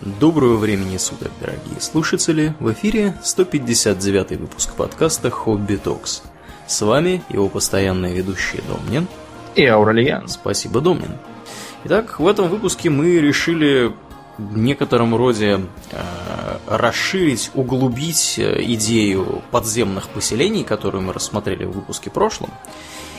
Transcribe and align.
Доброго 0.00 0.58
времени 0.58 0.96
суток, 0.96 1.32
дорогие 1.40 1.80
слушатели! 1.80 2.54
В 2.60 2.72
эфире 2.72 3.18
159 3.20 4.38
выпуск 4.38 4.74
подкаста 4.74 5.28
«Хобби 5.28 5.74
Токс». 5.74 6.22
С 6.68 6.82
вами 6.82 7.24
его 7.28 7.48
постоянные 7.48 8.14
ведущие 8.14 8.62
Домнин 8.68 9.08
и 9.56 9.66
Ауралиан. 9.66 10.28
Спасибо, 10.28 10.80
Домнин. 10.80 11.18
Итак, 11.82 12.20
в 12.20 12.28
этом 12.28 12.48
выпуске 12.48 12.90
мы 12.90 13.18
решили 13.18 13.92
в 14.38 14.56
некотором 14.56 15.16
роде 15.16 15.62
э, 15.90 16.58
расширить, 16.68 17.50
углубить 17.54 18.38
э, 18.38 18.62
идею 18.74 19.42
подземных 19.50 20.10
поселений, 20.10 20.62
которую 20.62 21.02
мы 21.02 21.12
рассмотрели 21.12 21.64
в 21.64 21.72
выпуске 21.72 22.08
прошлом. 22.08 22.50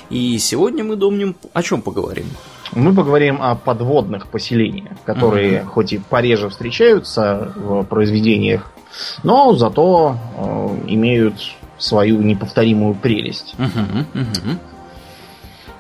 И 0.10 0.40
сегодня 0.40 0.86
мы, 0.86 0.96
Домнин, 0.96 1.36
о 1.52 1.62
чем 1.62 1.82
поговорим? 1.82 2.28
Мы 2.74 2.94
поговорим 2.94 3.42
о 3.42 3.56
подводных 3.56 4.28
поселениях, 4.28 4.94
которые 5.06 5.62
угу. 5.62 5.70
хоть 5.72 5.94
и 5.94 5.98
пореже 5.98 6.50
встречаются 6.50 7.52
в 7.56 7.84
произведениях, 7.84 8.72
но 9.24 9.54
зато 9.54 10.18
э, 10.38 10.78
имеют 10.88 11.36
свою 11.78 12.22
неповторимую 12.22 12.96
прелесть. 12.96 13.56
Угу, 13.58 14.22
угу. 14.22 14.60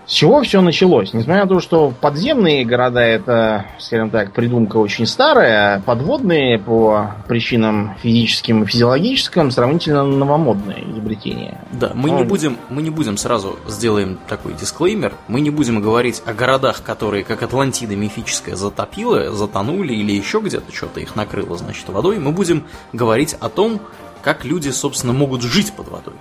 С 0.09 0.13
чего 0.13 0.41
все 0.41 0.59
началось? 0.61 1.13
Несмотря 1.13 1.43
на 1.43 1.47
то, 1.47 1.59
что 1.59 1.93
подземные 2.01 2.65
города 2.65 2.99
это, 2.99 3.67
скажем 3.77 4.09
так, 4.09 4.33
придумка 4.33 4.77
очень 4.77 5.05
старая, 5.05 5.75
а 5.75 5.81
подводные 5.81 6.57
по 6.57 7.11
причинам 7.27 7.95
физическим 8.01 8.63
и 8.63 8.65
физиологическим 8.65 9.51
сравнительно 9.51 10.03
новомодное 10.03 10.83
изобретение. 10.91 11.59
Да, 11.71 11.91
мы, 11.93 12.09
не 12.09 12.23
будем, 12.23 12.57
мы 12.69 12.81
не 12.81 12.89
будем 12.89 13.17
сразу 13.17 13.59
сделаем 13.67 14.17
такой 14.27 14.53
дисклеймер, 14.53 15.13
мы 15.27 15.41
не 15.41 15.51
будем 15.51 15.79
говорить 15.79 16.23
о 16.25 16.33
городах, 16.33 16.81
которые, 16.81 17.23
как 17.23 17.43
Атлантида 17.43 17.95
мифическая, 17.95 18.55
затопила, 18.55 19.31
затонули 19.31 19.93
или 19.93 20.13
еще 20.13 20.39
где-то 20.39 20.75
что-то 20.75 21.01
их 21.01 21.15
накрыло, 21.15 21.55
значит, 21.55 21.87
водой. 21.87 22.17
Мы 22.17 22.31
будем 22.31 22.63
говорить 22.93 23.35
о 23.39 23.47
том, 23.47 23.79
как 24.23 24.43
люди, 24.43 24.69
собственно, 24.69 25.13
могут 25.13 25.43
жить 25.43 25.71
под 25.73 25.89
водой. 25.89 26.15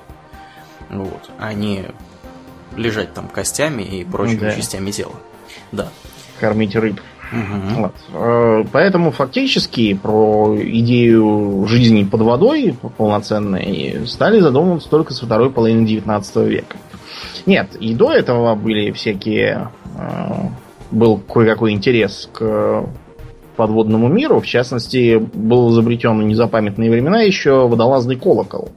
Вот, 0.91 1.31
а 1.39 1.55
не 1.55 1.87
лежать 2.79 3.13
там 3.13 3.29
костями 3.29 3.83
и 3.83 4.05
прочими 4.05 4.41
да. 4.41 4.53
частями 4.53 4.91
тела. 4.91 5.15
Да. 5.73 5.89
Кормить 6.41 6.75
рыб. 6.77 7.01
Угу. 7.31 7.83
Вот. 7.83 7.95
Э, 8.13 8.65
поэтому 8.73 9.11
фактически 9.11 9.95
про 9.95 10.57
идею 10.59 11.67
жизни 11.69 12.05
под 12.05 12.23
водой 12.23 12.75
полноценной 12.97 14.07
стали 14.07 14.41
задумываться 14.41 14.89
только 14.89 15.13
со 15.13 15.27
второй 15.27 15.51
половины 15.51 15.87
19 15.87 16.37
века. 16.37 16.77
Нет, 17.45 17.77
и 17.81 17.95
до 17.95 18.13
этого 18.13 18.55
были 18.55 18.93
всякие... 18.93 19.71
Э, 19.97 20.49
был 20.91 21.19
кое-какой 21.19 21.73
интерес 21.73 22.31
к 22.33 22.87
подводному 23.57 24.09
миру. 24.09 24.41
В 24.41 24.47
частности, 24.47 25.19
был 25.19 25.71
изобретен 25.71 26.19
в 26.19 26.23
незапамятные 26.23 26.91
времена 26.91 27.21
еще 27.21 27.69
водолазный 27.69 28.17
колокол. 28.17 28.71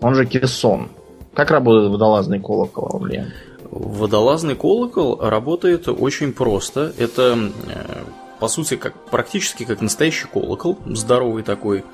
Он 0.00 0.14
же 0.14 0.24
кессон. 0.24 0.88
Как 1.34 1.50
работает 1.50 1.90
водолазный 1.90 2.40
колокол, 2.40 2.88
Аурелиан? 2.92 3.32
Водолазный 3.70 4.54
колокол 4.54 5.18
работает 5.18 5.88
очень 5.88 6.32
просто. 6.32 6.92
Это, 6.98 7.50
э, 7.68 8.02
по 8.38 8.48
сути, 8.48 8.76
как, 8.76 8.94
практически 9.10 9.64
как 9.64 9.80
настоящий 9.80 10.26
колокол, 10.26 10.78
здоровый 10.86 11.42
такой. 11.42 11.84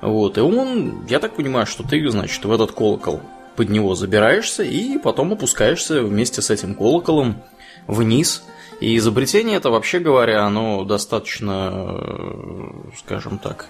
Вот, 0.00 0.36
и 0.36 0.40
он, 0.40 1.06
я 1.08 1.20
так 1.20 1.36
понимаю, 1.36 1.66
что 1.66 1.84
ты, 1.84 2.08
значит, 2.10 2.44
в 2.44 2.50
этот 2.50 2.72
колокол 2.72 3.20
под 3.54 3.68
него 3.68 3.94
забираешься 3.94 4.64
и 4.64 4.98
потом 4.98 5.32
опускаешься 5.32 6.02
вместе 6.02 6.42
с 6.42 6.50
этим 6.50 6.74
колоколом 6.74 7.40
вниз. 7.86 8.42
И 8.80 8.96
изобретение 8.96 9.58
это, 9.58 9.70
вообще 9.70 10.00
говоря, 10.00 10.44
оно 10.44 10.84
достаточно, 10.84 11.70
э, 11.72 12.70
скажем 12.98 13.38
так, 13.38 13.66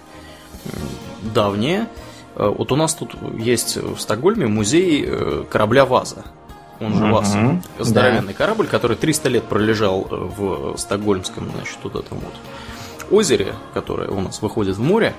давнее. 1.35 1.87
Э, 2.35 2.53
вот 2.55 2.71
у 2.71 2.75
нас 2.75 2.93
тут 2.93 3.15
есть 3.37 3.77
в 3.77 3.99
Стокгольме 3.99 4.47
музей 4.47 5.03
э, 5.05 5.43
корабля 5.49 5.85
Ваза. 5.85 6.23
Он 6.79 6.95
же 6.95 7.05
ВАЗ. 7.05 7.35
Угу, 7.35 7.61
Здоровенный 7.79 8.33
да. 8.33 8.37
корабль, 8.37 8.67
который 8.67 8.97
300 8.97 9.29
лет 9.29 9.43
пролежал 9.43 10.07
э, 10.09 10.15
в 10.15 10.77
Стокгольмском, 10.77 11.49
значит, 11.55 11.77
вот 11.83 11.95
этом 11.95 12.17
вот 12.19 12.33
озере, 13.11 13.53
которое 13.73 14.09
у 14.09 14.21
нас 14.21 14.41
выходит 14.41 14.77
в 14.77 14.81
море. 14.81 15.13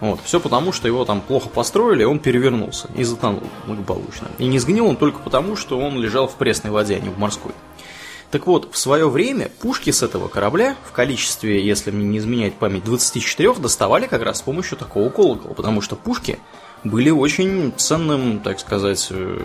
Вот, 0.00 0.20
все 0.22 0.40
потому, 0.40 0.72
что 0.72 0.88
его 0.88 1.06
там 1.06 1.22
плохо 1.22 1.48
построили, 1.48 2.04
он 2.04 2.18
перевернулся 2.18 2.88
и 2.94 3.02
затонул 3.02 3.44
благополучно. 3.66 4.28
И 4.38 4.46
не 4.46 4.58
сгнил 4.58 4.86
он 4.86 4.96
только 4.96 5.20
потому, 5.20 5.56
что 5.56 5.78
он 5.78 5.98
лежал 5.98 6.28
в 6.28 6.34
пресной 6.34 6.70
воде, 6.70 6.96
а 6.96 7.00
не 7.00 7.08
в 7.08 7.18
морской. 7.18 7.52
Так 8.30 8.46
вот, 8.46 8.68
в 8.72 8.76
свое 8.76 9.08
время 9.08 9.50
пушки 9.60 9.90
с 9.90 10.02
этого 10.02 10.28
корабля 10.28 10.76
в 10.84 10.92
количестве, 10.92 11.64
если 11.64 11.90
мне 11.90 12.06
не 12.06 12.18
изменяет 12.18 12.54
память, 12.54 12.84
24 12.84 13.54
доставали 13.54 14.06
как 14.06 14.22
раз 14.22 14.38
с 14.38 14.42
помощью 14.42 14.76
такого 14.76 15.10
колокола, 15.10 15.54
потому 15.54 15.80
что 15.80 15.94
пушки 15.96 16.38
были 16.82 17.10
очень 17.10 17.72
ценным, 17.76 18.40
так 18.40 18.58
сказать, 18.58 19.08
э, 19.10 19.40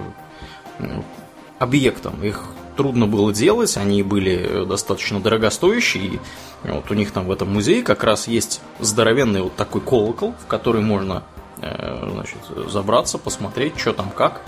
объектом. 1.59 2.24
Их 2.24 2.44
трудно 2.75 3.06
было 3.06 3.31
делать, 3.31 3.78
они 3.78 4.02
были 4.02 4.66
достаточно 4.66 5.19
дорогостоящие. 5.19 6.19
И 6.63 6.68
вот 6.68 6.90
у 6.90 6.94
них 6.96 7.12
там 7.12 7.25
в 7.25 7.31
этом 7.31 7.53
музее 7.53 7.84
как 7.84 8.03
раз 8.03 8.28
есть 8.28 8.62
здоровенный 8.80 9.44
вот 9.44 9.56
такой 9.56 9.81
колокол, 9.81 10.34
в 10.44 10.48
который 10.48 10.81
можно 10.81 11.24
э, 11.62 12.09
значит, 12.12 12.40
забраться, 12.68 13.19
посмотреть, 13.19 13.78
что 13.78 13.94
там 13.94 14.09
как. 14.09 14.42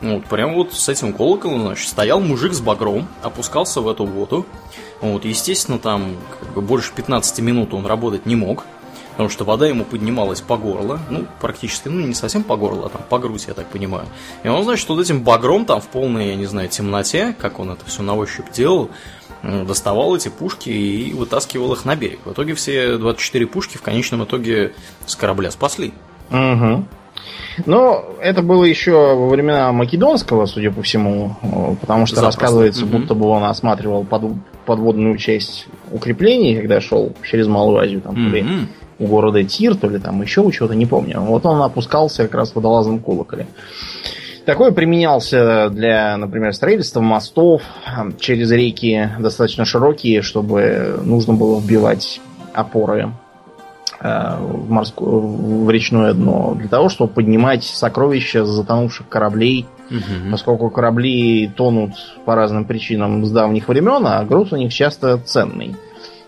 Вот, 0.00 0.24
прям 0.26 0.54
вот 0.54 0.74
с 0.74 0.88
этим 0.88 1.12
колоколом, 1.12 1.62
значит, 1.62 1.88
стоял 1.88 2.20
мужик 2.20 2.52
с 2.52 2.60
багром, 2.60 3.08
опускался 3.22 3.80
в 3.80 3.88
эту 3.88 4.04
воду. 4.04 4.46
Вот, 5.00 5.24
естественно, 5.24 5.78
там 5.78 6.16
как 6.40 6.54
бы 6.54 6.60
больше 6.60 6.92
15 6.94 7.40
минут 7.40 7.74
он 7.74 7.86
работать 7.86 8.26
не 8.26 8.36
мог, 8.36 8.64
потому 9.12 9.28
что 9.28 9.44
вода 9.44 9.66
ему 9.66 9.84
поднималась 9.84 10.40
по 10.40 10.56
горло, 10.56 11.00
ну, 11.10 11.26
практически, 11.40 11.88
ну, 11.88 12.06
не 12.06 12.14
совсем 12.14 12.44
по 12.44 12.56
горло, 12.56 12.86
а 12.86 12.88
там 12.88 13.02
по 13.08 13.18
грудь, 13.18 13.46
я 13.48 13.54
так 13.54 13.66
понимаю. 13.66 14.06
И 14.44 14.48
он, 14.48 14.62
значит, 14.62 14.88
вот 14.88 15.00
этим 15.00 15.22
багром 15.22 15.64
там 15.64 15.80
в 15.80 15.88
полной, 15.88 16.28
я 16.28 16.36
не 16.36 16.46
знаю, 16.46 16.68
темноте, 16.68 17.34
как 17.38 17.58
он 17.58 17.70
это 17.70 17.84
все 17.86 18.02
на 18.02 18.14
ощупь 18.14 18.52
делал, 18.52 18.90
доставал 19.42 20.16
эти 20.16 20.28
пушки 20.28 20.70
и 20.70 21.12
вытаскивал 21.12 21.72
их 21.72 21.84
на 21.84 21.96
берег. 21.96 22.20
В 22.24 22.32
итоге 22.32 22.54
все 22.54 22.96
24 22.96 23.46
пушки 23.46 23.76
в 23.76 23.82
конечном 23.82 24.24
итоге 24.24 24.74
с 25.06 25.16
корабля 25.16 25.50
спасли. 25.50 25.92
Угу. 26.30 26.84
Но 27.66 28.04
это 28.20 28.42
было 28.42 28.64
еще 28.64 28.92
во 28.92 29.28
времена 29.28 29.72
Македонского, 29.72 30.46
судя 30.46 30.70
по 30.70 30.82
всему, 30.82 31.36
потому 31.80 32.06
что 32.06 32.16
Запросто. 32.16 32.40
рассказывается, 32.40 32.84
угу. 32.84 32.98
будто 32.98 33.14
бы 33.14 33.26
он 33.26 33.44
осматривал 33.44 34.04
под, 34.04 34.22
подводную 34.64 35.16
часть 35.16 35.66
укреплений, 35.90 36.56
когда 36.56 36.80
шел 36.80 37.12
через 37.28 37.46
Малую 37.46 37.78
Азию, 37.78 38.00
там, 38.00 38.14
угу. 38.14 38.46
у 38.98 39.06
города 39.06 39.42
Тир, 39.42 39.74
то 39.76 39.88
ли 39.88 39.98
там 39.98 40.22
еще 40.22 40.40
у 40.40 40.50
чего-то, 40.50 40.74
не 40.74 40.86
помню. 40.86 41.20
Вот 41.20 41.46
он 41.46 41.60
опускался 41.62 42.24
как 42.24 42.34
раз 42.34 42.52
в 42.52 42.56
водолазном 42.56 43.00
колоколе. 43.00 43.46
Такое 44.44 44.70
применялся 44.70 45.68
для, 45.68 46.16
например, 46.16 46.54
строительства 46.54 47.00
мостов 47.00 47.60
через 48.18 48.50
реки 48.50 49.10
достаточно 49.18 49.66
широкие, 49.66 50.22
чтобы 50.22 51.00
нужно 51.04 51.34
было 51.34 51.60
вбивать 51.60 52.20
опоры 52.54 53.12
Э, 53.27 53.27
в, 54.00 54.70
морское, 54.70 55.08
в 55.08 55.70
речное 55.70 56.12
дно 56.14 56.54
для 56.58 56.68
того, 56.68 56.88
чтобы 56.88 57.12
поднимать 57.12 57.64
сокровища 57.64 58.44
затонувших 58.44 59.08
кораблей, 59.08 59.66
угу. 59.90 60.30
поскольку 60.30 60.70
корабли 60.70 61.48
тонут 61.48 61.92
по 62.24 62.34
разным 62.34 62.64
причинам 62.64 63.24
с 63.24 63.30
давних 63.30 63.68
времен, 63.68 64.06
а 64.06 64.24
груз 64.24 64.52
у 64.52 64.56
них 64.56 64.72
часто 64.72 65.18
ценный. 65.18 65.76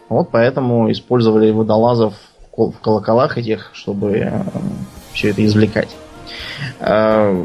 Вот 0.09 0.31
поэтому 0.31 0.91
использовали 0.91 1.51
водолазов 1.51 2.15
в 2.57 2.73
колоколах 2.81 3.39
этих, 3.39 3.71
чтобы 3.73 4.11
э, 4.11 4.31
все 5.13 5.31
это 5.31 5.45
извлекать. 5.45 5.89
Э, 6.81 7.45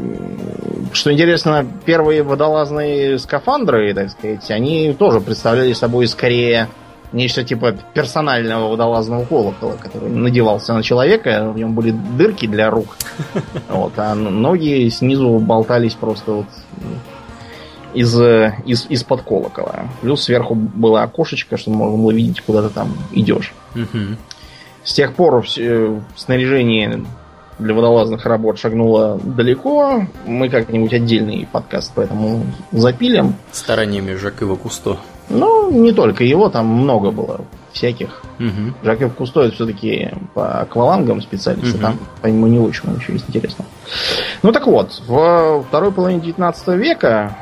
что 0.92 1.12
интересно, 1.12 1.66
первые 1.84 2.22
водолазные 2.22 3.18
скафандры, 3.18 3.94
так 3.94 4.10
сказать, 4.10 4.50
они 4.50 4.94
тоже 4.98 5.20
представляли 5.20 5.72
собой 5.72 6.06
скорее 6.08 6.68
Нечто 7.12 7.44
типа 7.44 7.76
персонального 7.94 8.70
водолазного 8.70 9.24
колокола, 9.24 9.74
который 9.74 10.10
надевался 10.10 10.74
на 10.74 10.82
человека, 10.82 11.50
в 11.52 11.56
нем 11.56 11.74
были 11.74 11.90
дырки 11.90 12.46
для 12.46 12.68
рук, 12.70 12.96
вот, 13.68 13.92
а 13.96 14.14
ноги 14.14 14.88
снизу 14.88 15.38
болтались 15.38 15.94
просто 15.94 16.32
вот 16.32 16.46
из, 17.94 18.14
из, 18.66 18.86
из-под 18.88 19.22
колокола. 19.22 19.88
Плюс 20.02 20.22
сверху 20.22 20.54
было 20.54 21.02
окошечко, 21.02 21.56
чтобы 21.56 21.78
можно 21.78 21.96
было 21.96 22.10
видеть, 22.10 22.42
куда 22.42 22.62
ты 22.62 22.74
там 22.74 22.94
идешь. 23.12 23.54
С 24.84 24.92
тех 24.92 25.14
пор 25.14 25.42
все, 25.42 26.00
снаряжение 26.14 27.04
для 27.58 27.74
водолазных 27.74 28.24
работ 28.26 28.58
шагнуло 28.58 29.18
далеко. 29.22 30.06
Мы 30.26 30.48
как-нибудь 30.48 30.92
отдельный 30.92 31.48
подкаст 31.50 31.92
поэтому 31.94 32.44
запилим. 32.70 33.34
Стараниями 33.50 34.14
Жакова 34.14 34.56
Кусто. 34.56 34.98
Ну, 35.28 35.70
не 35.70 35.92
только 35.92 36.24
его, 36.24 36.48
там 36.48 36.66
много 36.66 37.10
было 37.10 37.40
всяких. 37.72 38.22
Угу. 38.38 38.84
Жаков 38.84 39.14
Кусто 39.14 39.42
это 39.42 39.54
все-таки 39.54 40.10
по 40.34 40.60
аквалангам 40.60 41.20
специалист, 41.20 41.74
угу. 41.74 41.82
там 41.82 41.98
по 42.22 42.26
нему 42.26 42.46
не 42.46 42.58
очень 42.58 42.88
ничего 42.94 43.14
есть 43.14 43.28
интересного. 43.28 43.68
Ну 44.42 44.52
так 44.52 44.66
вот, 44.66 45.02
в 45.06 45.64
второй 45.68 45.92
половине 45.92 46.20
19 46.20 46.68
века 46.68 47.36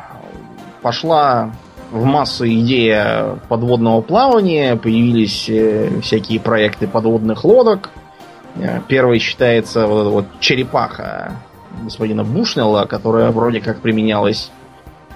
пошла 0.82 1.52
в 1.90 2.04
массу 2.04 2.46
идея 2.46 3.38
подводного 3.48 4.00
плавания, 4.00 4.76
появились 4.76 5.48
э, 5.48 6.00
всякие 6.00 6.40
проекты 6.40 6.88
подводных 6.88 7.44
лодок. 7.44 7.90
Э, 8.56 8.80
первый 8.88 9.20
считается 9.20 9.86
вот 9.86 10.00
эта 10.00 10.10
вот 10.10 10.26
черепаха 10.40 11.32
господина 11.82 12.24
Бушнелла, 12.24 12.86
которая 12.86 13.30
вроде 13.30 13.60
как 13.60 13.80
применялась 13.80 14.50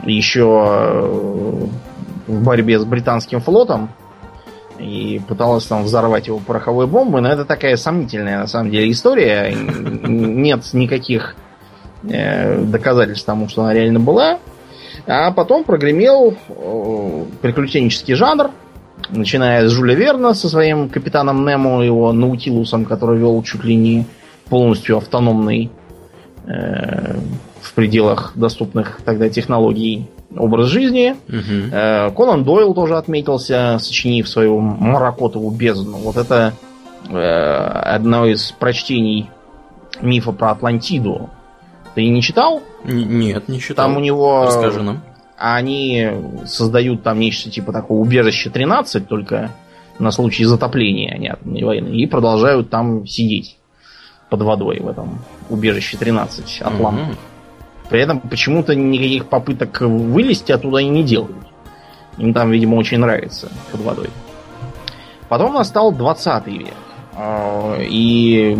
еще 0.04 0.64
э, 0.66 1.66
в 2.28 2.44
борьбе 2.44 2.78
с 2.78 2.84
британским 2.84 3.40
флотом 3.40 3.90
и 4.78 5.20
пыталась 5.26 5.64
там 5.66 5.82
взорвать 5.82 6.28
его 6.28 6.38
пороховой 6.38 6.86
бомбой, 6.86 7.20
но 7.20 7.28
это 7.28 7.44
такая 7.44 7.76
сомнительная 7.76 8.38
на 8.38 8.46
самом 8.46 8.70
деле 8.70 8.90
история. 8.90 9.52
Нет 9.52 10.62
никаких 10.72 11.34
э, 12.04 12.62
доказательств 12.62 13.26
тому, 13.26 13.48
что 13.48 13.62
она 13.62 13.74
реально 13.74 13.98
была. 13.98 14.38
А 15.06 15.32
потом 15.32 15.64
прогремел 15.64 16.36
э, 16.48 17.24
приключенческий 17.40 18.14
жанр, 18.14 18.50
начиная 19.10 19.66
с 19.68 19.72
Жюля 19.72 19.94
Верна 19.94 20.34
со 20.34 20.48
своим 20.48 20.88
капитаном 20.88 21.44
Немо, 21.46 21.82
его 21.82 22.12
Наутилусом, 22.12 22.84
который 22.84 23.18
вел 23.18 23.42
чуть 23.42 23.64
ли 23.64 23.74
не 23.74 24.06
полностью 24.48 24.98
автономный 24.98 25.70
э, 26.46 27.16
в 27.60 27.74
пределах 27.74 28.32
доступных 28.36 29.00
тогда 29.04 29.28
технологий 29.28 30.08
образ 30.36 30.68
жизни. 30.68 31.16
Угу. 31.28 31.72
Э, 31.72 32.10
Конан 32.10 32.44
Дойл 32.44 32.74
тоже 32.74 32.96
отметился, 32.96 33.78
сочинив 33.80 34.28
свою 34.28 34.60
Маракотову 34.60 35.50
бездну. 35.50 35.98
Вот 35.98 36.16
это 36.16 36.54
э, 37.08 37.14
одно 37.16 38.26
из 38.26 38.52
прочтений 38.52 39.30
мифа 40.00 40.32
про 40.32 40.50
Атлантиду. 40.50 41.30
Ты 41.94 42.08
не 42.08 42.22
читал? 42.22 42.62
Н- 42.84 43.18
нет, 43.18 43.48
не 43.48 43.60
читал. 43.60 43.86
Там 43.86 43.96
у 43.96 44.00
него... 44.00 44.44
Расскажи 44.44 44.82
нам. 44.82 45.02
Они 45.36 46.10
создают 46.46 47.04
там 47.04 47.20
нечто 47.20 47.48
типа 47.48 47.72
такого 47.72 48.00
убежища 48.00 48.50
13, 48.50 49.06
только 49.06 49.52
на 49.98 50.10
случай 50.10 50.44
затопления 50.44 51.12
они 51.14 51.28
атомной 51.28 51.62
войны, 51.62 51.88
и 51.88 52.06
продолжают 52.06 52.70
там 52.70 53.06
сидеть 53.06 53.56
под 54.30 54.42
водой 54.42 54.80
в 54.80 54.88
этом 54.88 55.20
убежище 55.48 55.96
13 55.96 56.60
Атлант. 56.62 57.00
Угу. 57.00 57.16
При 57.88 58.00
этом 58.00 58.20
почему-то 58.20 58.74
никаких 58.74 59.26
попыток 59.26 59.80
вылезти 59.80 60.52
оттуда 60.52 60.78
они 60.78 60.90
не 60.90 61.02
делают. 61.02 61.36
Им 62.18 62.34
там, 62.34 62.50
видимо, 62.50 62.76
очень 62.76 62.98
нравится 62.98 63.48
под 63.70 63.80
водой. 63.80 64.10
Потом 65.28 65.54
настал 65.54 65.92
20 65.92 66.46
век. 66.46 66.74
А, 67.14 67.78
и 67.80 68.56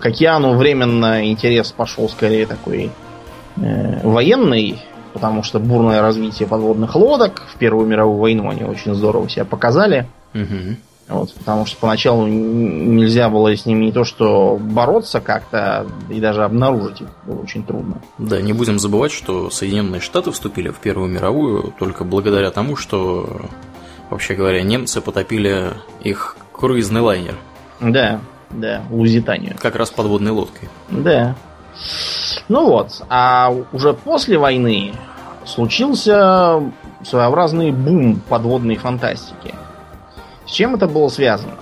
к 0.00 0.06
океану 0.06 0.54
временно 0.56 1.28
интерес 1.28 1.72
пошел 1.72 2.08
скорее 2.08 2.46
такой 2.46 2.90
э, 3.56 4.00
военный, 4.02 4.82
потому 5.12 5.42
что 5.42 5.58
бурное 5.58 6.00
развитие 6.00 6.48
подводных 6.48 6.94
лодок 6.96 7.42
в 7.52 7.58
Первую 7.58 7.86
мировую 7.86 8.18
войну 8.18 8.48
они 8.48 8.64
очень 8.64 8.94
здорово 8.94 9.28
себя 9.28 9.44
показали. 9.44 10.06
Угу. 10.34 10.76
Вот, 11.08 11.32
потому 11.32 11.64
что 11.64 11.78
поначалу 11.78 12.26
нельзя 12.26 13.30
было 13.30 13.56
с 13.56 13.64
ними 13.64 13.86
не 13.86 13.92
то 13.92 14.04
что 14.04 14.58
бороться 14.60 15.20
как-то, 15.20 15.86
и 16.10 16.20
даже 16.20 16.44
обнаружить 16.44 17.00
их 17.00 17.08
было 17.24 17.40
очень 17.40 17.64
трудно. 17.64 18.02
Да, 18.18 18.42
не 18.42 18.52
будем 18.52 18.78
забывать, 18.78 19.12
что 19.12 19.48
Соединенные 19.48 20.02
Штаты 20.02 20.30
вступили 20.32 20.68
в 20.68 20.76
Первую 20.76 21.08
мировую 21.08 21.72
только 21.78 22.04
благодаря 22.04 22.50
тому, 22.50 22.76
что, 22.76 23.40
вообще 24.10 24.34
говоря, 24.34 24.62
немцы 24.62 25.00
потопили 25.00 25.72
их 26.02 26.36
круизный 26.52 27.00
лайнер. 27.00 27.38
Да, 27.80 28.20
да, 28.50 28.82
Лузитанию. 28.90 29.56
Как 29.58 29.76
раз 29.76 29.90
подводной 29.90 30.32
лодкой. 30.32 30.68
Да. 30.90 31.36
Ну 32.48 32.66
вот, 32.66 33.02
а 33.08 33.54
уже 33.72 33.94
после 33.94 34.36
войны 34.36 34.92
случился 35.46 36.62
своеобразный 37.02 37.70
бум 37.72 38.20
подводной 38.28 38.76
фантастики– 38.76 39.54
с 40.48 40.52
чем 40.52 40.74
это 40.74 40.88
было 40.88 41.08
связано? 41.08 41.58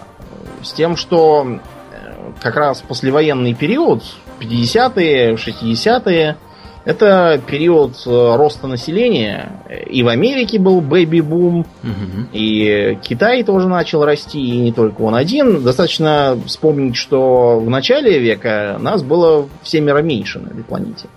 С 0.62 0.72
тем, 0.72 0.96
что 0.96 1.44
э, 1.46 2.32
как 2.40 2.54
раз 2.54 2.82
послевоенный 2.82 3.52
период, 3.52 4.02
50-е, 4.40 5.34
60-е, 5.34 6.36
это 6.84 7.40
период 7.44 7.96
э, 8.06 8.36
роста 8.36 8.68
населения. 8.68 9.60
И 9.90 10.04
в 10.04 10.08
Америке 10.08 10.60
был 10.60 10.80
бэби-бум, 10.80 11.66
угу. 11.82 12.28
и 12.32 12.96
Китай 13.02 13.42
тоже 13.42 13.66
начал 13.66 14.04
расти, 14.04 14.40
и 14.40 14.58
не 14.58 14.72
только 14.72 15.02
он 15.02 15.16
один. 15.16 15.64
Достаточно 15.64 16.38
вспомнить, 16.46 16.94
что 16.94 17.58
в 17.58 17.68
начале 17.68 18.20
века 18.20 18.76
нас 18.78 19.02
было 19.02 19.48
в 19.62 19.68
семеро 19.68 19.98
меньше 19.98 20.38
на 20.38 20.48
этой 20.48 20.62
планете. 20.62 21.08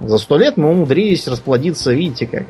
За 0.00 0.16
сто 0.16 0.38
лет 0.38 0.56
мы 0.56 0.70
умудрились 0.70 1.28
расплодиться, 1.28 1.92
видите 1.92 2.26
как, 2.26 2.46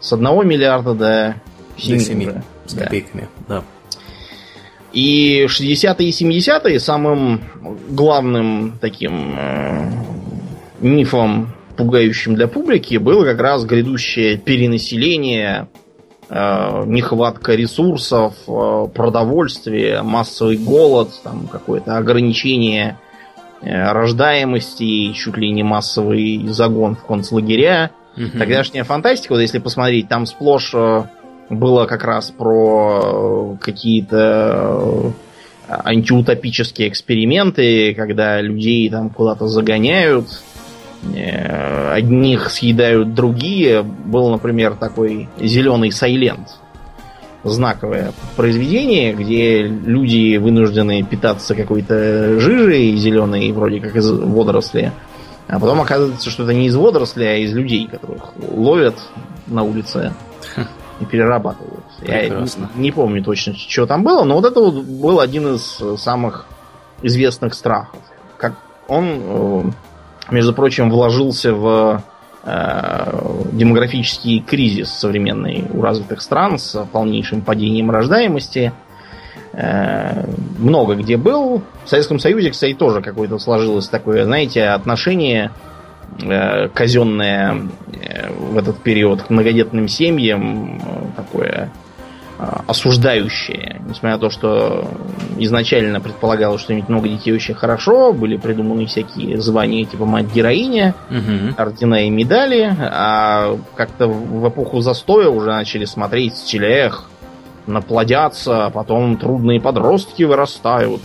с 0.00 0.12
одного 0.14 0.44
миллиарда 0.44 0.94
до 0.94 1.34
7, 1.76 1.98
до 1.98 2.04
7 2.04 2.42
с 2.66 2.74
копейками, 2.74 3.28
да. 3.48 3.60
да. 3.60 3.64
И 4.94 5.46
60-е 5.48 6.08
и 6.08 6.12
70-е 6.12 6.78
самым 6.78 7.40
главным 7.88 8.78
таким 8.80 9.36
э, 9.36 9.90
мифом, 10.80 11.52
пугающим 11.76 12.36
для 12.36 12.46
публики, 12.46 12.96
было 12.98 13.24
как 13.24 13.40
раз 13.40 13.64
грядущее 13.64 14.36
перенаселение, 14.38 15.66
э, 16.28 16.84
нехватка 16.86 17.56
ресурсов, 17.56 18.34
э, 18.46 18.86
продовольствия, 18.94 20.02
массовый 20.02 20.58
голод, 20.58 21.10
там 21.24 21.48
какое-то 21.48 21.96
ограничение 21.96 22.96
э, 23.62 23.92
рождаемости, 23.92 25.12
чуть 25.12 25.36
ли 25.36 25.50
не 25.50 25.64
массовый 25.64 26.46
загон 26.46 26.94
в 26.94 27.04
концлагеря. 27.04 27.90
Угу. 28.16 28.38
Тогдашняя 28.38 28.84
фантастика, 28.84 29.32
вот 29.32 29.40
если 29.40 29.58
посмотреть, 29.58 30.08
там 30.08 30.24
сплошь 30.26 30.72
э, 30.72 31.02
было 31.50 31.86
как 31.86 32.04
раз 32.04 32.30
про 32.30 33.56
какие-то 33.60 35.12
э, 35.68 35.74
антиутопические 35.84 36.88
эксперименты, 36.88 37.94
когда 37.94 38.40
людей 38.40 38.88
там 38.90 39.10
куда-то 39.10 39.48
загоняют, 39.48 40.26
э, 41.14 41.92
одних 41.92 42.50
съедают 42.50 43.14
другие. 43.14 43.82
Был, 43.82 44.30
например, 44.30 44.74
такой 44.74 45.28
зеленый 45.40 45.92
Сайлент. 45.92 46.48
Знаковое 47.42 48.12
произведение, 48.36 49.12
где 49.12 49.64
люди 49.64 50.38
вынуждены 50.38 51.02
питаться 51.02 51.54
какой-то 51.54 52.40
жижей 52.40 52.96
зеленой, 52.96 53.52
вроде 53.52 53.80
как 53.80 53.96
из 53.96 54.10
водорослей. 54.10 54.92
А 55.46 55.60
потом 55.60 55.82
оказывается, 55.82 56.30
что 56.30 56.44
это 56.44 56.54
не 56.54 56.68
из 56.68 56.74
водорослей, 56.74 57.28
а 57.28 57.36
из 57.36 57.52
людей, 57.52 57.86
которых 57.86 58.32
ловят 58.50 58.94
на 59.46 59.62
улице 59.62 60.14
и 61.04 61.10
перерабатывают. 61.10 61.84
Прекрасно. 62.00 62.70
Я 62.74 62.78
не, 62.78 62.82
не 62.84 62.92
помню 62.92 63.22
точно, 63.22 63.54
что 63.54 63.86
там 63.86 64.02
было, 64.02 64.24
но 64.24 64.34
вот 64.34 64.44
это 64.44 64.60
вот 64.60 64.84
был 64.84 65.20
один 65.20 65.54
из 65.54 65.80
самых 66.00 66.46
известных 67.02 67.54
страхов. 67.54 68.00
Как 68.36 68.54
он, 68.88 69.06
э, 69.08 69.62
между 70.30 70.52
прочим, 70.52 70.90
вложился 70.90 71.54
в 71.54 72.02
э, 72.44 73.46
демографический 73.52 74.40
кризис 74.40 74.90
современный 74.90 75.64
у 75.72 75.82
развитых 75.82 76.20
стран 76.20 76.58
с 76.58 76.84
полнейшим 76.92 77.42
падением 77.42 77.90
рождаемости. 77.90 78.72
Э, 79.52 80.26
много 80.58 80.96
где 80.96 81.16
был. 81.16 81.62
В 81.84 81.88
Советском 81.88 82.18
Союзе, 82.18 82.50
кстати, 82.50 82.74
тоже 82.74 83.02
какое-то 83.02 83.38
сложилось 83.38 83.88
такое, 83.88 84.24
знаете, 84.24 84.64
отношение 84.64 85.50
казенное 86.74 87.68
э, 87.92 88.32
в 88.32 88.56
этот 88.56 88.82
период 88.82 89.22
к 89.22 89.30
многодетным 89.30 89.88
семьям 89.88 90.76
э, 90.76 91.06
такое 91.16 91.72
осуждающее. 92.66 93.80
Несмотря 93.88 94.12
на 94.12 94.18
то, 94.18 94.28
что 94.28 94.88
изначально 95.38 96.00
предполагалось, 96.00 96.60
что 96.60 96.74
иметь 96.74 96.88
много 96.88 97.08
детей 97.08 97.32
очень 97.32 97.54
хорошо, 97.54 98.12
были 98.12 98.36
придуманы 98.36 98.86
всякие 98.86 99.40
звания 99.40 99.84
типа 99.84 100.04
мать-героиня, 100.04 100.94
угу. 101.10 101.54
ордена 101.56 102.06
и 102.06 102.10
медали, 102.10 102.76
а 102.80 103.56
как-то 103.76 104.08
в 104.08 104.48
эпоху 104.48 104.80
застоя 104.80 105.28
уже 105.28 105.50
начали 105.50 105.84
смотреть 105.84 106.34
телех, 106.44 107.08
наплодятся, 107.66 108.66
а 108.66 108.70
потом 108.70 109.16
трудные 109.16 109.60
подростки 109.60 110.24
вырастают. 110.24 111.02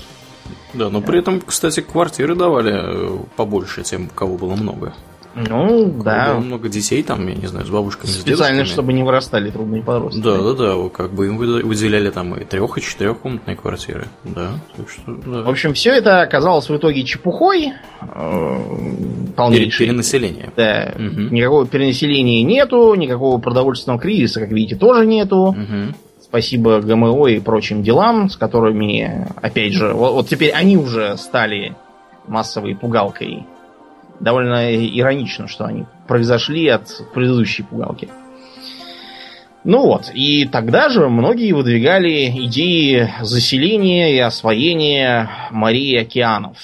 Да, 0.73 0.89
но 0.89 1.01
при 1.01 1.19
этом, 1.19 1.41
кстати, 1.41 1.81
квартиры 1.81 2.35
давали 2.35 2.73
э, 2.73 3.17
побольше 3.35 3.83
тем, 3.83 4.09
кого 4.13 4.38
было 4.38 4.55
много. 4.55 4.93
Ну, 5.35 5.45
Кого 5.45 6.03
да. 6.03 6.33
Было 6.33 6.39
много 6.41 6.69
детей 6.69 7.03
там, 7.03 7.27
я 7.27 7.35
не 7.35 7.45
знаю, 7.47 7.65
с 7.65 7.69
бабушками, 7.69 8.09
Специально, 8.09 8.65
с 8.65 8.67
чтобы 8.67 8.93
не 8.93 9.03
вырастали 9.03 9.51
трудные 9.51 9.83
подростки. 9.83 10.21
Да, 10.21 10.38
да, 10.38 10.53
да, 10.53 10.89
как 10.89 11.13
бы 11.13 11.27
им 11.27 11.38
выделяли 11.38 12.09
там 12.09 12.33
и 12.35 12.43
трех, 12.43 12.77
и 12.77 12.81
четырехкомнатные 12.81 13.55
квартиры. 13.55 14.07
Да, 14.23 14.53
так 14.75 14.89
что, 14.89 15.15
да. 15.25 15.43
В 15.43 15.49
общем, 15.49 15.73
все 15.73 15.91
это 15.91 16.21
оказалось 16.21 16.67
в 16.67 16.75
итоге 16.75 17.03
чепухой. 17.03 17.73
Э, 18.01 18.57
полнейшей. 19.35 19.85
Перенаселение. 19.85 20.51
Да. 20.57 20.93
Угу. 20.95 21.33
Никакого 21.33 21.67
перенаселения 21.67 22.43
нету, 22.43 22.93
никакого 22.95 23.39
продовольственного 23.39 23.99
кризиса, 23.99 24.39
как 24.39 24.49
видите, 24.49 24.75
тоже 24.75 25.05
нету. 25.05 25.49
Угу 25.49 25.95
спасибо 26.29 26.79
ГМО 26.79 27.27
и 27.27 27.39
прочим 27.39 27.81
делам, 27.81 28.29
с 28.29 28.38
которыми, 28.38 29.27
опять 29.41 29.74
же, 29.74 29.93
вот, 29.93 30.13
вот 30.13 30.27
теперь 30.27 30.51
они 30.51 30.77
уже 30.77 31.17
стали 31.17 31.75
массовой 32.27 32.75
пугалкой. 32.75 33.45
Довольно 34.19 34.75
иронично, 34.75 35.48
что 35.48 35.65
они 35.65 35.86
произошли 36.07 36.67
от 36.67 36.89
предыдущей 37.13 37.63
пугалки. 37.63 38.09
Ну 39.63 39.86
вот, 39.86 40.12
и 40.13 40.45
тогда 40.45 40.89
же 40.89 41.09
многие 41.09 41.51
выдвигали 41.51 42.29
идеи 42.45 43.09
заселения 43.21 44.13
и 44.15 44.19
освоения 44.19 45.29
морей 45.51 45.93
и 45.93 45.98
океанов. 45.98 46.57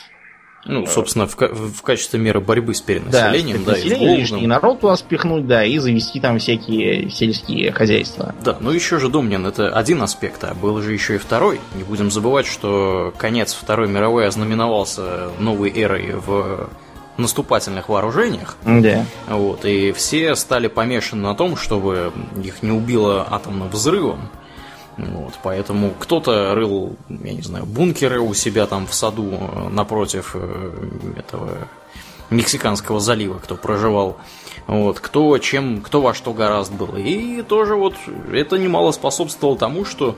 Ну, 0.65 0.87
собственно, 0.87 1.27
в, 1.27 1.35
в 1.35 1.81
качестве 1.83 2.19
меры 2.19 2.39
борьбы 2.39 2.73
с 2.73 2.81
перенаселением, 2.81 3.63
да, 3.63 3.75
с 3.75 3.81
перенаселением, 3.81 4.07
да, 4.07 4.13
и 4.13 4.17
лишний 4.17 4.47
народ 4.47 4.79
туда 4.79 4.95
спихнуть, 4.95 5.45
да, 5.47 5.63
и 5.63 5.77
завести 5.77 6.19
там 6.19 6.39
всякие 6.39 7.09
сельские 7.11 7.71
хозяйства. 7.71 8.33
Да, 8.43 8.57
ну 8.59 8.71
еще 8.71 8.99
же, 8.99 9.09
Домнин, 9.09 9.45
это 9.45 9.69
один 9.69 10.01
аспект, 10.01 10.43
а 10.43 10.55
был 10.55 10.81
же 10.81 10.91
еще 10.91 11.15
и 11.15 11.17
второй. 11.19 11.59
Не 11.75 11.83
будем 11.83 12.09
забывать, 12.09 12.47
что 12.47 13.13
конец 13.17 13.53
Второй 13.53 13.87
мировой 13.87 14.27
ознаменовался 14.27 15.29
новой 15.39 15.71
эрой 15.75 16.13
в 16.13 16.69
наступательных 17.17 17.89
вооружениях. 17.89 18.57
Да. 18.65 19.05
Вот, 19.27 19.65
и 19.65 19.91
все 19.91 20.35
стали 20.35 20.67
помешаны 20.67 21.21
на 21.21 21.35
том, 21.35 21.57
чтобы 21.57 22.11
их 22.43 22.63
не 22.63 22.71
убило 22.71 23.25
атомным 23.29 23.69
взрывом. 23.69 24.29
Вот, 24.97 25.33
поэтому 25.43 25.93
кто-то 25.99 26.55
рыл, 26.55 26.95
я 27.09 27.33
не 27.33 27.41
знаю, 27.41 27.65
бункеры 27.65 28.19
у 28.19 28.33
себя 28.33 28.65
там 28.65 28.87
в 28.87 28.93
саду 28.93 29.29
э, 29.31 29.69
напротив 29.69 30.31
э, 30.35 30.71
этого 31.17 31.67
Мексиканского 32.29 32.99
залива, 32.99 33.39
кто 33.39 33.55
проживал. 33.55 34.17
Вот, 34.67 34.99
кто 34.99 35.37
чем, 35.37 35.81
кто 35.81 36.01
во 36.01 36.13
что 36.13 36.33
гораст 36.33 36.71
был. 36.71 36.95
И 36.97 37.41
тоже 37.43 37.75
вот 37.75 37.95
это 38.31 38.57
немало 38.57 38.91
способствовало 38.91 39.57
тому, 39.57 39.85
что 39.85 40.15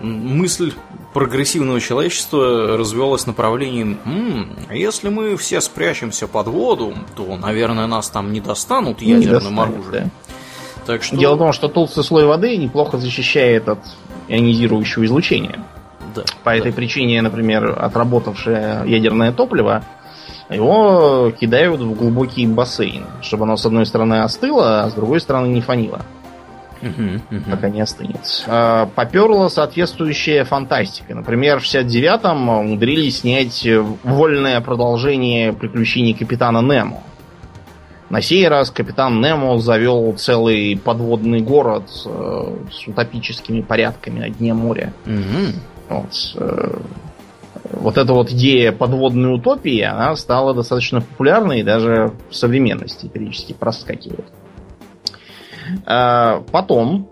мысль 0.00 0.72
прогрессивного 1.12 1.80
человечества 1.80 2.76
развивалась 2.78 3.26
направлением 3.26 3.98
«М, 4.04 4.56
если 4.70 5.08
мы 5.08 5.36
все 5.36 5.60
спрячемся 5.60 6.26
под 6.26 6.48
воду, 6.48 6.94
то, 7.16 7.36
наверное, 7.36 7.86
нас 7.86 8.08
там 8.08 8.32
не 8.32 8.40
достанут 8.40 9.02
ядерным 9.02 9.54
не 9.54 9.60
оружием. 9.60 10.10
Да. 10.26 10.29
Так 10.90 11.04
что... 11.04 11.16
Дело 11.16 11.36
в 11.36 11.38
том, 11.38 11.52
что 11.52 11.68
толстый 11.68 12.02
слой 12.02 12.26
воды 12.26 12.56
неплохо 12.56 12.98
защищает 12.98 13.68
от 13.68 13.78
ионизирующего 14.26 15.04
излучения. 15.04 15.60
Да, 16.16 16.22
По 16.42 16.50
да. 16.50 16.56
этой 16.56 16.72
причине, 16.72 17.22
например, 17.22 17.78
отработавшее 17.80 18.82
ядерное 18.86 19.30
топливо, 19.30 19.84
его 20.48 21.30
кидают 21.30 21.80
в 21.80 21.94
глубокий 21.94 22.44
бассейн, 22.44 23.04
чтобы 23.22 23.44
оно 23.44 23.56
с 23.56 23.64
одной 23.64 23.86
стороны 23.86 24.22
остыло, 24.22 24.82
а 24.82 24.90
с 24.90 24.94
другой 24.94 25.20
стороны 25.20 25.46
не 25.46 25.60
фанило. 25.60 26.00
Угу, 26.82 27.36
угу. 27.36 27.50
Пока 27.52 27.68
не 27.68 27.82
остынет. 27.82 28.44
А, 28.48 28.86
поперла 28.86 29.48
соответствующая 29.48 30.42
фантастика. 30.42 31.14
Например, 31.14 31.60
в 31.60 31.62
69-м 31.62 32.48
умудрились 32.48 33.20
снять 33.20 33.64
вольное 34.02 34.60
продолжение 34.60 35.52
приключений 35.52 36.14
капитана 36.14 36.60
Немо. 36.62 37.00
На 38.10 38.20
сей 38.20 38.48
раз 38.48 38.72
капитан 38.72 39.20
Немо 39.20 39.58
завел 39.60 40.14
целый 40.18 40.76
подводный 40.76 41.40
город 41.40 41.84
э, 42.04 42.56
с 42.72 42.88
утопическими 42.88 43.60
порядками 43.60 44.18
на 44.18 44.30
дне 44.30 44.52
моря. 44.52 44.92
Угу. 45.06 45.54
Вот, 45.90 46.34
э, 46.34 46.78
вот 47.72 47.98
эта 47.98 48.12
вот 48.12 48.32
идея 48.32 48.72
подводной 48.72 49.36
утопии, 49.36 49.80
она 49.80 50.16
стала 50.16 50.54
достаточно 50.54 51.00
популярной 51.00 51.60
и 51.60 51.62
даже 51.62 52.12
в 52.28 52.34
современности 52.34 53.06
периодически 53.06 53.52
проскакивает. 53.52 54.26
А, 55.86 56.42
потом 56.50 57.08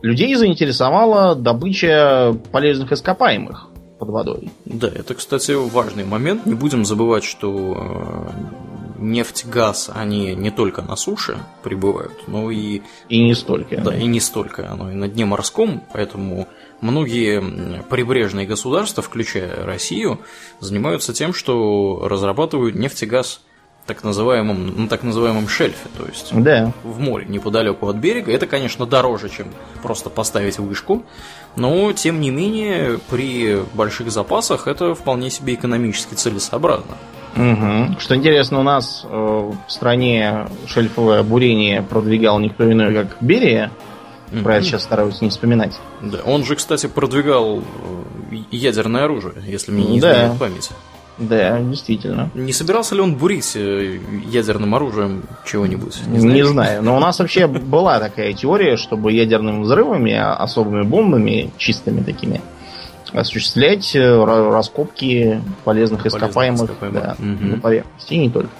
людей 0.00 0.36
заинтересовала 0.36 1.34
добыча 1.34 2.36
полезных 2.52 2.92
ископаемых 2.92 3.68
под 3.98 4.10
водой. 4.10 4.52
Да, 4.64 4.86
это, 4.86 5.14
кстати, 5.14 5.52
важный 5.52 6.04
момент. 6.04 6.46
Не 6.46 6.54
будем 6.54 6.84
забывать, 6.84 7.24
что 7.24 7.76
э, 7.76 8.73
нефть, 9.12 9.46
газ, 9.46 9.90
они 9.92 10.34
не 10.34 10.50
только 10.50 10.82
на 10.82 10.96
суше 10.96 11.38
прибывают, 11.62 12.26
но 12.26 12.50
и... 12.50 12.82
И 13.08 13.22
не 13.22 13.34
столько. 13.34 13.80
Да, 13.80 13.94
и 13.94 14.06
не 14.06 14.20
столько. 14.20 14.70
Оно 14.70 14.90
и 14.90 14.94
на 14.94 15.08
дне 15.08 15.24
морском, 15.24 15.82
поэтому 15.92 16.48
многие 16.80 17.82
прибрежные 17.90 18.46
государства, 18.46 19.02
включая 19.02 19.64
Россию, 19.64 20.20
занимаются 20.60 21.12
тем, 21.12 21.34
что 21.34 22.06
разрабатывают 22.08 22.74
нефть 22.74 23.02
и 23.02 23.06
газ 23.06 23.40
так 23.86 24.02
называемом, 24.02 24.84
на 24.84 24.88
так 24.88 25.02
называемом 25.02 25.46
шельфе, 25.46 25.88
то 25.98 26.06
есть 26.06 26.30
да. 26.32 26.72
в 26.82 27.00
море, 27.00 27.26
неподалеку 27.28 27.86
от 27.88 27.96
берега. 27.96 28.32
Это, 28.32 28.46
конечно, 28.46 28.86
дороже, 28.86 29.28
чем 29.28 29.48
просто 29.82 30.08
поставить 30.08 30.58
вышку, 30.58 31.04
но, 31.56 31.92
тем 31.92 32.20
не 32.20 32.30
менее, 32.30 32.98
при 33.10 33.62
больших 33.74 34.10
запасах 34.10 34.68
это 34.68 34.94
вполне 34.94 35.30
себе 35.30 35.54
экономически 35.54 36.14
целесообразно. 36.14 36.96
Угу. 37.36 37.98
Что 37.98 38.16
интересно, 38.16 38.60
у 38.60 38.62
нас 38.62 39.04
э, 39.04 39.08
в 39.66 39.70
стране 39.70 40.46
шельфовое 40.66 41.22
бурение 41.22 41.82
продвигал 41.82 42.38
никто 42.38 42.70
иной, 42.70 42.94
как 42.94 43.16
Берия. 43.20 43.70
Угу. 44.32 44.42
Про 44.42 44.56
это 44.56 44.66
сейчас 44.66 44.82
стараюсь 44.82 45.20
не 45.20 45.30
вспоминать. 45.30 45.78
Да, 46.00 46.18
он 46.24 46.44
же, 46.44 46.56
кстати, 46.56 46.86
продвигал 46.86 47.58
э, 47.58 48.36
ядерное 48.50 49.04
оружие, 49.04 49.34
если 49.46 49.72
мне 49.72 49.84
не 49.84 49.98
изменяет 49.98 50.32
да. 50.32 50.38
память. 50.38 50.70
Да, 51.16 51.60
действительно. 51.60 52.30
Не 52.34 52.52
собирался 52.52 52.96
ли 52.96 53.00
он 53.00 53.14
бурить 53.14 53.54
э, 53.54 54.00
ядерным 54.26 54.74
оружием 54.74 55.22
чего-нибудь? 55.44 56.02
Не, 56.06 56.18
не 56.18 56.44
знаю. 56.44 56.82
Но 56.82 56.96
у 56.96 57.00
нас 57.00 57.18
вообще 57.20 57.46
была 57.46 58.00
такая 58.00 58.32
теория, 58.32 58.76
чтобы 58.76 59.12
ядерными 59.12 59.62
взрывами, 59.62 60.12
а 60.12 60.34
особыми 60.34 60.82
бомбами, 60.82 61.50
чистыми 61.56 62.02
такими, 62.02 62.40
осуществлять 63.14 63.94
э, 63.94 64.24
раскопки 64.24 65.40
полезных 65.64 66.04
ископаемых, 66.06 66.70
ископаемых. 66.70 67.02
Да, 67.02 67.16
угу. 67.18 67.44
на 67.44 67.58
поверхности, 67.60 68.14
и 68.14 68.18
не 68.18 68.30
только. 68.30 68.50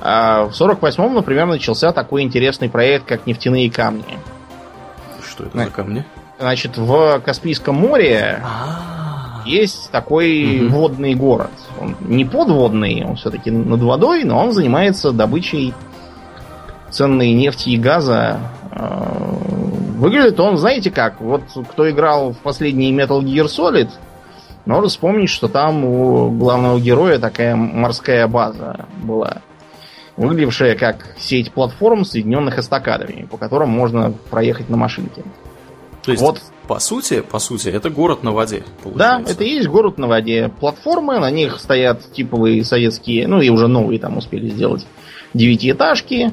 А 0.00 0.46
в 0.46 0.60
48-м, 0.60 1.14
например, 1.14 1.46
начался 1.46 1.92
такой 1.92 2.22
интересный 2.22 2.68
проект, 2.68 3.06
как 3.06 3.26
нефтяные 3.26 3.70
камни. 3.70 4.18
Что 5.28 5.44
это 5.44 5.58
за 5.58 5.70
камни? 5.70 6.04
Значит, 6.38 6.76
в 6.76 7.20
Каспийском 7.20 7.76
море 7.76 8.42
А-а-а. 8.42 9.46
есть 9.46 9.90
такой 9.90 10.66
угу. 10.66 10.74
водный 10.74 11.14
город. 11.14 11.52
Он 11.80 11.96
не 12.00 12.24
подводный, 12.24 13.04
он 13.04 13.16
все-таки 13.16 13.50
над 13.50 13.80
водой, 13.82 14.24
но 14.24 14.38
он 14.42 14.52
занимается 14.52 15.12
добычей 15.12 15.74
ценной 16.90 17.32
нефти 17.32 17.70
и 17.70 17.76
газа 17.76 18.38
э, 18.70 19.63
Выглядит 19.94 20.40
он, 20.40 20.58
знаете 20.58 20.90
как, 20.90 21.20
вот 21.20 21.42
кто 21.70 21.88
играл 21.88 22.32
в 22.32 22.38
последний 22.38 22.92
Metal 22.92 23.20
Gear 23.22 23.46
Solid, 23.46 23.90
может 24.66 24.90
вспомнить, 24.90 25.30
что 25.30 25.46
там 25.46 25.84
у 25.84 26.30
главного 26.30 26.80
героя 26.80 27.18
такая 27.18 27.54
морская 27.54 28.26
база 28.26 28.86
была. 29.02 29.38
Выглядевшая 30.16 30.74
как 30.76 31.14
сеть 31.18 31.52
платформ, 31.52 32.04
соединенных 32.04 32.58
эстакадами, 32.58 33.26
по 33.30 33.36
которым 33.36 33.70
можно 33.70 34.12
проехать 34.30 34.68
на 34.68 34.76
машинке. 34.76 35.22
То 36.02 36.10
есть, 36.10 36.22
вот. 36.22 36.40
по 36.66 36.78
сути, 36.80 37.20
по 37.20 37.38
сути, 37.38 37.68
это 37.68 37.88
город 37.88 38.22
на 38.22 38.32
воде. 38.32 38.62
Получается. 38.82 39.24
Да, 39.24 39.32
это 39.32 39.44
и 39.44 39.54
есть 39.54 39.68
город 39.68 39.98
на 39.98 40.06
воде. 40.06 40.50
Платформы, 40.60 41.18
на 41.18 41.30
них 41.30 41.58
стоят 41.60 42.12
типовые 42.12 42.64
советские, 42.64 43.26
ну 43.26 43.40
и 43.40 43.48
уже 43.48 43.68
новые 43.68 43.98
там 43.98 44.18
успели 44.18 44.48
сделать 44.48 44.86
девятиэтажки, 45.34 46.32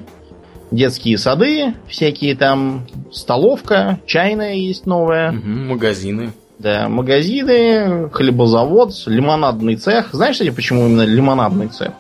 детские 0.71 1.17
сады, 1.17 1.73
всякие 1.87 2.35
там, 2.35 2.87
столовка, 3.11 3.99
чайная 4.05 4.55
есть 4.55 4.85
новая. 4.85 5.31
Угу, 5.31 5.47
магазины. 5.47 6.31
Да, 6.59 6.89
магазины, 6.89 8.09
хлебозавод, 8.09 8.93
лимонадный 9.07 9.77
цех. 9.77 10.09
Знаешь, 10.13 10.35
кстати, 10.35 10.51
почему 10.51 10.87
именно 10.87 11.01
лимонадный 11.01 11.67
цех? 11.69 11.91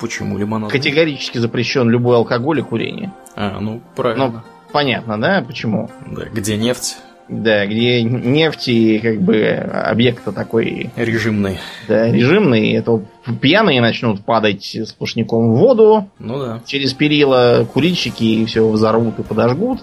Почему 0.00 0.38
лимонадный? 0.38 0.72
Категорически 0.72 1.38
запрещен 1.38 1.90
любой 1.90 2.16
алкоголь 2.16 2.60
и 2.60 2.62
курение. 2.62 3.12
А, 3.36 3.60
ну, 3.60 3.82
правильно. 3.94 4.26
Ну, 4.28 4.40
понятно, 4.72 5.20
да, 5.20 5.44
почему? 5.46 5.90
Да, 6.06 6.24
где 6.24 6.56
нефть? 6.56 6.96
Да, 7.28 7.66
где 7.66 8.02
нефть 8.02 8.68
и 8.68 8.98
как 9.00 9.20
бы 9.20 9.48
объект 9.48 10.24
такой... 10.34 10.90
Режимный. 10.96 11.58
Да, 11.86 12.10
режимный. 12.10 12.72
Это 12.72 13.02
пьяные 13.40 13.82
начнут 13.82 14.24
падать 14.24 14.76
сплошняком 14.86 15.52
в 15.52 15.58
воду. 15.58 16.08
Ну 16.18 16.38
да. 16.38 16.62
Через 16.64 16.94
перила 16.94 17.66
курильщики 17.70 18.44
все 18.46 18.66
взорвут 18.66 19.18
и 19.18 19.22
подожгут. 19.22 19.80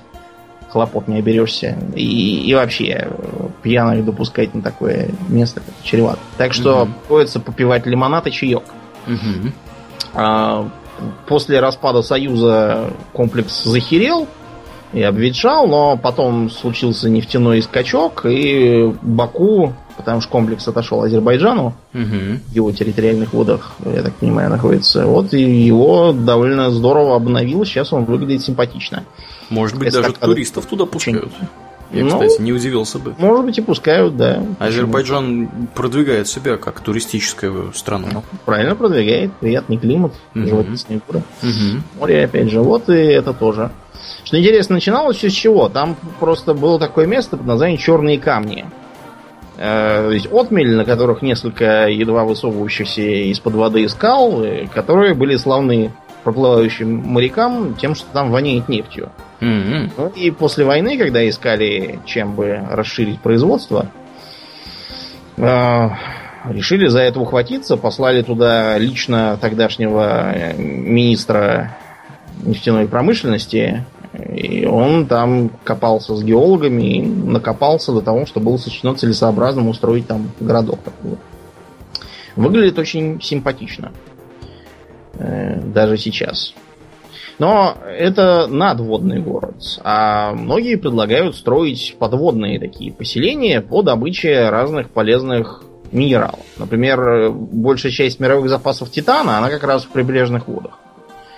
Хлопот 0.70 1.08
не 1.08 1.20
оберешься. 1.20 1.78
И, 1.96 2.50
и 2.50 2.54
вообще 2.56 3.10
пьяных 3.62 4.04
допускать 4.04 4.56
на 4.56 4.64
такое 4.64 5.10
место 5.30 5.62
чревато. 5.84 6.20
Так 6.38 6.54
что 6.54 6.84
угу. 6.84 6.92
приходится 7.02 7.40
попивать 7.40 7.86
лимонад 7.86 8.26
и 8.26 8.32
чаек. 8.32 8.64
Угу. 9.06 9.52
А, 10.16 10.68
после 11.28 11.60
распада 11.60 12.02
Союза 12.02 12.92
комплекс 13.14 13.64
захерел 13.64 14.28
и 14.94 15.02
обветшал, 15.02 15.68
но 15.68 15.98
потом 15.98 16.50
случился 16.50 17.10
нефтяной 17.10 17.62
скачок, 17.62 18.26
и 18.26 18.94
Баку, 19.02 19.74
потому 19.98 20.22
что 20.22 20.30
комплекс 20.30 20.68
отошел 20.68 21.02
Азербайджану, 21.02 21.76
угу. 21.94 22.04
в 22.48 22.52
его 22.54 22.72
территориальных 22.72 23.34
водах, 23.34 23.76
я 23.86 24.02
так 24.04 24.14
понимаю, 24.16 24.50
находится, 24.50 25.06
вот 25.06 25.34
и 25.34 25.42
его 25.42 26.14
довольно 26.14 26.72
здорово 26.72 27.16
обновил, 27.16 27.66
сейчас 27.66 27.94
он 27.94 28.06
выглядит 28.06 28.42
симпатично. 28.42 29.04
Может 29.50 29.78
быть, 29.78 29.90
Эстакады... 29.90 30.14
даже 30.14 30.34
туристов 30.34 30.66
туда 30.66 30.86
пускают. 30.86 31.32
Я, 31.92 32.04
ну, 32.04 32.10
кстати, 32.10 32.42
не 32.42 32.52
удивился 32.52 33.00
бы. 33.00 33.14
Может 33.18 33.46
быть, 33.46 33.58
и 33.60 33.62
пускают, 33.62 34.18
да. 34.18 34.44
Азербайджан 34.60 35.48
Почему? 35.48 35.68
продвигает 35.76 36.28
себя 36.28 36.58
как 36.58 36.80
туристическая 36.82 37.54
страна. 37.74 38.08
Ну, 38.12 38.24
правильно 38.44 38.76
продвигает. 38.76 39.32
Приятный 39.34 39.78
климат, 39.78 40.14
угу. 40.34 40.46
живописные 40.46 41.00
горы. 41.08 41.24
Угу. 41.44 42.00
Море, 42.00 42.26
опять 42.26 42.50
же, 42.50 42.60
вот 42.62 42.90
и 42.90 42.96
это 42.96 43.34
тоже. 43.34 43.72
Что 44.24 44.40
интересно, 44.40 44.76
начиналось 44.76 45.18
все 45.18 45.30
с 45.30 45.34
чего? 45.34 45.70
Там 45.70 45.96
просто 46.20 46.54
было 46.54 46.80
такое 46.80 47.06
место 47.06 47.38
под 47.38 47.46
названием 47.46 47.80
Черные 47.80 48.20
камни. 48.20 48.66
Э, 49.58 50.04
то 50.08 50.12
есть 50.12 50.28
отмель, 50.28 50.76
на 50.76 50.86
которых 50.86 51.22
несколько 51.22 51.88
едва 51.88 52.26
высовывающихся 52.26 53.02
из-под 53.32 53.54
воды 53.56 53.88
скал, 53.88 54.44
э, 54.44 54.68
которые 54.68 55.14
были 55.14 55.36
славны 55.38 55.92
проплывающим 56.24 57.04
морякам 57.06 57.76
тем, 57.76 57.96
что 57.96 58.08
там 58.12 58.32
воняет 58.32 58.68
нефтью. 58.68 59.12
Mm-hmm. 59.42 59.92
Ну 59.98 60.08
и 60.16 60.32
после 60.32 60.66
войны, 60.66 60.98
когда 60.98 61.28
искали, 61.28 62.00
чем 62.06 62.36
бы 62.36 62.60
расширить 62.70 63.22
производство, 63.22 63.88
э, 65.38 65.90
решили 66.50 66.88
за 66.88 67.02
это 67.02 67.20
ухватиться, 67.20 67.78
послали 67.78 68.24
туда 68.24 68.78
лично 68.78 69.38
тогдашнего 69.40 70.54
министра 70.58 71.78
нефтяной 72.44 72.88
промышленности 72.88 73.86
и 74.36 74.66
он 74.66 75.08
там 75.08 75.50
копался 75.64 76.16
с 76.16 76.24
геологами 76.24 76.98
и 76.98 77.02
накопался 77.02 77.92
до 77.92 78.02
того, 78.02 78.26
что 78.26 78.40
было 78.40 78.58
сочтено 78.58 78.96
целесообразным 78.96 79.68
устроить 79.68 80.08
там 80.08 80.32
городок. 80.40 80.80
Выглядит 82.36 82.78
очень 82.78 83.22
симпатично. 83.22 83.92
Э, 85.18 85.60
даже 85.62 85.98
сейчас. 85.98 86.54
Но 87.38 87.78
это 87.86 88.48
надводный 88.48 89.20
город. 89.20 89.56
А 89.84 90.34
многие 90.34 90.76
предлагают 90.76 91.36
строить 91.36 91.96
подводные 92.00 92.60
такие 92.60 92.94
поселения 92.94 93.62
по 93.62 93.82
добыче 93.82 94.50
разных 94.50 94.90
полезных 94.90 95.64
минералов. 95.92 96.40
Например, 96.58 97.30
большая 97.32 97.92
часть 97.92 98.20
мировых 98.20 98.50
запасов 98.50 98.90
титана, 98.90 99.38
она 99.38 99.50
как 99.50 99.64
раз 99.64 99.84
в 99.84 99.90
прибрежных 99.90 100.48
водах 100.48 100.80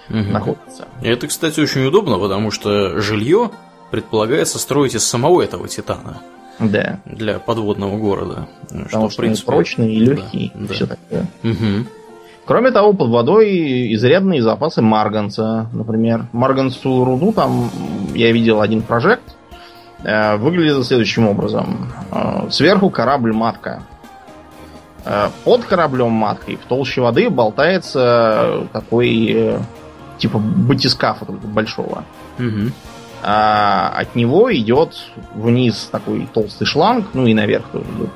угу. 0.09 0.17
находится. 0.17 0.87
И 1.01 1.07
это, 1.07 1.27
кстати, 1.27 1.59
очень 1.59 1.85
удобно, 1.85 2.17
потому 2.17 2.51
что 2.51 2.99
жилье 2.99 3.51
предполагается 3.91 4.59
строить 4.59 4.95
из 4.95 5.05
самого 5.05 5.41
этого 5.41 5.67
титана. 5.67 6.17
Да. 6.59 6.99
Для 7.05 7.39
подводного 7.39 7.97
города. 7.97 8.47
Потому 8.63 8.87
что, 8.87 9.09
что 9.09 9.21
принципе, 9.21 9.45
прочный 9.45 9.93
и 9.93 9.99
легкий. 9.99 10.51
Да, 10.55 10.65
и 10.65 10.67
все 10.67 10.87
такое. 10.87 11.27
Угу. 11.43 11.87
Кроме 12.45 12.71
того, 12.71 12.93
под 12.93 13.09
водой 13.09 13.93
изрядные 13.93 14.41
запасы 14.41 14.81
марганца, 14.81 15.69
например. 15.73 16.27
Марганцу 16.31 17.03
руду 17.03 17.33
там 17.33 17.69
я 18.15 18.31
видел 18.31 18.61
один 18.61 18.81
прожект. 18.81 19.35
Э, 20.03 20.37
выглядит 20.37 20.85
следующим 20.85 21.27
образом. 21.27 21.91
Э, 22.11 22.47
сверху 22.49 22.89
корабль-матка. 22.89 23.83
Э, 25.05 25.27
под 25.43 25.65
кораблем 25.65 26.11
маткой 26.11 26.55
в 26.55 26.65
толще 26.65 27.01
воды 27.01 27.29
болтается 27.29 28.67
такой 28.71 29.57
типа 30.17 30.39
батискафа 30.39 31.25
только 31.25 31.47
большого. 31.47 32.03
Угу. 32.39 32.71
А 33.23 33.89
от 33.97 34.15
него 34.15 34.53
идет 34.55 34.95
вниз 35.33 35.89
такой 35.91 36.27
толстый 36.33 36.65
шланг, 36.65 37.07
ну 37.13 37.25
и 37.25 37.33
наверх 37.33 37.65
тоже 37.71 37.85
идет. 37.97 38.09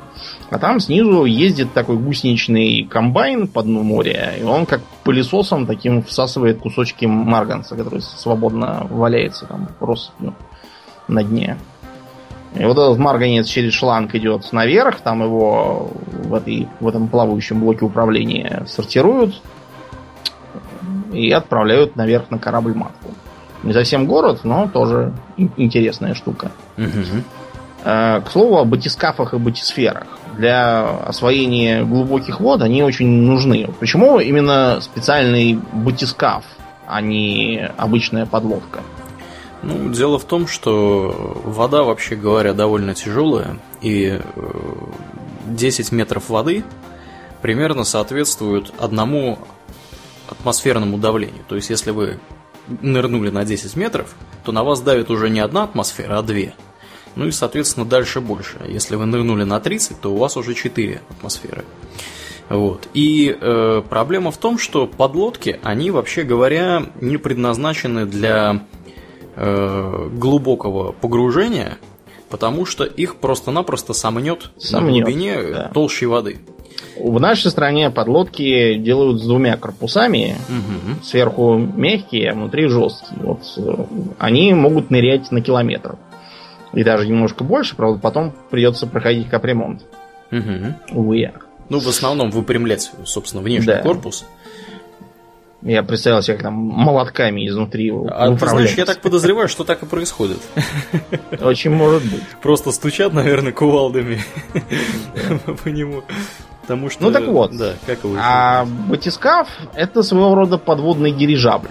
А 0.51 0.59
там 0.59 0.79
снизу 0.79 1.25
ездит 1.25 1.73
такой 1.73 1.97
гусеничный 1.97 2.83
комбайн 2.83 3.47
по 3.47 3.63
дну 3.63 3.83
моря, 3.83 4.33
и 4.39 4.43
он 4.43 4.65
как 4.65 4.81
пылесосом 5.03 5.65
таким 5.65 6.03
всасывает 6.03 6.59
кусочки 6.59 7.05
марганца, 7.05 7.75
который 7.75 8.01
свободно 8.01 8.85
валяется 8.89 9.45
там 9.45 9.69
россыпью 9.79 10.35
на 11.07 11.23
дне. 11.23 11.57
И 12.55 12.65
вот 12.65 12.77
этот 12.77 12.97
марганец 12.97 13.47
через 13.47 13.73
шланг 13.73 14.13
идет 14.13 14.51
наверх, 14.51 14.99
там 14.99 15.23
его 15.23 15.89
в, 16.05 16.33
этой, 16.33 16.67
в 16.81 16.87
этом 16.87 17.07
плавающем 17.07 17.61
блоке 17.61 17.85
управления 17.85 18.65
сортируют, 18.67 19.41
и 21.11 21.31
отправляют 21.31 21.95
наверх 21.95 22.29
на 22.29 22.39
корабль 22.39 22.73
матку. 22.73 23.11
Не 23.63 23.73
совсем 23.73 24.07
город, 24.07 24.41
но 24.43 24.67
тоже 24.67 25.13
интересная 25.37 26.15
штука. 26.15 26.51
Угу. 26.77 27.23
К 27.83 28.23
слову 28.31 28.57
о 28.57 28.65
батискафах 28.65 29.33
и 29.33 29.37
батисферах. 29.37 30.07
Для 30.37 30.87
освоения 31.05 31.83
глубоких 31.83 32.39
вод 32.39 32.61
они 32.61 32.83
очень 32.83 33.07
нужны. 33.07 33.67
Почему 33.79 34.19
именно 34.19 34.79
специальный 34.81 35.59
батискаф, 35.73 36.45
а 36.87 37.01
не 37.01 37.69
обычная 37.77 38.25
подлодка? 38.25 38.79
Ну, 39.63 39.89
дело 39.89 40.17
в 40.17 40.23
том, 40.23 40.47
что 40.47 41.39
вода, 41.43 41.83
вообще 41.83 42.15
говоря, 42.15 42.53
довольно 42.53 42.95
тяжелая, 42.95 43.57
и 43.81 44.19
10 45.45 45.91
э, 45.91 45.95
метров 45.95 46.29
воды 46.29 46.63
примерно 47.41 47.83
соответствуют 47.83 48.73
одному 48.79 49.39
атмосферному 50.31 50.97
давлению. 50.97 51.43
То 51.47 51.55
есть, 51.55 51.69
если 51.69 51.91
вы 51.91 52.19
нырнули 52.81 53.29
на 53.29 53.45
10 53.45 53.75
метров, 53.75 54.15
то 54.43 54.51
на 54.51 54.63
вас 54.63 54.81
давит 54.81 55.09
уже 55.09 55.29
не 55.29 55.39
одна 55.39 55.63
атмосфера, 55.63 56.17
а 56.17 56.21
две. 56.21 56.53
Ну 57.15 57.27
и, 57.27 57.31
соответственно, 57.31 57.85
дальше 57.85 58.21
больше. 58.21 58.57
Если 58.67 58.95
вы 58.95 59.05
нырнули 59.05 59.43
на 59.43 59.59
30, 59.59 59.99
то 59.99 60.13
у 60.13 60.17
вас 60.17 60.37
уже 60.37 60.53
4 60.53 61.01
атмосферы. 61.09 61.65
Вот. 62.49 62.87
И 62.93 63.35
э, 63.39 63.81
проблема 63.89 64.31
в 64.31 64.37
том, 64.37 64.57
что 64.57 64.87
подлодки, 64.87 65.59
они, 65.63 65.91
вообще 65.91 66.23
говоря, 66.23 66.85
не 66.99 67.17
предназначены 67.17 68.05
для 68.05 68.65
э, 69.35 70.09
глубокого 70.13 70.91
погружения, 70.91 71.77
потому 72.29 72.65
что 72.65 72.83
их 72.83 73.17
просто-напросто 73.17 73.93
сомнет, 73.93 74.51
сомнет 74.57 74.83
на 74.83 74.91
глубине 74.91 75.43
да. 75.43 75.71
толщей 75.73 76.07
воды. 76.07 76.39
В 76.97 77.19
нашей 77.19 77.51
стране 77.51 77.89
подлодки 77.89 78.75
делают 78.75 79.21
с 79.21 79.25
двумя 79.25 79.57
корпусами. 79.57 80.35
Угу. 80.49 81.03
Сверху 81.03 81.57
мягкие, 81.57 82.31
а 82.31 82.33
внутри 82.33 82.67
жесткие. 82.67 83.21
Вот 83.21 83.41
э, 83.57 83.85
они 84.19 84.53
могут 84.53 84.89
нырять 84.91 85.31
на 85.31 85.41
километр. 85.41 85.97
И 86.73 86.83
даже 86.83 87.07
немножко 87.07 87.43
больше, 87.43 87.75
правда, 87.75 87.99
потом 87.99 88.33
придется 88.49 88.87
проходить 88.87 89.29
капремонт. 89.29 89.83
Угу. 90.31 90.99
Увы. 90.99 91.31
Ну, 91.69 91.79
в 91.79 91.87
основном 91.87 92.31
выпрямлять, 92.31 92.91
собственно, 93.05 93.41
внешний 93.41 93.67
да. 93.67 93.81
корпус. 93.81 94.25
Я 95.61 95.83
представил 95.83 96.21
себе, 96.23 96.37
как 96.37 96.43
там 96.43 96.53
молотками 96.53 97.47
изнутри 97.47 97.85
его 97.85 98.07
А 98.11 98.35
ты 98.35 98.47
знаешь, 98.47 98.73
я 98.73 98.85
так 98.85 98.99
подозреваю, 98.99 99.47
что 99.47 99.63
так 99.63 99.83
и 99.83 99.85
происходит. 99.85 100.39
Очень 101.39 101.71
может 101.71 102.03
быть. 102.03 102.23
Просто 102.41 102.71
стучат, 102.71 103.13
наверное, 103.13 103.51
кувалдами 103.51 104.19
по 105.63 105.67
нему. 105.69 106.03
Потому 106.61 106.89
что... 106.89 107.03
Ну 107.03 107.11
так 107.11 107.25
вот. 107.27 107.55
Да, 107.57 107.73
как 107.85 108.03
его 108.03 108.15
А 108.19 108.65
батискаф 108.87 109.47
это 109.73 110.03
своего 110.03 110.35
рода 110.35 110.57
подводный 110.57 111.11
дирижабль. 111.11 111.69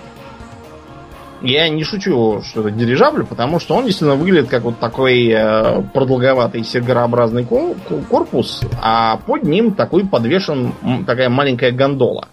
Я 1.42 1.70
не 1.70 1.84
шучу, 1.84 2.42
что 2.42 2.60
это 2.60 2.70
дирижабль, 2.70 3.24
потому 3.24 3.60
что 3.60 3.74
он 3.74 3.86
действительно 3.86 4.16
выглядит 4.16 4.50
как 4.50 4.62
вот 4.62 4.78
такой 4.78 5.28
э, 5.28 5.82
продолговатый 5.94 6.62
сергарообразный 6.64 7.46
корпус, 7.46 8.60
а 8.82 9.16
под 9.16 9.44
ним 9.44 9.72
такой 9.72 10.06
подвешен 10.06 10.74
такая 11.06 11.30
маленькая 11.30 11.72
гондола. 11.72 12.28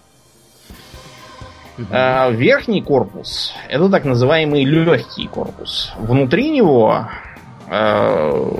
Uh-huh. 1.78 2.34
верхний 2.34 2.82
корпус 2.82 3.54
это 3.68 3.88
так 3.88 4.04
называемый 4.04 4.64
легкий 4.64 5.28
корпус. 5.28 5.92
Внутри 5.96 6.50
него 6.50 7.06
э, 7.70 8.50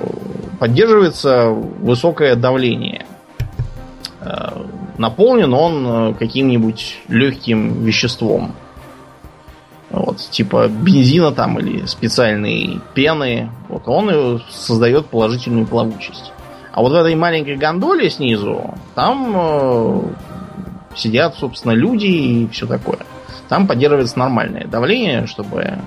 поддерживается 0.60 1.48
высокое 1.48 2.36
давление. 2.36 3.07
Э, 4.20 4.50
наполнен 4.96 5.52
он 5.54 5.86
э, 5.86 6.14
каким-нибудь 6.14 6.98
легким 7.08 7.84
веществом. 7.84 8.54
Вот, 9.90 10.18
типа 10.18 10.68
бензина 10.68 11.32
там 11.32 11.58
или 11.58 11.86
специальной 11.86 12.80
пены. 12.94 13.50
Вот 13.68 13.82
он 13.86 14.42
создает 14.50 15.06
положительную 15.06 15.66
плавучесть. 15.66 16.32
А 16.72 16.82
вот 16.82 16.92
в 16.92 16.94
этой 16.94 17.14
маленькой 17.14 17.56
гондоле 17.56 18.10
снизу, 18.10 18.74
там 18.94 19.32
э, 19.34 20.00
сидят, 20.94 21.36
собственно, 21.36 21.72
люди 21.72 22.06
и 22.06 22.48
все 22.48 22.66
такое. 22.66 22.98
Там 23.48 23.66
поддерживается 23.66 24.18
нормальное 24.18 24.66
давление, 24.66 25.26
чтобы 25.26 25.78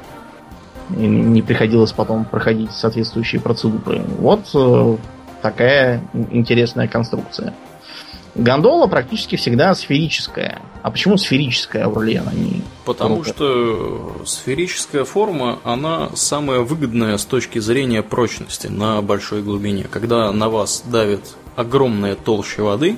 не 0.90 1.42
приходилось 1.42 1.92
потом 1.92 2.26
проходить 2.26 2.72
соответствующие 2.72 3.40
процедуры. 3.40 4.02
Вот 4.20 4.50
э, 4.54 4.98
такая 5.42 6.02
интересная 6.32 6.88
конструкция. 6.88 7.54
Гондола 8.36 8.88
практически 8.88 9.36
всегда 9.36 9.74
сферическая. 9.76 10.62
А 10.84 10.90
почему 10.90 11.18
сферическая, 11.18 11.86
Аурлиен, 11.86 12.24
а 12.28 12.34
не 12.34 12.62
Потому 12.86 13.18
круга? 13.18 13.30
что 13.30 14.22
сферическая 14.26 15.04
форма, 15.04 15.60
она 15.64 16.10
самая 16.16 16.62
выгодная 16.62 17.18
с 17.18 17.26
точки 17.26 17.60
зрения 17.60 18.02
прочности 18.02 18.68
на 18.68 19.02
большой 19.02 19.44
глубине. 19.44 19.86
Когда 19.90 20.32
на 20.32 20.50
вас 20.50 20.84
давит 20.86 21.36
огромная 21.56 22.16
толща 22.16 22.64
воды, 22.64 22.98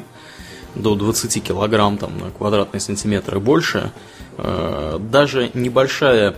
до 0.75 0.95
20 0.95 1.43
килограмм 1.43 1.97
там, 1.97 2.17
на 2.17 2.31
квадратный 2.31 2.79
сантиметр 2.79 3.37
и 3.37 3.39
больше, 3.39 3.91
э, 4.37 4.99
даже 4.99 5.51
небольшая 5.53 6.35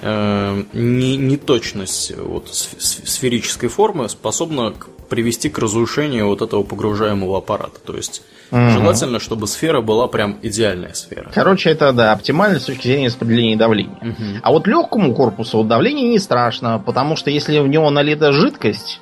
э, 0.00 0.62
неточность 0.72 2.12
вот, 2.16 2.48
сферической 2.52 3.68
формы 3.68 4.08
способна 4.08 4.74
привести 5.08 5.48
к 5.48 5.58
разрушению 5.58 6.28
вот 6.28 6.42
этого 6.42 6.62
погружаемого 6.62 7.38
аппарата. 7.38 7.80
То 7.84 7.96
есть 7.96 8.22
угу. 8.50 8.68
желательно, 8.70 9.18
чтобы 9.20 9.46
сфера 9.46 9.80
была 9.80 10.08
прям 10.08 10.36
идеальная 10.42 10.94
сфера. 10.94 11.30
Короче, 11.34 11.70
это 11.70 11.92
да, 11.92 12.12
оптимально 12.12 12.60
с 12.60 12.64
точки 12.64 12.88
зрения 12.88 13.06
распределения 13.08 13.56
давления. 13.56 13.98
Угу. 14.00 14.40
А 14.42 14.50
вот 14.50 14.66
легкому 14.66 15.14
корпусу 15.14 15.62
давление 15.64 16.08
не 16.08 16.18
страшно, 16.18 16.82
потому 16.84 17.16
что 17.16 17.30
если 17.30 17.58
в 17.58 17.68
него 17.68 17.90
налита 17.90 18.32
жидкость, 18.32 19.00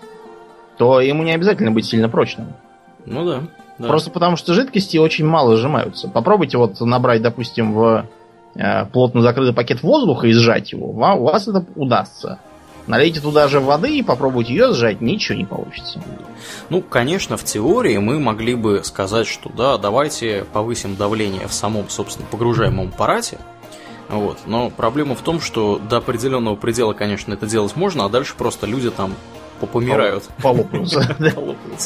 то 0.79 1.01
ему 1.01 1.23
не 1.23 1.33
обязательно 1.33 1.71
быть 1.71 1.87
сильно 1.87 2.09
прочным. 2.09 2.55
Ну 3.07 3.25
да. 3.25 3.43
да. 3.79 3.89
Просто 3.89 4.11
потому 4.11 4.37
что 4.37 4.55
жидкости 4.55 4.97
очень 4.97 5.27
мало 5.27 5.57
сжимаются. 5.57 6.09
Попробуйте 6.09 6.59
вот 6.59 6.81
набрать, 6.81 7.23
допустим, 7.23 7.75
в 7.75 8.07
э, 8.55 8.87
плотно 8.87 9.21
закрытый 9.21 9.55
пакет 9.55 9.83
воздуха 9.83 10.27
и 10.27 10.33
сжать 10.33 10.73
его. 10.73 10.89
У 10.89 11.25
вас 11.25 11.49
это 11.49 11.65
удастся. 11.77 12.39
Налейте 12.87 13.21
туда 13.21 13.49
же 13.49 13.61
воды 13.61 13.97
и 13.99 14.03
попробуйте 14.03 14.53
ее 14.53 14.73
сжать, 14.73 15.01
ничего 15.01 15.39
не 15.39 15.45
получится. 15.45 16.03
Ну, 16.69 16.83
конечно, 16.83 17.37
в 17.37 17.45
теории 17.45 17.97
мы 17.99 18.19
могли 18.19 18.55
бы 18.55 18.83
сказать, 18.85 19.27
что 19.27 19.51
да, 19.51 19.79
давайте 19.79 20.45
повысим 20.53 20.97
давление 20.97 21.49
в 21.49 21.55
самом, 21.55 21.89
собственно, 21.89 22.27
погружаемом 22.31 22.89
аппарате. 22.89 23.39
Вот. 24.09 24.39
Но 24.47 24.71
проблема 24.71 25.15
в 25.15 25.23
том, 25.23 25.41
что 25.41 25.79
до 25.79 25.99
определенного 25.99 26.57
предела, 26.57 26.93
конечно, 26.93 27.33
это 27.33 27.47
делать 27.47 27.75
можно, 27.77 28.05
а 28.05 28.09
дальше 28.09 28.35
просто 28.37 28.67
люди 28.67 28.91
там 28.91 29.15
попомирают. 29.61 30.25
Полопаются. 30.43 31.17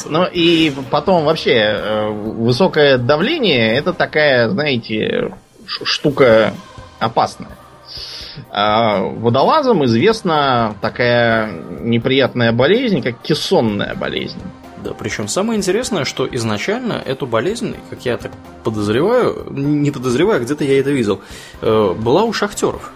Ну 0.09 0.25
и 0.25 0.73
потом 0.91 1.23
вообще 1.23 1.53
э, 1.53 2.09
высокое 2.09 2.97
давление 2.97 3.75
это 3.75 3.93
такая, 3.93 4.49
знаете, 4.49 5.33
штука 5.65 6.53
опасная. 6.99 7.51
А 8.51 9.01
водолазам 9.01 9.85
известна 9.85 10.75
такая 10.81 11.51
неприятная 11.81 12.51
болезнь, 12.51 13.01
как 13.01 13.21
кессонная 13.21 13.95
болезнь. 13.95 14.39
Да, 14.83 14.93
причем 14.93 15.27
самое 15.27 15.57
интересное, 15.57 16.05
что 16.05 16.27
изначально 16.31 16.93
эту 16.93 17.27
болезнь, 17.27 17.75
как 17.89 18.05
я 18.05 18.17
так 18.17 18.31
подозреваю, 18.63 19.47
не 19.49 19.91
подозреваю, 19.91 20.41
где-то 20.41 20.63
я 20.63 20.79
это 20.79 20.91
видел, 20.91 21.21
э, 21.61 21.93
была 21.97 22.23
у 22.23 22.31
шахтеров 22.31 22.91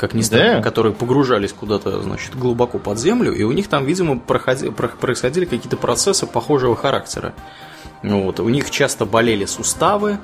как 0.00 0.14
ни 0.14 0.22
странно, 0.22 0.56
да. 0.56 0.62
которые 0.62 0.94
погружались 0.94 1.52
куда-то, 1.52 2.00
значит, 2.00 2.34
глубоко 2.34 2.78
под 2.78 2.98
землю, 2.98 3.34
и 3.34 3.42
у 3.42 3.52
них 3.52 3.68
там, 3.68 3.84
видимо, 3.84 4.18
проходи, 4.18 4.70
происходили 4.70 5.44
какие-то 5.44 5.76
процессы 5.76 6.26
похожего 6.26 6.74
характера. 6.74 7.34
Вот. 8.02 8.40
У 8.40 8.48
них 8.48 8.70
часто 8.70 9.04
болели 9.04 9.44
суставы, 9.44 10.18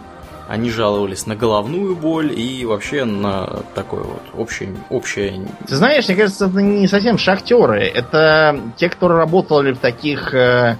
они 0.48 0.70
жаловались 0.70 1.26
на 1.26 1.34
головную 1.34 1.96
боль 1.96 2.32
и 2.38 2.64
вообще 2.64 3.04
на 3.04 3.62
такое 3.74 4.02
вот 4.02 4.22
общее... 4.36 4.74
общее... 4.90 5.46
Ты 5.66 5.74
знаешь, 5.74 6.06
мне 6.06 6.16
кажется, 6.16 6.46
это 6.46 6.62
не 6.62 6.86
совсем 6.86 7.18
шахтеры. 7.18 7.82
Это 7.82 8.60
те, 8.76 8.88
кто 8.88 9.08
работали 9.08 9.72
в 9.72 9.78
таких... 9.78 10.34
Э, 10.34 10.76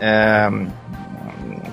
э, 0.00 0.48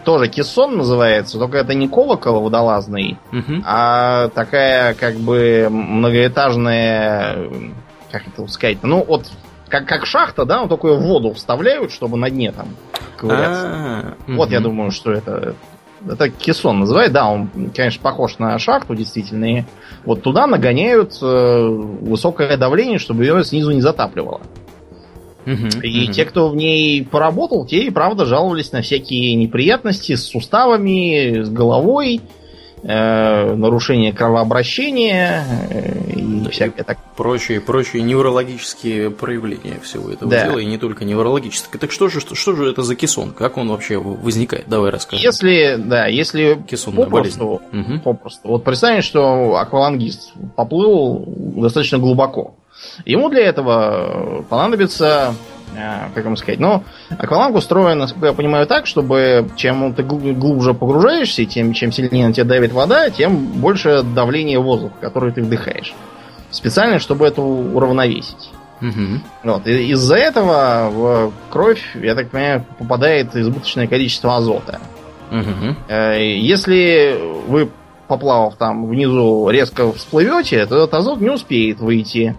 тоже 0.05 0.27
кессон 0.27 0.77
называется, 0.77 1.37
только 1.37 1.57
это 1.57 1.75
не 1.75 1.87
колокол 1.87 2.41
водолазный, 2.41 3.17
угу. 3.31 3.61
а 3.65 4.29
такая 4.29 4.95
как 4.95 5.15
бы 5.15 5.67
многоэтажная, 5.69 7.49
как 8.09 8.27
это 8.27 8.47
сказать, 8.47 8.79
ну 8.81 9.03
вот 9.03 9.29
как, 9.67 9.85
как 9.85 10.05
шахта, 10.05 10.45
да, 10.45 10.61
но 10.61 10.67
только 10.67 10.95
в 10.95 11.01
воду 11.01 11.33
вставляют, 11.33 11.91
чтобы 11.91 12.17
на 12.17 12.29
дне 12.29 12.51
там 12.51 12.69
ковыряться. 13.17 13.67
А-а-а. 13.67 14.33
Вот 14.33 14.49
я 14.49 14.61
думаю, 14.61 14.89
что 14.91 15.11
это 15.11 15.55
это 16.07 16.29
кессон 16.29 16.79
называют, 16.79 17.13
да, 17.13 17.29
он, 17.29 17.49
конечно, 17.75 18.01
похож 18.01 18.37
на 18.39 18.57
шахту, 18.59 18.95
действительно. 18.95 19.59
И 19.59 19.63
вот 20.05 20.21
туда 20.21 20.47
нагоняют 20.47 21.17
э, 21.21 21.67
высокое 21.67 22.57
давление, 22.57 22.99
чтобы 22.99 23.25
ее 23.25 23.43
снизу 23.43 23.71
не 23.71 23.81
затапливало. 23.81 24.41
Угу, 25.45 25.81
и 25.83 26.05
угу. 26.05 26.13
те, 26.13 26.25
кто 26.25 26.49
в 26.49 26.55
ней 26.55 27.03
поработал, 27.03 27.65
те 27.65 27.83
и 27.83 27.89
правда 27.89 28.25
жаловались 28.25 28.71
на 28.71 28.81
всякие 28.81 29.35
неприятности 29.35 30.15
с 30.15 30.25
суставами, 30.25 31.43
с 31.43 31.49
головой, 31.49 32.21
э, 32.83 33.55
нарушение 33.55 34.13
кровообращения 34.13 35.43
э, 35.69 36.11
и 36.15 36.41
да, 36.41 36.49
всякое 36.49 36.83
так. 36.83 36.97
Прочие, 37.15 37.61
прочие 37.61 38.01
неврологические 38.03 39.11
проявления 39.11 39.79
всего 39.81 40.11
этого 40.11 40.29
да. 40.29 40.45
дела, 40.45 40.59
и 40.59 40.65
не 40.65 40.77
только 40.77 41.05
неврологические. 41.05 41.79
Так 41.79 41.91
что 41.91 42.09
же, 42.09 42.19
что, 42.19 42.35
что 42.35 42.55
же 42.55 42.69
это 42.69 42.81
за 42.81 42.95
кессон? 42.95 43.31
Как 43.31 43.57
он 43.57 43.69
вообще 43.69 43.97
возникает? 43.97 44.65
Давай 44.67 44.91
расскажи. 44.91 45.21
Если, 45.21 45.75
да, 45.77 46.07
если 46.07 46.61
Кессонная 46.67 47.05
попросту, 47.05 47.61
болезнь. 47.71 48.01
попросту. 48.01 48.47
Вот 48.47 48.63
представим, 48.63 49.01
что 49.01 49.55
аквалангист 49.57 50.33
поплыл 50.55 51.25
достаточно 51.27 51.97
глубоко. 51.97 52.55
Ему 53.05 53.29
для 53.29 53.41
этого 53.41 54.45
понадобится 54.49 55.35
как 56.13 56.25
вам 56.25 56.35
сказать, 56.37 56.59
но 56.59 56.83
акваланг 57.17 57.55
устроен, 57.55 57.97
насколько 57.99 58.27
я 58.27 58.33
понимаю, 58.33 58.67
так, 58.67 58.87
чтобы 58.87 59.49
чем 59.55 59.93
ты 59.93 60.03
глубже 60.03 60.73
погружаешься, 60.73 61.45
тем 61.45 61.73
чем 61.73 61.91
сильнее 61.91 62.27
на 62.27 62.33
тебя 62.33 62.45
давит 62.45 62.73
вода, 62.73 63.09
тем 63.09 63.37
больше 63.37 64.03
давление 64.03 64.59
воздуха, 64.59 64.95
который 65.01 65.31
ты 65.31 65.41
вдыхаешь. 65.41 65.93
Специально, 66.51 66.99
чтобы 66.99 67.27
это 67.27 67.41
уравновесить. 67.41 68.51
Угу. 68.81 69.21
Вот. 69.43 69.67
И 69.67 69.91
из-за 69.91 70.15
этого 70.15 70.89
в 70.89 71.33
кровь, 71.49 71.81
я 71.95 72.15
так 72.15 72.29
понимаю, 72.31 72.65
попадает 72.77 73.35
избыточное 73.35 73.87
количество 73.87 74.37
азота. 74.37 74.79
Угу. 75.31 75.93
Если 75.93 77.19
вы, 77.47 77.69
поплавав 78.07 78.55
там 78.55 78.87
внизу, 78.87 79.49
резко 79.49 79.91
всплывете, 79.91 80.65
то 80.65 80.77
этот 80.77 80.93
азот 80.93 81.21
не 81.21 81.29
успеет 81.29 81.79
выйти 81.79 82.35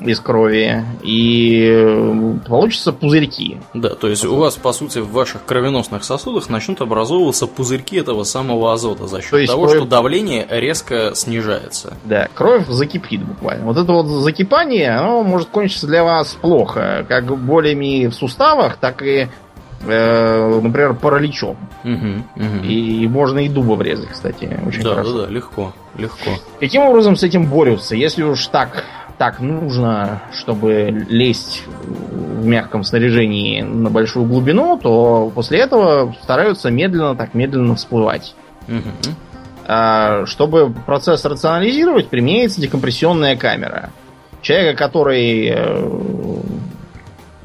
из 0.00 0.20
крови, 0.20 0.84
и 1.02 2.36
получатся 2.46 2.92
пузырьки. 2.92 3.58
Да, 3.74 3.90
то 3.90 4.08
есть 4.08 4.24
у 4.24 4.36
вас, 4.36 4.56
по 4.56 4.72
сути, 4.72 4.98
в 5.00 5.10
ваших 5.10 5.44
кровеносных 5.44 6.04
сосудах 6.04 6.48
начнут 6.48 6.80
образовываться 6.80 7.46
пузырьки 7.46 7.96
этого 7.96 8.24
самого 8.24 8.72
азота 8.72 9.06
за 9.06 9.20
счет 9.22 9.46
того, 9.46 9.66
кровь... 9.66 9.76
что 9.76 9.86
давление 9.86 10.46
резко 10.48 11.12
снижается. 11.14 11.96
Да, 12.04 12.28
кровь 12.34 12.66
закипит 12.68 13.24
буквально. 13.24 13.66
Вот 13.66 13.76
это 13.76 13.92
вот 13.92 14.06
закипание, 14.06 14.90
оно 14.90 15.22
может 15.22 15.48
кончиться 15.48 15.86
для 15.86 16.04
вас 16.04 16.36
плохо, 16.40 17.04
как 17.08 17.36
болями 17.36 18.06
в 18.06 18.14
суставах, 18.14 18.76
так 18.76 19.02
и 19.02 19.28
э, 19.86 20.60
например, 20.62 20.94
параличом. 20.94 21.56
Угу, 21.84 22.44
угу. 22.44 22.64
И 22.64 23.06
можно 23.08 23.40
и 23.40 23.48
дуба 23.48 23.74
врезать, 23.74 24.08
кстати, 24.08 24.60
очень 24.66 24.82
да, 24.82 24.90
хорошо. 24.90 25.12
Да, 25.18 25.26
да, 25.26 25.32
легко, 25.32 25.72
легко. 25.96 26.30
Каким 26.60 26.82
образом 26.82 27.16
с 27.16 27.22
этим 27.22 27.46
борются? 27.46 27.96
Если 27.96 28.22
уж 28.22 28.46
так 28.46 28.84
так 29.18 29.40
нужно, 29.40 30.22
чтобы 30.32 31.04
лезть 31.08 31.64
в 31.66 32.46
мягком 32.46 32.84
снаряжении 32.84 33.60
на 33.62 33.90
большую 33.90 34.26
глубину, 34.26 34.78
то 34.78 35.30
после 35.34 35.58
этого 35.58 36.14
стараются 36.22 36.70
медленно, 36.70 37.16
так 37.16 37.34
медленно 37.34 37.74
всплывать. 37.74 38.34
Угу. 38.68 39.14
А, 39.66 40.24
чтобы 40.26 40.72
процесс 40.86 41.24
рационализировать, 41.24 42.08
применяется 42.08 42.60
декомпрессионная 42.60 43.36
камера. 43.36 43.90
Человека, 44.40 44.78
который 44.78 45.48
э, 45.48 46.40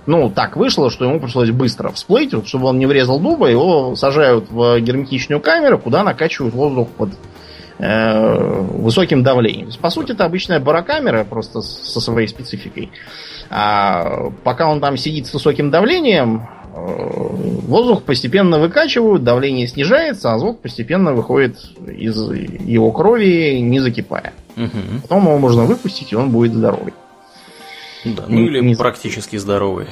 ну, 0.06 0.30
так 0.30 0.56
вышло, 0.58 0.92
что 0.92 1.06
ему 1.06 1.20
пришлось 1.20 1.50
быстро 1.50 1.90
всплыть, 1.90 2.34
чтобы 2.48 2.68
он 2.68 2.78
не 2.78 2.86
врезал 2.86 3.20
дуба, 3.20 3.48
его 3.48 3.96
сажают 3.96 4.52
в 4.52 4.80
герметичную 4.80 5.42
камеру, 5.42 5.80
куда 5.80 6.04
накачивают 6.04 6.54
воздух 6.54 6.90
под 6.90 7.10
высоким 7.84 9.24
давлением. 9.24 9.70
По 9.82 9.90
сути, 9.90 10.12
это 10.14 10.26
обычная 10.26 10.60
барокамера, 10.60 11.24
просто 11.24 11.62
со 11.62 12.00
своей 12.00 12.28
спецификой. 12.28 12.92
А 13.50 14.32
пока 14.44 14.68
он 14.68 14.80
там 14.80 14.98
сидит 14.98 15.28
с 15.28 15.34
высоким 15.34 15.70
давлением, 15.70 16.48
э, 16.74 16.80
воздух 17.68 18.04
постепенно 18.04 18.60
выкачивают, 18.60 19.24
давление 19.24 19.68
снижается, 19.68 20.32
а 20.32 20.36
азот 20.36 20.62
постепенно 20.62 21.14
выходит 21.14 21.58
из 21.88 22.18
его 22.32 22.92
крови, 22.92 23.60
не 23.60 23.80
закипая. 23.80 24.34
Угу. 24.56 25.02
Потом 25.04 25.24
его 25.26 25.38
можно 25.38 25.66
выпустить, 25.66 26.14
и 26.14 26.16
он 26.16 26.32
будет 26.32 26.54
здоровый. 26.54 26.94
Да, 28.06 28.24
ну 28.28 28.42
или 28.42 28.60
не... 28.62 28.76
практически 28.76 29.38
здоровый. 29.38 29.88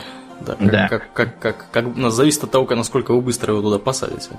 Да, 0.45 0.55
как, 0.55 0.71
да. 0.71 0.87
Как, 0.87 1.13
как, 1.13 1.39
как, 1.39 1.71
как, 1.71 1.85
как, 1.93 2.11
зависит 2.11 2.43
от 2.43 2.51
того, 2.51 2.67
насколько 2.75 3.13
вы 3.13 3.21
быстро 3.21 3.53
его 3.53 3.61
туда 3.61 3.79
посадите. 3.79 4.29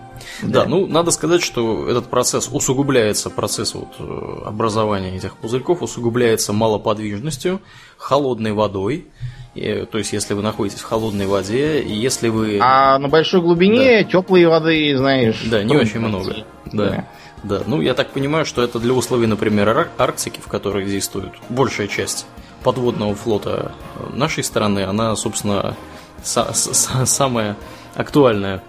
Да. 0.43 0.63
да, 0.63 0.69
ну, 0.69 0.87
надо 0.87 1.11
сказать, 1.11 1.43
что 1.43 1.89
этот 1.89 2.07
процесс 2.07 2.49
усугубляется, 2.53 3.31
процесс 3.31 3.75
вот 3.75 3.95
э, 3.99 4.43
образования 4.47 5.17
этих 5.17 5.37
пузырьков 5.37 5.83
усугубляется 5.83 6.53
малоподвижностью, 6.53 7.61
холодной 7.97 8.53
водой, 8.53 9.07
и, 9.55 9.87
то 9.91 9.99
есть, 9.99 10.13
если 10.13 10.35
вы 10.35 10.43
находитесь 10.43 10.81
в 10.81 10.85
холодной 10.85 11.27
воде, 11.27 11.81
и 11.81 11.93
если 11.93 12.29
вы... 12.29 12.59
А 12.63 12.99
на 12.99 13.09
большой 13.09 13.43
глубине 13.43 14.03
да. 14.03 14.11
теплой 14.11 14.47
воды, 14.47 14.97
знаешь... 14.97 15.43
Да, 15.51 15.63
не 15.63 15.77
очень 15.77 16.01
много. 16.01 16.47
Да. 16.67 16.89
да. 16.89 17.09
Да, 17.43 17.63
ну 17.67 17.81
я 17.81 17.95
так 17.95 18.11
понимаю, 18.11 18.47
что 18.47 18.63
это 18.63 18.79
для 18.79 18.93
условий, 18.93 19.27
например, 19.27 19.91
Арктики, 19.99 20.41
в 20.41 20.47
которых 20.47 20.87
действует 20.87 21.33
большая 21.49 21.89
часть 21.89 22.25
подводного 22.63 23.15
флота 23.15 23.73
нашей 24.13 24.45
страны, 24.45 24.81
она, 24.81 25.15
собственно, 25.17 25.77
самая 26.23 27.57
актуальная. 27.95 28.63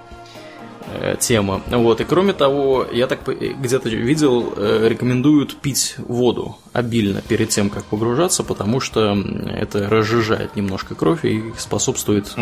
э, 0.94 1.16
тема. 1.20 1.62
Вот. 1.68 2.02
И 2.02 2.04
кроме 2.04 2.34
того, 2.34 2.86
я 2.92 3.08
так 3.08 3.20
где-то 3.26 3.90
видел, 3.90 4.54
э, 4.56 4.88
рекомендуют 4.90 5.56
пить 5.56 5.96
воду 5.98 6.58
обильно 6.72 7.22
перед 7.22 7.50
тем, 7.50 7.70
как 7.70 7.84
погружаться, 7.86 8.44
потому 8.44 8.80
что 8.80 9.18
это 9.50 9.90
разжижает 9.90 10.56
немножко 10.56 10.96
кровь 10.96 11.26
и 11.26 11.54
способствует 11.58 12.34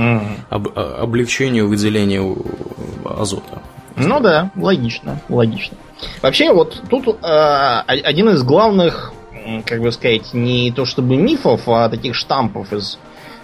об, 0.50 0.68
а, 0.76 0.98
облегчению 1.02 1.68
выделения 1.68 2.22
азота. 3.06 3.62
Ну 3.96 4.20
да, 4.20 4.52
логично, 4.56 5.22
логично. 5.30 5.78
Вообще, 6.22 6.52
вот 6.52 6.82
тут 6.90 7.08
э, 7.08 7.84
один 7.86 8.30
из 8.30 8.42
главных, 8.44 9.14
как 9.66 9.82
бы 9.82 9.92
сказать, 9.92 10.34
не 10.34 10.72
то 10.72 10.86
чтобы 10.86 11.16
мифов, 11.18 11.68
а 11.68 11.90
таких 11.90 12.16
штампов 12.16 12.72
из 12.74 12.98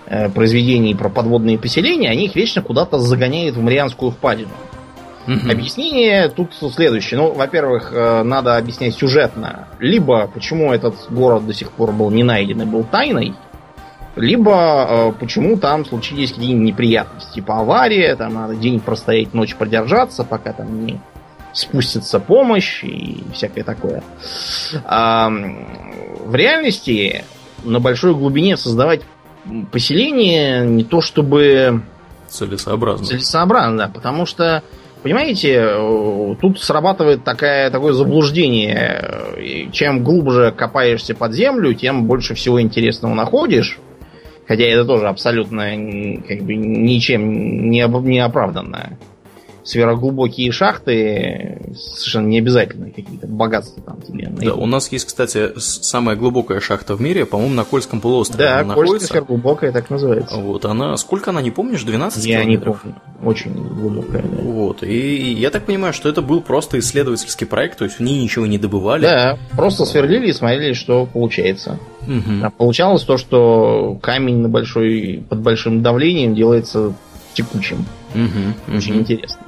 э, 0.05 0.29
произведений 0.29 0.95
про 0.95 1.09
подводные 1.09 1.57
поселения, 1.57 2.09
они 2.09 2.25
их 2.25 2.35
вечно 2.35 2.61
куда-то 2.61 2.99
загоняют 2.99 3.55
в 3.55 3.61
Марианскую 3.61 4.11
впадину. 4.11 4.51
Угу. 5.27 5.51
Объяснение 5.51 6.29
тут 6.29 6.53
следующее. 6.53 7.19
Ну, 7.19 7.33
во-первых, 7.33 7.91
э, 7.93 8.23
надо 8.23 8.55
объяснять 8.55 8.95
сюжетно. 8.95 9.67
Либо 9.79 10.27
почему 10.33 10.71
этот 10.71 10.95
город 11.09 11.45
до 11.45 11.53
сих 11.53 11.71
пор 11.71 11.91
был 11.91 12.09
не 12.11 12.23
найден 12.23 12.61
и 12.61 12.65
был 12.65 12.85
тайной, 12.85 13.33
либо 14.15 14.87
э, 14.89 15.11
почему 15.19 15.57
там 15.57 15.85
случились 15.85 16.31
какие-нибудь 16.31 16.73
неприятности. 16.73 17.35
Типа 17.35 17.59
авария, 17.59 18.15
там 18.15 18.33
надо 18.33 18.55
день 18.55 18.79
простоять, 18.79 19.33
ночь 19.33 19.55
продержаться, 19.55 20.23
пока 20.23 20.53
там 20.53 20.85
не 20.85 20.99
спустится 21.53 22.19
помощь 22.19 22.83
и 22.83 23.23
всякое 23.33 23.63
такое. 23.63 24.03
А, 24.85 25.29
в 25.29 26.35
реальности 26.35 27.23
на 27.63 27.79
большой 27.79 28.13
глубине 28.13 28.57
создавать 28.57 29.01
поселение 29.71 30.65
не 30.65 30.83
то 30.83 31.01
чтобы... 31.01 31.81
Целесообразно. 32.27 33.05
Целесообразно, 33.05 33.77
да, 33.77 33.87
потому 33.87 34.25
что, 34.25 34.61
понимаете, 35.01 36.35
тут 36.41 36.59
срабатывает 36.59 37.23
такая, 37.23 37.71
такое 37.71 37.93
заблуждение. 37.93 39.69
Чем 39.71 40.03
глубже 40.03 40.53
копаешься 40.55 41.15
под 41.15 41.33
землю, 41.33 41.73
тем 41.73 42.05
больше 42.05 42.35
всего 42.35 42.61
интересного 42.61 43.13
находишь. 43.13 43.79
Хотя 44.47 44.63
это 44.63 44.85
тоже 44.85 45.07
абсолютно 45.07 45.65
как 46.27 46.41
бы 46.41 46.55
ничем 46.55 47.69
не, 47.69 47.81
не 47.81 48.19
оправданно 48.19 48.97
сверхглубокие 49.67 50.51
шахты 50.51 51.73
совершенно 51.75 52.27
не 52.27 52.39
обязательно 52.39 52.89
какие-то 52.89 53.27
богатства 53.27 53.83
там 53.83 54.01
тебе. 54.01 54.29
Да, 54.29 54.53
у 54.53 54.65
нас 54.65 54.89
есть, 54.91 55.05
кстати, 55.05 55.51
самая 55.57 56.15
глубокая 56.15 56.61
шахта 56.61 56.95
в 56.95 57.01
мире, 57.01 57.25
по-моему, 57.25 57.53
на 57.53 57.65
Кольском 57.65 57.99
полуострове. 57.99 58.45
Да, 58.45 58.59
она 58.61 58.73
Кольская 58.73 58.99
сверхглубокая, 58.99 59.73
так 59.73 59.89
называется. 59.89 60.37
Вот, 60.37 60.63
она, 60.63 60.95
сколько 60.95 61.31
она, 61.31 61.41
не 61.41 61.51
помнишь, 61.51 61.83
12 61.83 62.25
я 62.25 62.41
километров? 62.41 62.81
Я 62.83 62.89
не 62.89 62.95
помню, 62.95 63.29
очень 63.29 63.53
глубокая, 63.53 64.21
да. 64.21 64.41
Вот, 64.41 64.83
и 64.83 65.33
я 65.33 65.49
так 65.49 65.65
понимаю, 65.65 65.93
что 65.93 66.07
это 66.07 66.21
был 66.21 66.41
просто 66.41 66.79
исследовательский 66.79 67.45
проект, 67.45 67.77
то 67.77 67.83
есть 67.83 67.99
в 67.99 68.03
ней 68.03 68.21
ничего 68.23 68.45
не 68.45 68.57
добывали. 68.57 69.01
Да, 69.01 69.37
просто 69.51 69.83
сверлили 69.83 70.29
и 70.29 70.33
смотрели, 70.33 70.73
что 70.73 71.05
получается. 71.05 71.77
Угу. 72.03 72.43
А 72.43 72.49
получалось 72.51 73.03
то, 73.03 73.17
что 73.17 73.99
камень 74.01 74.37
на 74.37 74.47
большой, 74.47 75.25
под 75.27 75.41
большим 75.41 75.83
давлением 75.83 76.35
делается 76.35 76.93
текучим. 77.33 77.85
Угу, 78.17 78.77
Очень 78.77 78.93
угу. 78.93 78.99
интересно. 79.01 79.39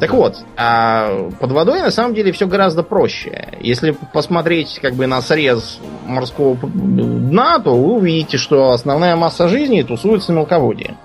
Так 0.00 0.12
вот, 0.12 0.36
а 0.56 1.30
под 1.40 1.52
водой 1.52 1.80
на 1.80 1.90
самом 1.90 2.14
деле 2.14 2.32
все 2.32 2.46
гораздо 2.46 2.82
проще. 2.82 3.48
Если 3.60 3.96
посмотреть 4.12 4.78
как 4.82 4.94
бы 4.94 5.06
на 5.06 5.22
срез 5.22 5.78
морского 6.04 6.56
дна, 6.62 7.58
то 7.58 7.74
вы 7.74 7.94
увидите, 7.94 8.36
что 8.36 8.72
основная 8.72 9.16
масса 9.16 9.48
жизни 9.48 9.82
тусуется 9.82 10.32
в 10.32 10.36
мелководье. 10.36 10.96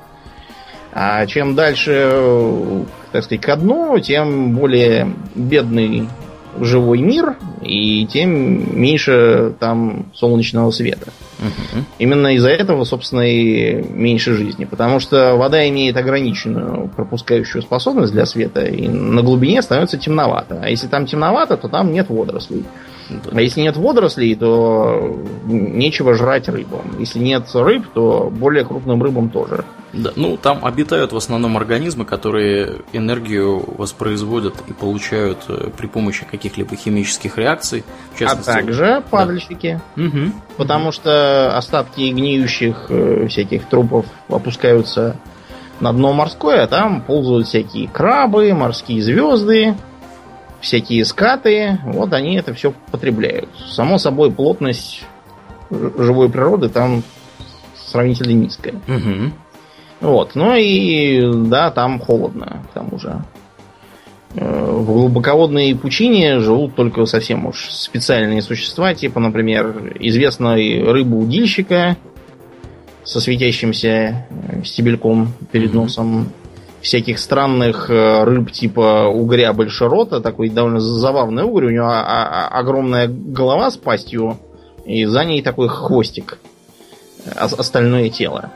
А 0.91 1.25
чем 1.25 1.55
дальше, 1.55 2.85
так 3.11 3.23
сказать, 3.23 3.41
ко 3.41 3.55
дну, 3.55 3.97
тем 3.99 4.53
более 4.53 5.11
бедный 5.33 6.07
живой 6.59 6.99
мир, 6.99 7.37
и 7.63 8.05
тем 8.05 8.79
меньше 8.79 9.55
там 9.59 10.07
солнечного 10.13 10.69
света. 10.71 11.11
Именно 11.99 12.35
из-за 12.35 12.49
этого, 12.49 12.83
собственно, 12.83 13.21
и 13.21 13.81
меньше 13.81 14.33
жизни. 14.33 14.65
Потому 14.65 14.99
что 14.99 15.35
вода 15.35 15.67
имеет 15.69 15.97
ограниченную 15.97 16.89
пропускающую 16.89 17.61
способность 17.61 18.13
для 18.13 18.25
света, 18.25 18.65
и 18.65 18.87
на 18.87 19.21
глубине 19.21 19.61
становится 19.61 19.97
темновато. 19.97 20.59
А 20.61 20.69
если 20.69 20.87
там 20.87 21.05
темновато, 21.05 21.57
то 21.57 21.67
там 21.67 21.91
нет 21.91 22.09
водорослей. 22.09 22.63
А 23.31 23.41
если 23.41 23.61
нет 23.61 23.77
водорослей, 23.77 24.35
то 24.35 25.19
нечего 25.45 26.13
жрать 26.15 26.47
рыбам. 26.47 26.95
Если 26.99 27.19
нет 27.19 27.47
рыб, 27.53 27.85
то 27.93 28.31
более 28.31 28.65
крупным 28.65 29.01
рыбам 29.01 29.29
тоже. 29.29 29.65
Да, 29.93 30.11
ну 30.15 30.37
там 30.37 30.65
обитают 30.65 31.11
в 31.11 31.17
основном 31.17 31.55
организмы, 31.55 32.03
которые 32.05 32.81
энергию 32.93 33.63
воспроизводят 33.77 34.55
и 34.67 34.73
получают 34.73 35.39
э, 35.47 35.69
при 35.77 35.85
помощи 35.85 36.25
каких-либо 36.29 36.75
химических 36.75 37.37
реакций. 37.37 37.83
А 38.19 38.35
также 38.35 39.03
падальщики. 39.11 39.79
Да. 39.95 40.03
Угу. 40.03 40.31
Потому 40.57 40.91
что 40.91 41.55
остатки 41.55 42.01
гниющих 42.09 42.87
э, 42.89 43.27
всяких 43.27 43.65
трупов 43.65 44.07
опускаются 44.29 45.15
на 45.79 45.93
дно 45.93 46.13
морское, 46.13 46.63
а 46.63 46.67
там 46.67 47.01
ползают 47.01 47.47
всякие 47.47 47.87
крабы, 47.87 48.53
морские 48.53 49.01
звезды, 49.03 49.75
всякие 50.63 51.03
скаты, 51.03 51.77
вот 51.83 52.13
они 52.13 52.37
это 52.37 52.53
все 52.53 52.73
потребляют. 52.89 53.49
Само 53.69 53.97
собой, 53.97 54.31
плотность 54.31 55.03
живой 55.69 56.29
природы 56.29 56.69
там 56.69 57.03
сравнительно 57.75 58.31
низкая. 58.31 58.75
Угу. 58.87 59.31
Вот, 60.01 60.35
ну 60.35 60.55
и 60.55 61.21
да, 61.47 61.69
там 61.69 61.99
холодно, 61.99 62.63
к 62.69 62.73
тому 62.73 62.97
же. 62.97 63.21
Э, 64.35 64.71
в 64.71 64.85
глубоководной 64.85 65.75
пучине 65.75 66.39
живут 66.39 66.75
только 66.75 67.05
совсем 67.05 67.45
уж 67.45 67.69
специальные 67.69 68.41
существа, 68.41 68.93
типа, 68.93 69.19
например, 69.19 69.93
известной 69.99 70.81
рыбы-удильщика 70.81 71.97
со 73.03 73.19
светящимся 73.19 74.27
э, 74.29 74.63
стебельком 74.63 75.33
перед 75.51 75.73
носом 75.73 76.31
всяких 76.83 77.17
странных 77.17 77.89
э, 77.89 78.23
рыб 78.25 78.51
типа 78.51 79.07
угря 79.07 79.53
большерота, 79.53 80.19
такой 80.19 80.49
довольно 80.49 80.81
забавный 80.81 81.43
угорь, 81.43 81.67
у 81.67 81.69
него 81.69 81.89
огромная 81.89 83.07
голова 83.07 83.71
с 83.71 83.77
пастью, 83.77 84.37
и 84.85 85.05
за 85.05 85.23
ней 85.23 85.41
такой 85.41 85.69
хвостик, 85.69 86.39
остальное 87.35 88.09
тело. 88.09 88.51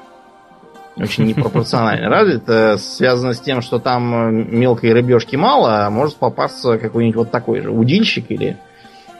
Очень 0.97 1.25
непропорционально 1.27 2.09
развит. 2.09 2.43
Это 2.43 2.77
связано 2.77 3.33
с 3.33 3.39
тем, 3.39 3.61
что 3.61 3.79
там 3.79 4.13
э, 4.13 4.31
мелкой 4.31 4.91
рыбешки 4.91 5.37
мало, 5.37 5.85
а 5.85 5.89
может 5.89 6.17
попасться 6.17 6.77
какой-нибудь 6.77 7.15
вот 7.15 7.31
такой 7.31 7.61
же 7.61 7.71
удильщик 7.71 8.25
или 8.29 8.57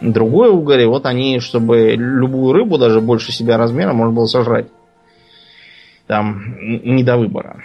другой 0.02 0.50
угорь. 0.50 0.82
И 0.82 0.86
вот 0.86 1.06
они, 1.06 1.40
чтобы 1.40 1.94
любую 1.96 2.52
рыбу, 2.52 2.78
даже 2.78 3.00
больше 3.00 3.32
себя 3.32 3.58
размера, 3.58 3.94
можно 3.94 4.14
было 4.14 4.26
сожрать. 4.26 4.68
Там 6.08 6.58
не 6.60 7.04
до 7.04 7.16
выбора. 7.18 7.62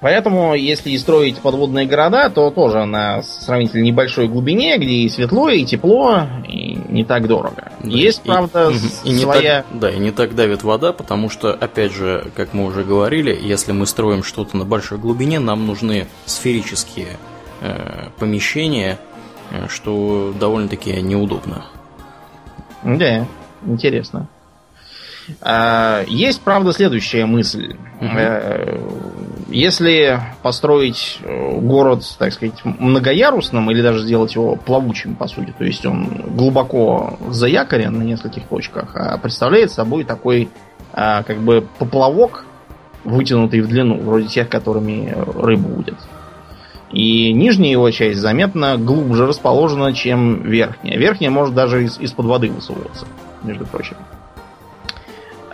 Поэтому, 0.00 0.54
если 0.54 0.94
строить 0.96 1.38
подводные 1.38 1.86
города, 1.86 2.28
то 2.28 2.50
тоже 2.50 2.84
на 2.84 3.22
сравнительно 3.22 3.82
небольшой 3.82 4.28
глубине, 4.28 4.76
где 4.76 4.90
и 4.90 5.08
светло, 5.08 5.48
и 5.48 5.64
тепло, 5.64 6.26
и 6.46 6.78
не 6.88 7.04
так 7.04 7.26
дорого. 7.26 7.72
Да, 7.80 7.88
Есть, 7.88 8.20
и, 8.24 8.28
правда, 8.28 8.70
и, 9.04 9.10
и 9.10 9.16
своя... 9.16 9.62
так, 9.62 9.78
да, 9.78 9.90
и 9.90 9.98
не 9.98 10.10
так 10.10 10.34
давит 10.34 10.62
вода, 10.62 10.92
потому 10.92 11.30
что, 11.30 11.52
опять 11.52 11.92
же, 11.92 12.30
как 12.34 12.52
мы 12.52 12.66
уже 12.66 12.84
говорили, 12.84 13.36
если 13.40 13.72
мы 13.72 13.86
строим 13.86 14.22
что-то 14.22 14.56
на 14.56 14.64
большой 14.64 14.98
глубине, 14.98 15.38
нам 15.38 15.66
нужны 15.66 16.08
сферические 16.26 17.16
э, 17.62 18.08
помещения, 18.18 18.98
э, 19.50 19.66
что 19.68 20.34
довольно-таки 20.38 21.00
неудобно. 21.00 21.64
Да, 22.82 23.26
интересно. 23.64 24.28
А, 25.40 26.04
есть, 26.06 26.40
правда, 26.42 26.72
следующая 26.72 27.26
мысль. 27.26 27.76
Угу. 28.00 28.18
Если 29.48 30.20
построить 30.42 31.18
э, 31.22 31.58
город, 31.60 32.04
так 32.18 32.32
сказать, 32.32 32.64
многоярусным, 32.64 33.70
или 33.70 33.80
даже 33.80 34.00
сделать 34.00 34.34
его 34.34 34.56
плавучим, 34.56 35.14
по 35.14 35.28
сути, 35.28 35.54
то 35.56 35.64
есть 35.64 35.86
он 35.86 36.08
глубоко 36.34 37.18
заякорен 37.30 37.96
на 37.96 38.02
нескольких 38.02 38.44
точках, 38.44 38.90
а 38.94 39.16
представляет 39.18 39.70
собой 39.70 40.04
такой 40.04 40.48
а, 40.92 41.22
как 41.22 41.38
бы 41.38 41.66
поплавок, 41.78 42.44
вытянутый 43.04 43.60
в 43.60 43.68
длину, 43.68 43.98
вроде 43.98 44.26
тех, 44.26 44.48
которыми 44.48 45.14
рыбу 45.36 45.78
удят. 45.78 45.98
И 46.90 47.32
нижняя 47.32 47.72
его 47.72 47.90
часть 47.90 48.18
заметно 48.18 48.76
глубже 48.76 49.26
расположена, 49.26 49.92
чем 49.92 50.42
верхняя. 50.42 50.98
Верхняя 50.98 51.30
может 51.30 51.54
даже 51.54 51.84
из- 51.84 51.98
из-под 51.98 52.26
воды 52.26 52.50
высовываться, 52.50 53.06
между 53.42 53.66
прочим. 53.66 53.96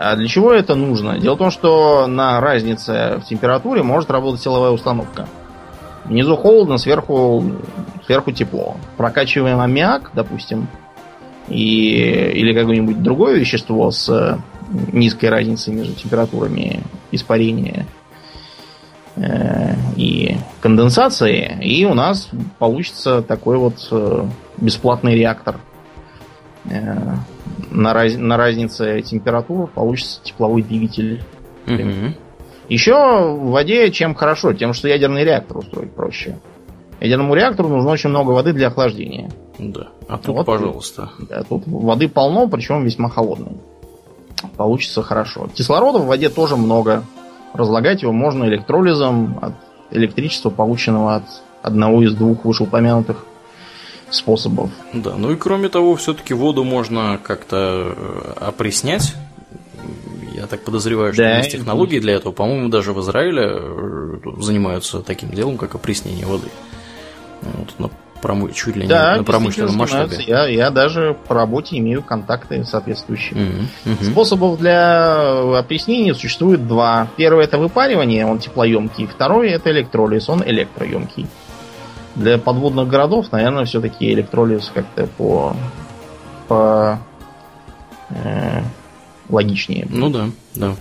А 0.02 0.16
для 0.16 0.26
чего 0.26 0.52
это 0.52 0.74
нужно? 0.74 1.18
Дело 1.20 1.36
в 1.36 1.38
том, 1.38 1.52
что 1.52 2.08
на 2.08 2.40
разнице 2.40 3.20
в 3.22 3.28
температуре 3.28 3.84
может 3.84 4.10
работать 4.10 4.42
силовая 4.42 4.70
установка. 4.70 5.28
Внизу 6.04 6.34
холодно, 6.36 6.76
сверху, 6.76 7.44
сверху 8.04 8.32
тепло. 8.32 8.76
Прокачиваем 8.96 9.60
аммиак, 9.60 10.10
допустим, 10.12 10.66
и, 11.46 12.32
или 12.34 12.52
какое-нибудь 12.52 13.00
другое 13.00 13.38
вещество 13.38 13.92
с 13.92 14.40
низкой 14.92 15.26
разницей 15.26 15.72
между 15.72 15.94
температурами 15.94 16.82
испарения. 17.12 17.86
Э, 19.14 19.74
и 19.94 20.36
конденсации, 20.60 21.58
и 21.62 21.84
у 21.84 21.94
нас 21.94 22.28
получится 22.58 23.22
такой 23.22 23.56
вот 23.56 23.86
э, 23.92 24.26
бесплатный 24.56 25.14
реактор. 25.14 25.60
На, 27.70 27.92
раз, 27.92 28.16
на 28.16 28.36
разнице 28.36 29.02
температур 29.02 29.68
получится 29.68 30.20
тепловой 30.22 30.62
двигатель. 30.62 31.22
Угу. 31.66 32.14
Еще 32.68 32.94
в 32.94 33.50
воде 33.50 33.90
чем 33.90 34.14
хорошо? 34.14 34.52
Тем, 34.52 34.72
что 34.72 34.88
ядерный 34.88 35.24
реактор 35.24 35.58
устроить 35.58 35.92
проще. 35.92 36.38
Ядерному 37.00 37.34
реактору 37.34 37.68
нужно 37.68 37.90
очень 37.90 38.10
много 38.10 38.30
воды 38.30 38.52
для 38.52 38.68
охлаждения. 38.68 39.30
Да. 39.58 39.88
А 40.08 40.18
тут, 40.18 40.36
вот, 40.36 40.46
пожалуйста. 40.46 41.10
Да, 41.28 41.42
тут 41.42 41.64
воды 41.66 42.08
полно, 42.08 42.48
причем 42.48 42.84
весьма 42.84 43.08
холодной. 43.08 43.56
Получится 44.56 45.02
хорошо. 45.02 45.48
Кислорода 45.52 45.98
в 45.98 46.06
воде 46.06 46.28
тоже 46.28 46.56
много. 46.56 47.04
Разлагать 47.54 48.02
его 48.02 48.12
можно 48.12 48.44
электролизом 48.44 49.38
от 49.42 49.54
электричества, 49.90 50.50
полученного 50.50 51.16
от 51.16 51.24
одного 51.62 52.02
из 52.02 52.14
двух 52.14 52.44
вышеупомянутых 52.44 53.26
способов. 54.12 54.70
Да, 54.92 55.14
ну 55.16 55.32
и 55.32 55.36
кроме 55.36 55.68
того, 55.68 55.96
все-таки 55.96 56.34
воду 56.34 56.64
можно 56.64 57.18
как-то 57.22 57.94
э, 57.96 58.32
опреснять. 58.40 59.14
Я 60.34 60.46
так 60.46 60.64
подозреваю, 60.64 61.12
что 61.12 61.22
да, 61.22 61.38
есть 61.38 61.52
технологии 61.52 61.98
для 61.98 62.14
этого. 62.14 62.32
По-моему, 62.32 62.68
даже 62.68 62.92
в 62.92 63.00
Израиле 63.00 63.50
э, 63.52 64.18
занимаются 64.38 65.00
таким 65.00 65.30
делом, 65.30 65.58
как 65.58 65.74
опреснение 65.74 66.26
воды. 66.26 66.48
Вот, 67.42 67.78
на 67.78 67.90
промы... 68.22 68.52
чуть 68.52 68.76
ли 68.76 68.86
да, 68.86 69.12
не 69.12 69.18
на 69.18 69.24
промышленном 69.24 69.76
масштабе. 69.76 70.16
Я, 70.26 70.46
я 70.46 70.70
даже 70.70 71.16
по 71.28 71.34
работе 71.34 71.76
имею 71.78 72.02
контакты 72.02 72.64
соответствующие. 72.64 73.38
Mm-hmm. 73.38 73.66
Mm-hmm. 73.84 74.10
Способов 74.10 74.58
для 74.58 75.58
опреснения 75.58 76.14
существует 76.14 76.66
два. 76.66 77.08
Первый 77.16 77.44
это 77.44 77.58
выпаривание, 77.58 78.24
он 78.24 78.38
теплоемкий. 78.38 79.06
Второй 79.06 79.50
это 79.50 79.70
электролиз, 79.70 80.28
он 80.28 80.42
электроемкий. 80.44 81.26
Для 82.14 82.38
подводных 82.38 82.88
городов, 82.88 83.32
наверное, 83.32 83.64
все-таки 83.64 84.12
электролиз 84.12 84.70
как-то 84.74 85.06
по, 85.06 85.56
по 86.48 86.98
э, 88.10 88.62
логичнее. 89.28 89.86
Ну 89.88 90.10
да, 90.10 90.26
да. 90.54 90.74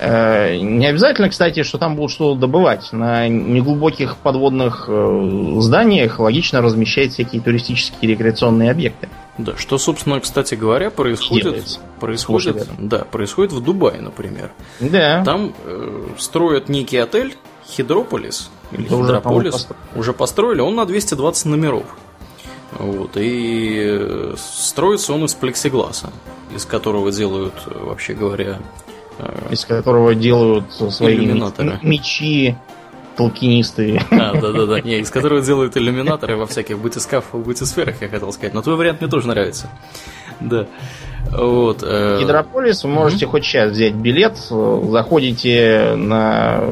Э, 0.00 0.56
не 0.56 0.86
обязательно, 0.86 1.28
кстати, 1.28 1.62
что 1.62 1.76
там 1.76 1.94
будут 1.94 2.10
что-то 2.10 2.40
добывать. 2.40 2.90
На 2.92 3.28
неглубоких 3.28 4.16
подводных 4.16 4.86
э, 4.88 5.56
зданиях 5.58 6.18
логично 6.18 6.62
размещать 6.62 7.12
всякие 7.12 7.42
туристические 7.42 8.12
рекреационные 8.12 8.70
объекты. 8.70 9.10
Да, 9.36 9.56
что, 9.56 9.76
собственно, 9.76 10.18
кстати 10.20 10.54
говоря, 10.54 10.90
происходит, 10.90 11.80
происходит, 12.00 12.66
да, 12.78 13.00
происходит 13.00 13.52
в 13.52 13.62
Дубае, 13.62 14.00
например. 14.00 14.52
Да. 14.80 15.22
Там 15.22 15.52
э, 15.64 16.06
строят 16.16 16.70
некий 16.70 16.96
отель 16.96 17.36
Хидрополис 17.68 18.50
или 18.72 18.86
Это 18.86 18.96
Хидрополис. 18.96 19.54
Уже, 19.54 19.66
уже 19.96 20.12
построили, 20.12 20.60
он 20.60 20.74
на 20.74 20.86
220 20.86 21.46
номеров. 21.46 21.84
Вот, 22.78 23.16
и 23.16 23.82
э, 23.84 24.34
строится 24.36 25.12
он 25.12 25.24
из 25.24 25.34
плексигласа, 25.34 26.10
из 26.54 26.64
которого 26.64 27.10
делают, 27.10 27.54
вообще 27.66 28.14
говоря, 28.14 28.60
э, 29.18 29.48
из 29.50 29.64
которого 29.64 30.14
делают 30.14 30.72
свои 30.72 31.26
мечи 31.82 32.56
толкинисты. 33.16 34.00
А, 34.10 34.34
да-да-да, 34.40 34.80
не, 34.80 35.00
из 35.00 35.10
которого 35.10 35.42
делают 35.42 35.76
иллюминаторы 35.76 36.36
во 36.36 36.46
всяких 36.46 36.78
бытискафах, 36.78 37.40
бытисферах, 37.40 38.00
я 38.00 38.08
хотел 38.08 38.32
сказать. 38.32 38.54
Но 38.54 38.62
твой 38.62 38.76
вариант 38.76 39.00
мне 39.00 39.10
тоже 39.10 39.26
нравится. 39.26 39.68
Да. 40.40 40.66
Вот. 41.30 41.82
Э... 41.82 42.18
Гидрополис, 42.20 42.84
вы 42.84 42.90
можете 42.90 43.26
mm-hmm. 43.26 43.28
хоть 43.28 43.44
сейчас 43.44 43.72
взять 43.72 43.94
билет, 43.94 44.38
заходите 44.38 45.94
на 45.96 46.64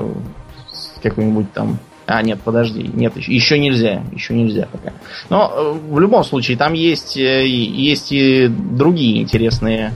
какой-нибудь 1.02 1.52
там 1.52 1.78
а, 2.10 2.22
нет, 2.22 2.40
подожди, 2.42 2.90
нет, 2.94 3.18
еще, 3.18 3.58
нельзя, 3.58 4.02
еще 4.12 4.32
нельзя 4.32 4.66
пока. 4.72 4.94
Но 5.28 5.52
э, 5.54 5.72
в 5.92 6.00
любом 6.00 6.24
случае, 6.24 6.56
там 6.56 6.72
есть, 6.72 7.18
э, 7.18 7.46
есть 7.46 8.12
и 8.12 8.48
другие 8.48 9.20
интересные 9.20 9.92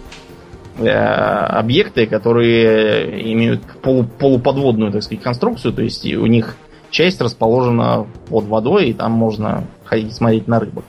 э, 0.76 0.90
объекты, 0.90 2.06
которые 2.06 3.32
имеют 3.32 3.62
полу, 3.80 4.04
полуподводную, 4.04 4.92
так 4.92 5.02
сказать, 5.02 5.24
конструкцию, 5.24 5.72
то 5.72 5.80
есть 5.80 6.04
у 6.04 6.26
них 6.26 6.56
часть 6.90 7.18
расположена 7.22 8.06
под 8.28 8.44
водой, 8.44 8.90
и 8.90 8.92
там 8.92 9.12
можно 9.12 9.64
ходить 9.86 10.12
смотреть 10.12 10.46
на 10.46 10.60
рыбок. 10.60 10.84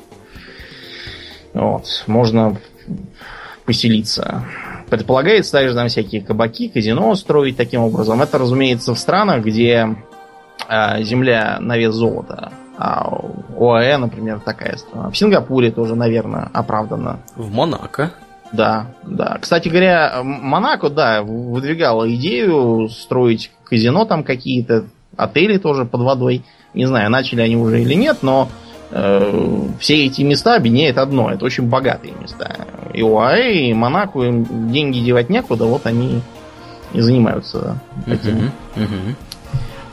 Вот, 1.53 1.85
можно 2.05 2.57
поселиться. 3.63 4.43
Предполагается 4.89 5.53
также 5.53 5.73
там 5.73 5.87
всякие 5.87 6.21
кабаки, 6.21 6.67
казино 6.67 7.15
строить 7.15 7.55
таким 7.55 7.79
образом. 7.79 8.21
Это, 8.21 8.37
разумеется, 8.37 8.93
в 8.93 8.99
странах, 8.99 9.45
где 9.45 9.95
земля 11.01 11.57
на 11.59 11.77
вес 11.77 11.93
золота. 11.93 12.51
А 12.77 13.07
ОАЭ, 13.57 13.97
например, 13.97 14.39
такая 14.39 14.77
страна. 14.77 15.09
В 15.09 15.17
Сингапуре 15.17 15.71
тоже, 15.71 15.95
наверное, 15.95 16.49
оправдано. 16.53 17.19
В 17.35 17.51
Монако. 17.51 18.11
Да, 18.51 18.87
да. 19.03 19.37
Кстати 19.39 19.67
говоря, 19.69 20.21
Монако, 20.23 20.89
да, 20.89 21.23
выдвигала 21.23 22.13
идею 22.15 22.89
строить 22.89 23.51
казино 23.63 24.05
там 24.05 24.23
какие-то, 24.23 24.85
отели 25.17 25.57
тоже 25.57 25.85
под 25.85 26.01
водой. 26.01 26.43
Не 26.73 26.85
знаю, 26.85 27.09
начали 27.09 27.41
они 27.41 27.55
уже 27.55 27.81
или 27.81 27.93
нет, 27.93 28.19
но 28.21 28.49
э, 28.91 29.67
все 29.79 30.05
эти 30.05 30.21
места 30.21 30.55
объединяет 30.55 30.97
одно. 30.97 31.31
Это 31.31 31.45
очень 31.45 31.67
богатые 31.67 32.13
места. 32.19 32.55
И 32.93 33.01
ОАЭ, 33.01 33.53
и 33.53 33.73
Монако, 33.73 34.21
им 34.21 34.71
деньги 34.71 34.99
девать 34.99 35.29
некуда, 35.29 35.65
вот 35.65 35.85
они 35.85 36.21
и 36.93 37.01
занимаются 37.01 37.79
этим. 38.05 38.51
Uh-huh, 38.75 38.83
uh-huh. 38.83 39.15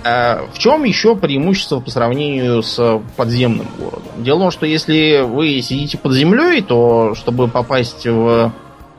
А 0.03 0.47
в 0.53 0.59
чем 0.59 0.85
еще 0.85 1.15
преимущество 1.15 1.81
по 1.81 1.91
сравнению 1.91 2.63
с 2.63 3.01
подземным 3.17 3.67
городом? 3.79 4.03
Дело 4.19 4.37
в 4.37 4.41
том, 4.41 4.51
что 4.51 4.67
если 4.67 5.23
вы 5.23 5.61
сидите 5.61 5.99
под 5.99 6.13
землей, 6.13 6.63
то 6.63 7.15
чтобы 7.15 7.49
попасть 7.49 8.07
в 8.07 8.53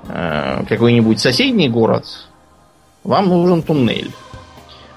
э, 0.07 0.63
какой-нибудь 0.67 1.19
соседний 1.19 1.69
город, 1.69 2.05
вам 3.03 3.29
нужен 3.29 3.63
туннель. 3.63 4.11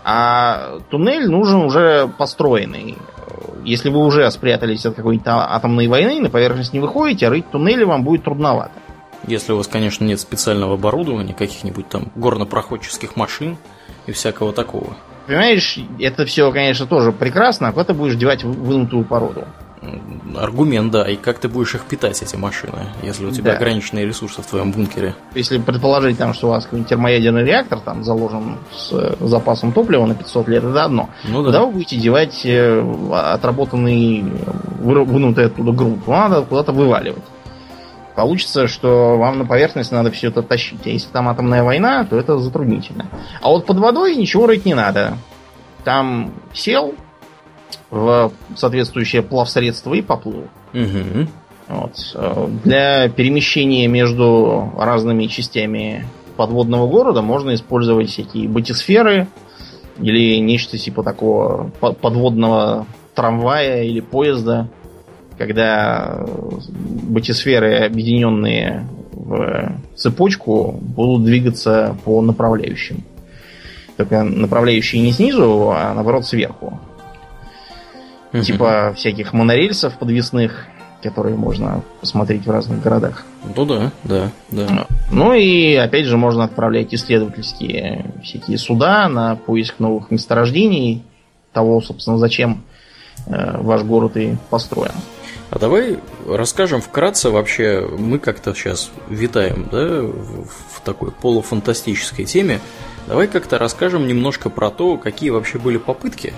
А 0.04 0.80
туннель 0.90 1.26
нужен 1.30 1.62
уже 1.62 2.10
построенный. 2.18 2.98
Если 3.64 3.88
вы 3.88 4.04
уже 4.04 4.30
спрятались 4.30 4.84
от 4.84 4.94
какой-то 4.94 5.54
атомной 5.54 5.88
войны, 5.88 6.20
на 6.20 6.28
поверхность 6.28 6.74
не 6.74 6.80
выходите, 6.80 7.26
а 7.26 7.30
рыть 7.30 7.50
туннели 7.50 7.84
вам 7.84 8.04
будет 8.04 8.24
трудновато. 8.24 8.72
Если 9.26 9.52
у 9.52 9.56
вас, 9.56 9.68
конечно, 9.68 10.04
нет 10.04 10.20
специального 10.20 10.74
оборудования, 10.74 11.32
каких-нибудь 11.32 11.88
там 11.88 12.12
горнопроходческих 12.14 13.16
машин 13.16 13.56
и 14.06 14.12
всякого 14.12 14.52
такого. 14.52 14.94
Понимаешь, 15.26 15.78
это 15.98 16.26
все, 16.26 16.50
конечно, 16.52 16.87
тоже 16.87 17.12
прекрасно, 17.12 17.68
а 17.68 17.72
куда 17.72 17.84
ты 17.84 17.94
будешь 17.94 18.16
девать 18.16 18.44
вынутую 18.44 19.04
породу? 19.04 19.44
Аргумент, 20.37 20.90
да. 20.90 21.08
И 21.08 21.16
как 21.16 21.38
ты 21.38 21.48
будешь 21.48 21.74
их 21.74 21.84
питать, 21.84 22.20
эти 22.22 22.37
машины, 22.37 22.87
если 23.02 23.26
у 23.26 23.30
тебя 23.30 23.52
да. 23.52 23.56
ограниченные 23.58 24.06
ресурсы 24.06 24.42
в 24.42 24.46
твоем 24.46 24.72
бункере? 24.72 25.14
Если 25.34 25.58
предположить, 25.58 26.18
там, 26.18 26.34
что 26.34 26.48
у 26.48 26.50
вас 26.50 26.64
какой-нибудь 26.64 26.88
термоядерный 26.88 27.44
реактор 27.44 27.80
там 27.80 28.02
заложен 28.02 28.56
с 28.74 28.92
э, 28.92 29.14
запасом 29.20 29.72
топлива 29.72 30.06
на 30.06 30.14
500 30.14 30.48
лет, 30.48 30.64
это 30.64 30.84
одно. 30.84 31.10
Ну, 31.24 31.42
да. 31.42 31.46
Куда 31.46 31.64
вы 31.66 31.72
будете 31.72 31.96
девать 31.96 32.40
э, 32.44 32.82
отработанный, 33.12 34.24
вынутый 34.80 35.46
оттуда 35.46 35.72
грунт? 35.72 36.06
Надо 36.06 36.42
куда-то 36.42 36.72
вываливать 36.72 37.22
получится, 38.14 38.68
что 38.68 39.16
вам 39.16 39.38
на 39.38 39.46
поверхность 39.46 39.92
надо 39.92 40.11
все 40.11 40.29
это 40.29 40.42
тащить. 40.42 40.87
А 40.87 40.90
если 40.90 41.11
там 41.11 41.29
атомная 41.29 41.62
война, 41.62 42.05
то 42.05 42.18
это 42.18 42.38
затруднительно. 42.38 43.07
А 43.40 43.48
вот 43.48 43.66
под 43.66 43.79
водой 43.79 44.16
ничего 44.16 44.46
рыть 44.46 44.64
не 44.64 44.74
надо. 44.74 45.18
Там 45.85 46.33
сел 46.53 46.94
в 47.90 48.33
соответствующее 48.57 49.22
плавсредство 49.22 49.94
и 49.94 50.03
поплыл. 50.03 50.48
Угу. 50.72 51.29
Вот. 51.68 52.61
Для 52.64 53.09
перемещения 53.09 53.87
между 53.87 54.72
разными 54.77 55.27
частями 55.27 56.07
подводного 56.37 56.87
города 56.88 57.22
можно 57.22 57.55
использовать 57.55 58.11
всякие 58.11 58.48
батисферы 58.48 59.29
или 59.98 60.38
нечто 60.38 60.77
типа 60.77 61.03
такого 61.03 61.70
подводного 61.81 62.87
трамвая 63.14 63.85
или 63.85 64.00
поезда 64.00 64.68
когда 65.38 66.25
батисферы, 67.09 67.85
объединенные 67.85 68.87
в 69.12 69.73
цепочку, 69.97 70.79
будут 70.81 71.25
двигаться 71.25 71.97
по 72.05 72.20
направляющим. 72.20 73.05
Только 73.97 74.23
направляющие 74.23 75.03
не 75.03 75.12
снизу, 75.12 75.70
а 75.70 75.94
наоборот 75.94 76.27
сверху. 76.27 76.81
Типа 78.42 78.92
всяких 78.97 79.33
монорельсов 79.33 79.97
подвесных, 79.97 80.66
которые 81.03 81.37
можно 81.37 81.83
посмотреть 82.01 82.47
в 82.47 82.51
разных 82.51 82.83
городах. 82.83 83.25
Ну 83.55 83.64
да, 83.64 83.92
да, 84.03 84.31
да. 84.51 84.87
Ну 85.12 85.33
и 85.35 85.75
опять 85.75 86.07
же 86.07 86.16
можно 86.16 86.44
отправлять 86.44 86.92
исследовательские 86.92 88.07
всякие 88.22 88.59
суда 88.59 89.09
на 89.09 89.37
поиск 89.37 89.78
новых 89.78 90.11
месторождений, 90.11 91.05
того, 91.53 91.80
собственно, 91.80 92.18
зачем 92.18 92.64
э, 93.26 93.59
ваш 93.61 93.82
город 93.82 94.16
и 94.16 94.37
построен. 94.51 94.93
А 95.51 95.59
давай 95.59 95.99
расскажем 96.26 96.80
вкратце 96.80 97.30
вообще, 97.30 97.87
мы 97.87 98.18
как-то 98.18 98.55
сейчас 98.55 98.91
витаем 99.09 99.68
да, 99.70 100.03
в 100.03 100.80
такой 100.85 101.11
полуфантастической 101.12 102.24
теме. 102.24 102.61
Давай 103.07 103.28
как-то 103.28 103.59
расскажем 103.59 104.07
немножко 104.07 104.51
про 104.51 104.70
то, 104.70 104.97
какие 104.97 105.30
вообще 105.30 105.59
были 105.59 105.76
попытки 105.76 106.32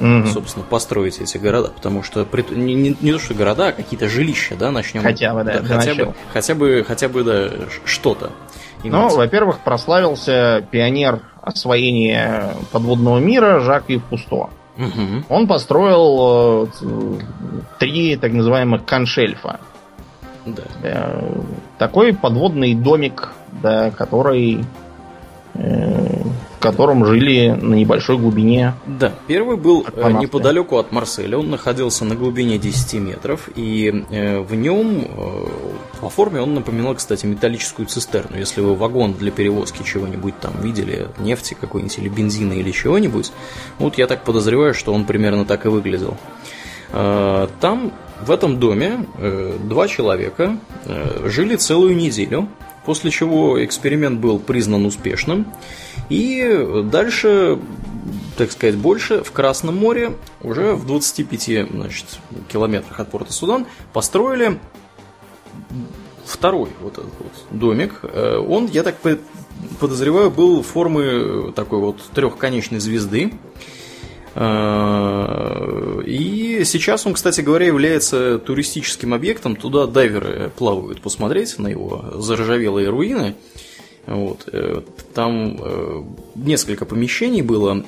угу. 0.00 0.26
собственно, 0.26 0.64
построить 0.64 1.20
эти 1.20 1.38
города, 1.38 1.68
потому 1.68 2.02
что 2.02 2.26
не, 2.50 2.74
не, 2.74 2.96
не 3.00 3.12
то 3.12 3.18
что 3.18 3.34
города, 3.34 3.68
а 3.68 3.72
какие-то 3.72 4.08
жилища, 4.08 4.56
да, 4.56 4.70
начнем. 4.70 5.02
Хотя 5.02 5.34
бы, 5.34 5.44
да, 5.44 5.60
да 5.60 5.76
хотя 5.76 5.94
бы, 5.94 6.14
хотя 6.32 6.54
бы, 6.54 6.84
хотя 6.86 7.08
бы, 7.08 7.24
да, 7.24 7.50
что-то. 7.84 8.30
Ну, 8.82 9.08
во-первых, 9.08 9.60
прославился 9.60 10.66
пионер 10.70 11.20
освоения 11.42 12.54
подводного 12.72 13.18
мира 13.18 13.60
Жак 13.60 13.84
Ив 13.88 14.02
Кусто. 14.08 14.50
Угу. 14.80 15.24
Он 15.28 15.46
построил 15.46 16.68
э, 16.80 17.18
три 17.78 18.16
так 18.16 18.32
называемых 18.32 18.84
каншельфа. 18.84 19.60
Да. 20.46 20.62
Э, 20.82 21.32
такой 21.78 22.14
подводный 22.14 22.74
домик, 22.74 23.32
да, 23.62 23.90
который 23.90 24.64
э, 25.54 26.22
в 26.56 26.58
котором 26.62 27.04
жили 27.04 27.50
на 27.50 27.74
небольшой 27.74 28.16
глубине. 28.16 28.74
Да, 28.86 29.12
первый 29.26 29.56
был 29.56 29.86
э, 29.94 30.12
неподалеку 30.12 30.78
от 30.78 30.92
Марселя, 30.92 31.38
он 31.38 31.50
находился 31.50 32.04
на 32.04 32.14
глубине 32.14 32.58
10 32.58 32.94
метров, 33.00 33.48
и 33.54 33.90
в 34.10 34.54
нем 34.54 35.04
по 36.00 36.08
форме 36.08 36.40
он 36.40 36.54
напоминал, 36.54 36.94
кстати, 36.94 37.26
металлическую 37.26 37.86
цистерну. 37.86 38.36
Если 38.36 38.60
вы 38.60 38.74
вагон 38.74 39.12
для 39.12 39.30
перевозки 39.30 39.82
чего-нибудь 39.82 40.38
там 40.40 40.60
видели, 40.60 41.08
нефти 41.18 41.56
какой-нибудь 41.60 41.98
или 41.98 42.08
бензина 42.08 42.54
или 42.54 42.70
чего-нибудь, 42.70 43.32
вот 43.78 43.98
я 43.98 44.06
так 44.06 44.24
подозреваю, 44.24 44.74
что 44.74 44.92
он 44.92 45.04
примерно 45.04 45.44
так 45.44 45.66
и 45.66 45.68
выглядел. 45.68 46.16
Э, 46.92 47.48
там 47.60 47.92
в 48.22 48.30
этом 48.30 48.58
доме 48.58 49.06
э, 49.18 49.56
два 49.62 49.88
человека 49.88 50.58
э, 50.86 51.28
жили 51.28 51.56
целую 51.56 51.96
неделю, 51.96 52.48
после 52.84 53.10
чего 53.10 53.62
эксперимент 53.64 54.20
был 54.20 54.38
признан 54.38 54.86
успешным. 54.86 55.46
И 56.08 56.82
дальше, 56.84 57.58
так 58.36 58.50
сказать, 58.50 58.76
больше 58.76 59.22
в 59.22 59.32
Красном 59.32 59.76
море, 59.76 60.12
уже 60.42 60.74
в 60.74 60.86
25 60.86 61.70
значит, 61.70 62.06
километрах 62.50 62.98
от 62.98 63.10
порта 63.10 63.32
Судан, 63.32 63.66
построили 63.92 64.58
второй 66.30 66.70
вот 66.80 66.94
этот 66.94 67.12
вот 67.18 67.32
домик. 67.50 68.00
Э, 68.02 68.36
он, 68.38 68.66
я 68.66 68.82
так 68.82 68.96
подозреваю, 69.78 70.30
был 70.30 70.62
формы 70.62 71.52
такой 71.52 71.80
вот 71.80 72.00
трехконечной 72.14 72.80
звезды. 72.80 73.32
Э, 74.34 76.02
и 76.06 76.62
сейчас 76.64 77.06
он, 77.06 77.14
кстати 77.14 77.40
говоря, 77.40 77.66
является 77.66 78.38
туристическим 78.38 79.12
объектом. 79.12 79.56
Туда 79.56 79.86
дайверы 79.86 80.50
плавают 80.56 81.00
посмотреть 81.00 81.58
на 81.58 81.68
его 81.68 82.12
заржавелые 82.14 82.88
руины. 82.88 83.34
Вот. 84.10 84.48
Э, 84.52 84.80
там 85.14 85.56
э, 85.60 86.02
несколько 86.34 86.84
помещений 86.84 87.42
было, 87.42 87.84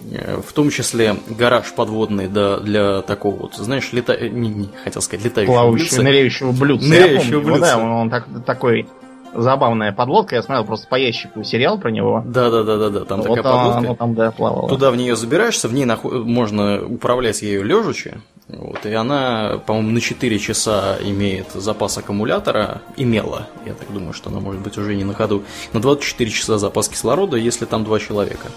в 0.46 0.52
том 0.52 0.70
числе 0.70 1.16
гараж 1.28 1.72
подводный 1.74 2.28
да, 2.28 2.58
для 2.58 3.02
такого 3.02 3.34
вот, 3.34 3.54
знаешь, 3.56 3.92
лета... 3.92 4.16
не, 4.28 4.48
не, 4.48 4.68
хотел 4.84 5.02
сказать, 5.02 5.24
летающего 5.24 5.52
Плавающего, 5.52 5.88
блюдца. 5.88 6.02
ныряющего 6.02 6.52
блюдца. 6.52 6.88
Ныряющего 6.88 7.40
блюдца. 7.40 7.76
Ну, 7.76 7.82
да, 7.82 7.94
он, 7.96 8.10
так, 8.10 8.26
такой 8.46 8.86
забавная 9.34 9.92
подлодка. 9.92 10.36
Я 10.36 10.42
смотрел 10.42 10.64
просто 10.64 10.86
по 10.88 10.94
ящику 10.94 11.42
сериал 11.42 11.78
про 11.78 11.90
него. 11.90 12.22
Да, 12.24 12.50
да, 12.50 12.62
да, 12.62 12.76
да, 12.76 12.90
да. 12.90 13.04
Там 13.04 13.22
вот 13.22 13.36
такая 13.36 13.52
подлодка. 13.52 13.78
Оно 13.78 13.94
там, 13.96 14.14
да, 14.14 14.30
плавало. 14.30 14.68
Туда 14.68 14.90
в 14.92 14.96
нее 14.96 15.16
забираешься, 15.16 15.68
в 15.68 15.74
ней 15.74 15.84
наход... 15.84 16.24
можно 16.24 16.84
управлять 16.84 17.42
ею 17.42 17.64
лежачи. 17.64 18.14
Вот, 18.52 18.84
и 18.84 18.92
она, 18.92 19.60
по-моему, 19.66 19.92
на 19.92 20.00
4 20.00 20.38
часа 20.38 20.98
имеет 21.00 21.52
запас 21.52 21.96
аккумулятора. 21.96 22.82
Имела. 22.96 23.48
Я 23.64 23.72
так 23.72 23.90
думаю, 23.92 24.12
что 24.12 24.30
она 24.30 24.40
может 24.40 24.60
быть 24.60 24.76
уже 24.76 24.94
не 24.94 25.04
на 25.04 25.14
ходу. 25.14 25.42
На 25.72 25.80
24 25.80 26.30
часа 26.30 26.58
запас 26.58 26.88
кислорода, 26.88 27.36
если 27.36 27.64
там 27.64 27.84
два 27.84 27.98
человека. 27.98 28.48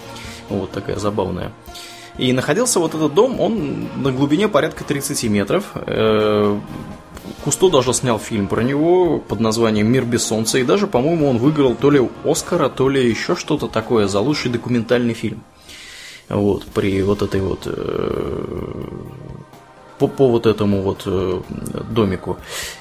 Вот 0.49 0.71
такая 0.71 0.97
забавная. 0.97 1.51
И 2.17 2.33
находился 2.33 2.79
вот 2.79 2.93
этот 2.93 3.13
дом, 3.13 3.39
он 3.39 3.89
на 3.95 4.11
глубине 4.11 4.47
порядка 4.47 4.83
30 4.83 5.23
метров. 5.25 5.71
Э, 5.75 6.59
Кусто 7.43 7.69
даже 7.69 7.93
снял 7.93 8.19
фильм 8.19 8.47
про 8.47 8.61
него 8.61 9.19
под 9.19 9.39
названием 9.39 9.91
«Мир 9.91 10.05
без 10.05 10.23
солнца», 10.23 10.57
и 10.57 10.63
даже, 10.63 10.87
по-моему, 10.87 11.29
он 11.29 11.37
выиграл 11.37 11.75
то 11.75 11.89
ли 11.89 12.01
Оскара, 12.23 12.69
то 12.69 12.89
ли 12.89 13.07
еще 13.07 13.35
что-то 13.35 13.67
такое 13.67 14.07
за 14.07 14.19
лучший 14.19 14.51
документальный 14.51 15.13
фильм. 15.13 15.43
Вот, 16.29 16.65
при 16.65 17.01
вот 17.03 17.21
этой 17.21 17.41
вот... 17.41 17.67
По, 19.99 20.07
по 20.07 20.27
вот 20.27 20.45
этому 20.45 20.81
вот 20.81 21.03
э, 21.05 21.41
домику. 21.89 22.37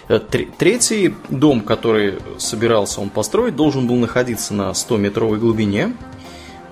Э, 0.08 0.18
третий 0.18 1.14
дом, 1.28 1.60
который 1.60 2.18
собирался 2.38 3.00
он 3.00 3.10
построить, 3.10 3.54
должен 3.54 3.86
был 3.86 3.96
находиться 3.96 4.52
на 4.52 4.70
100-метровой 4.70 5.38
глубине. 5.38 5.94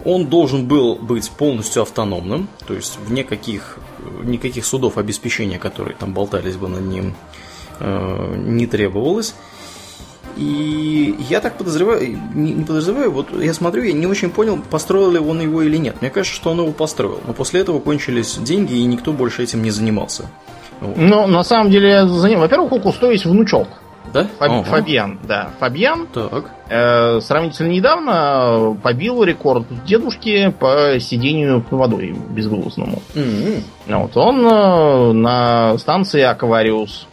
Он 0.05 0.27
должен 0.27 0.67
был 0.67 0.97
быть 0.97 1.31
полностью 1.31 1.83
автономным, 1.83 2.49
то 2.67 2.75
есть 2.75 2.99
вне 3.07 3.23
каких, 3.23 3.79
никаких 4.25 4.65
судов 4.65 4.99
обеспечения, 4.99 5.61
которые 5.61 5.97
там 5.97 6.13
болтались 6.13 6.57
бы 6.57 6.67
над 6.67 6.83
ним, 6.83 7.15
Э, 7.85 8.35
не 8.37 8.67
требовалось. 8.67 9.35
И 10.37 11.17
я 11.29 11.41
так 11.41 11.57
подозреваю, 11.57 12.19
не, 12.35 12.53
не 12.53 12.65
подозреваю, 12.65 13.11
вот 13.11 13.29
я 13.41 13.53
смотрю, 13.53 13.83
я 13.83 13.93
не 13.93 14.07
очень 14.07 14.31
понял, 14.31 14.59
построил 14.71 15.13
ли 15.13 15.19
он 15.19 15.41
его 15.41 15.63
или 15.63 15.77
нет. 15.77 16.01
Мне 16.01 16.11
кажется, 16.11 16.35
что 16.37 16.51
он 16.51 16.61
его 16.61 16.73
построил. 16.73 17.21
Но 17.27 17.33
после 17.33 17.61
этого 17.61 17.81
кончились 17.81 18.39
деньги, 18.39 18.75
и 18.75 18.85
никто 18.85 19.13
больше 19.13 19.43
этим 19.43 19.63
не 19.63 19.71
занимался. 19.71 20.27
Вот. 20.81 20.97
Ну, 20.97 21.27
на 21.27 21.45
самом 21.45 21.71
деле, 21.71 22.07
за 22.07 22.29
ним, 22.29 22.41
во-первых, 22.41 22.73
у 22.73 22.81
Кусто 22.81 23.11
есть 23.11 23.25
внучок. 23.25 23.69
Да? 24.13 24.27
Фаб, 24.39 24.51
ага. 24.51 24.63
Фабиан, 24.65 25.19
да. 25.27 25.51
Фабиан 25.59 26.07
так. 26.07 26.51
Э, 26.69 27.21
сравнительно 27.21 27.69
недавно 27.69 28.77
побил 28.83 29.23
рекорд 29.25 29.65
дедушки 29.87 30.51
по 30.59 30.99
сидению 31.01 31.63
под 31.63 31.79
водой 31.79 32.15
безгруззному. 32.31 33.01
Mm-hmm. 33.15 33.63
Вот 33.87 34.17
он 34.17 34.47
э, 34.47 35.13
на 35.13 35.79
станции 35.79 36.23
Аквариус 36.23 37.07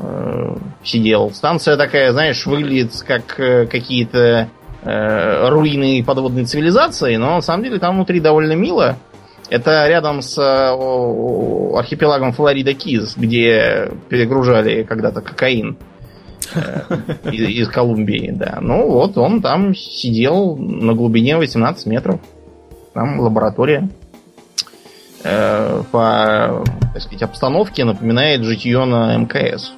э, 0.00 0.56
сидел. 0.84 1.30
Станция 1.32 1.76
такая, 1.76 2.12
знаешь, 2.12 2.46
выглядит 2.46 2.92
как 3.06 3.38
э, 3.38 3.66
какие-то 3.66 4.48
э, 4.82 5.48
руины 5.48 6.02
подводной 6.04 6.44
цивилизации, 6.44 7.16
но 7.16 7.36
на 7.36 7.42
самом 7.42 7.64
деле 7.64 7.78
там 7.78 7.96
внутри 7.96 8.20
довольно 8.20 8.52
мило. 8.52 8.96
Это 9.50 9.86
рядом 9.88 10.20
с 10.20 10.36
э, 10.38 11.78
архипелагом 11.78 12.32
Флорида 12.32 12.74
Киз, 12.74 13.14
где 13.16 13.90
перегружали 14.08 14.82
когда-то 14.82 15.22
кокаин 15.22 15.78
э, 16.54 16.80
из, 17.32 17.48
из 17.48 17.68
Колумбии, 17.68 18.30
да. 18.30 18.58
Ну 18.60 18.90
вот 18.90 19.16
он 19.16 19.40
там 19.40 19.74
сидел 19.74 20.56
на 20.56 20.92
глубине 20.92 21.38
18 21.38 21.86
метров. 21.86 22.20
Там 22.92 23.20
лаборатория. 23.20 23.88
Э, 25.24 25.82
по 25.90 26.64
так 26.92 27.02
сказать, 27.02 27.22
обстановке 27.22 27.84
напоминает 27.84 28.44
житье 28.44 28.84
на 28.84 29.16
МКС. 29.16 29.72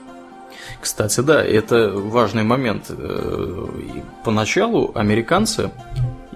Кстати, 0.81 1.21
да, 1.21 1.43
это 1.43 1.91
важный 1.91 2.43
момент. 2.43 2.87
Э, 2.89 3.67
поначалу 4.25 4.93
американцы 4.95 5.71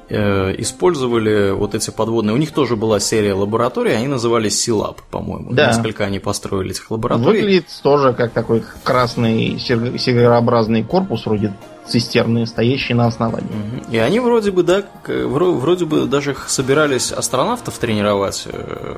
э, 0.08 0.54
использовали 0.58 1.52
вот 1.52 1.74
эти 1.74 1.90
подводные. 1.90 2.34
У 2.34 2.36
них 2.36 2.52
тоже 2.52 2.76
была 2.76 3.00
серия 3.00 3.34
лабораторий, 3.34 3.92
они 3.92 4.06
назывались 4.06 4.60
Силаб, 4.60 5.00
по-моему. 5.10 5.52
Да. 5.52 5.68
Несколько 5.68 6.04
они 6.04 6.18
построили 6.18 6.72
этих 6.72 6.90
лабораторий. 6.90 7.40
Выглядит 7.40 7.66
тоже 7.82 8.12
как 8.12 8.32
такой 8.32 8.62
красный 8.82 9.58
сигарообразный 9.58 10.84
корпус, 10.84 11.24
вроде 11.26 11.54
цистерны, 11.86 12.46
стоящие 12.46 12.96
на 12.96 13.06
основании. 13.06 13.48
И 13.90 13.98
они 13.98 14.20
вроде 14.20 14.50
бы, 14.50 14.62
да, 14.62 14.84
вроде 15.06 15.84
бы 15.84 16.06
даже 16.06 16.34
собирались 16.46 17.12
астронавтов 17.12 17.78
тренировать 17.78 18.46
э, 18.46 18.96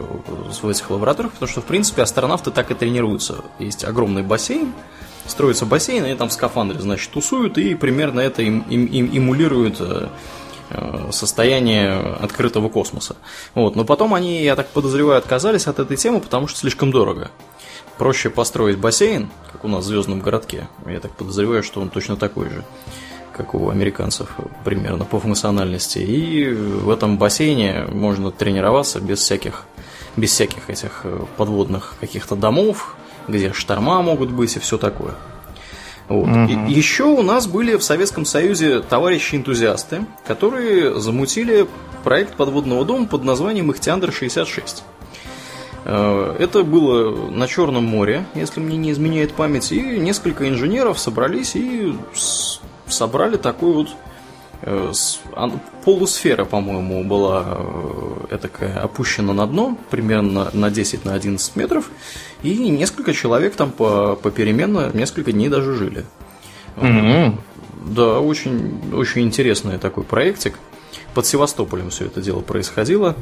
в 0.62 0.68
этих 0.68 0.90
лабораториях, 0.90 1.32
потому 1.32 1.50
что, 1.50 1.60
в 1.60 1.64
принципе, 1.64 2.02
астронавты 2.02 2.50
так 2.50 2.70
и 2.70 2.74
тренируются. 2.74 3.36
Есть 3.58 3.84
огромный 3.84 4.22
бассейн, 4.22 4.72
строится 5.28 5.66
бассейн, 5.66 6.04
они 6.04 6.14
там 6.14 6.28
в 6.28 6.32
скафандре, 6.32 6.80
значит, 6.80 7.10
тусуют, 7.10 7.58
и 7.58 7.74
примерно 7.74 8.20
это 8.20 8.42
им, 8.42 8.60
им, 8.68 8.86
им 8.86 9.10
эмулирует 9.12 9.76
э, 9.80 10.08
э, 10.70 11.08
состояние 11.10 11.92
открытого 12.20 12.68
космоса. 12.68 13.16
Вот. 13.54 13.76
Но 13.76 13.84
потом 13.84 14.14
они, 14.14 14.42
я 14.42 14.56
так 14.56 14.68
подозреваю, 14.68 15.18
отказались 15.18 15.66
от 15.66 15.78
этой 15.78 15.96
темы, 15.96 16.20
потому 16.20 16.48
что 16.48 16.58
слишком 16.58 16.90
дорого. 16.90 17.30
Проще 17.98 18.28
построить 18.28 18.78
бассейн, 18.78 19.30
как 19.52 19.64
у 19.64 19.68
нас 19.68 19.84
в 19.84 19.88
Звездном 19.88 20.20
городке. 20.20 20.68
Я 20.86 21.00
так 21.00 21.12
подозреваю, 21.12 21.62
что 21.62 21.80
он 21.80 21.88
точно 21.88 22.16
такой 22.16 22.50
же, 22.50 22.64
как 23.34 23.54
у 23.54 23.70
американцев, 23.70 24.28
примерно 24.64 25.04
по 25.04 25.18
функциональности. 25.18 25.98
И 25.98 26.52
в 26.52 26.90
этом 26.90 27.16
бассейне 27.16 27.86
можно 27.90 28.30
тренироваться 28.30 29.00
без 29.00 29.20
всяких, 29.20 29.64
без 30.16 30.30
всяких 30.30 30.68
этих 30.68 31.00
э, 31.04 31.24
подводных 31.36 31.94
каких-то 32.00 32.36
домов, 32.36 32.96
где 33.28 33.52
шторма 33.52 34.02
могут 34.02 34.30
быть 34.30 34.56
и 34.56 34.60
все 34.60 34.78
такое. 34.78 35.14
Вот. 36.08 36.28
Угу. 36.28 36.68
еще 36.68 37.04
у 37.04 37.22
нас 37.22 37.48
были 37.48 37.76
в 37.76 37.82
Советском 37.82 38.24
Союзе 38.24 38.80
товарищи-энтузиасты, 38.80 40.06
которые 40.24 41.00
замутили 41.00 41.66
проект 42.04 42.36
подводного 42.36 42.84
дома 42.84 43.06
под 43.06 43.24
названием 43.24 43.72
Ихтиандр-66. 43.72 44.82
Э, 45.84 46.36
это 46.38 46.62
было 46.62 47.30
на 47.30 47.48
Черном 47.48 47.84
море, 47.84 48.24
если 48.34 48.60
мне 48.60 48.76
не 48.76 48.92
изменяет 48.92 49.32
память, 49.32 49.72
и 49.72 49.80
несколько 49.98 50.48
инженеров 50.48 51.00
собрались 51.00 51.56
и 51.56 51.96
собрали 52.86 53.36
такой 53.36 53.72
вот 53.72 53.88
э, 54.62 54.92
полусфера, 55.84 56.44
по-моему, 56.44 57.02
была 57.02 57.58
этакое 58.30 58.78
опущено 58.78 59.32
на 59.32 59.46
дно, 59.48 59.76
примерно 59.90 60.50
на 60.52 60.70
10 60.70 61.04
на 61.04 61.14
11 61.14 61.56
метров, 61.56 61.90
и 62.42 62.56
несколько 62.70 63.12
человек 63.12 63.54
там 63.54 63.70
по, 63.70 64.16
попеременно 64.16 64.90
несколько 64.94 65.32
дней 65.32 65.48
даже 65.48 65.74
жили. 65.74 66.04
Mm-hmm. 66.76 67.38
Да, 67.86 68.20
очень, 68.20 68.92
очень 68.92 69.22
интересный 69.22 69.78
такой 69.78 70.04
проектик. 70.04 70.58
Под 71.14 71.26
Севастополем 71.26 71.90
все 71.90 72.06
это 72.06 72.20
дело 72.20 72.40
происходило. 72.40 73.16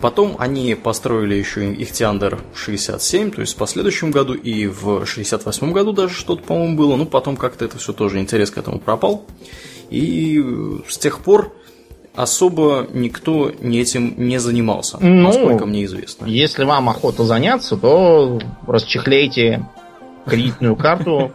Потом 0.00 0.36
они 0.38 0.74
построили 0.74 1.34
еще 1.34 1.72
Ихтиандр 1.72 2.40
67, 2.54 3.30
то 3.30 3.40
есть 3.40 3.54
в 3.54 3.56
последующем 3.56 4.10
году, 4.10 4.34
и 4.34 4.66
в 4.66 5.06
68 5.06 5.72
году 5.72 5.92
даже 5.92 6.14
что-то, 6.14 6.42
по-моему, 6.42 6.76
было. 6.76 6.96
Ну, 6.96 7.06
потом 7.06 7.36
как-то 7.36 7.64
это 7.64 7.78
все 7.78 7.92
тоже 7.92 8.18
интерес 8.18 8.50
к 8.50 8.58
этому 8.58 8.80
пропал. 8.80 9.24
И 9.90 10.44
с 10.88 10.98
тех 10.98 11.20
пор 11.20 11.54
особо 12.14 12.86
никто 12.92 13.48
этим 13.48 14.14
не 14.16 14.38
занимался, 14.38 14.98
ну, 15.00 15.22
насколько 15.22 15.66
мне 15.66 15.84
известно. 15.84 16.26
Если 16.26 16.64
вам 16.64 16.88
охота 16.88 17.24
заняться, 17.24 17.76
то 17.76 18.40
расчехляйте 18.66 19.66
кредитную 20.24 20.76
карту. 20.76 21.32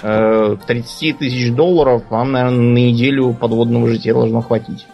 30 0.00 0.02
э, 0.02 1.12
тысяч 1.14 1.52
долларов 1.52 2.04
вам, 2.10 2.32
наверное, 2.32 2.58
на 2.58 2.78
неделю 2.78 3.34
подводного 3.34 3.88
жития 3.88 4.12
должно 4.12 4.40
хватить. 4.40 4.86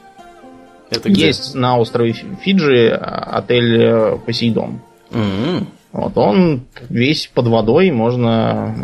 Это 0.91 1.11
где? 1.11 1.27
Есть 1.27 1.55
на 1.55 1.79
острове 1.79 2.13
Фиджи 2.13 2.91
отель 2.91 3.83
э, 3.83 4.19
Посейдон. 4.25 4.81
Mm-hmm. 5.11 5.67
Вот 5.93 6.19
он 6.19 6.63
весь 6.89 7.31
под 7.33 7.47
водой, 7.49 7.91
можно 7.91 8.75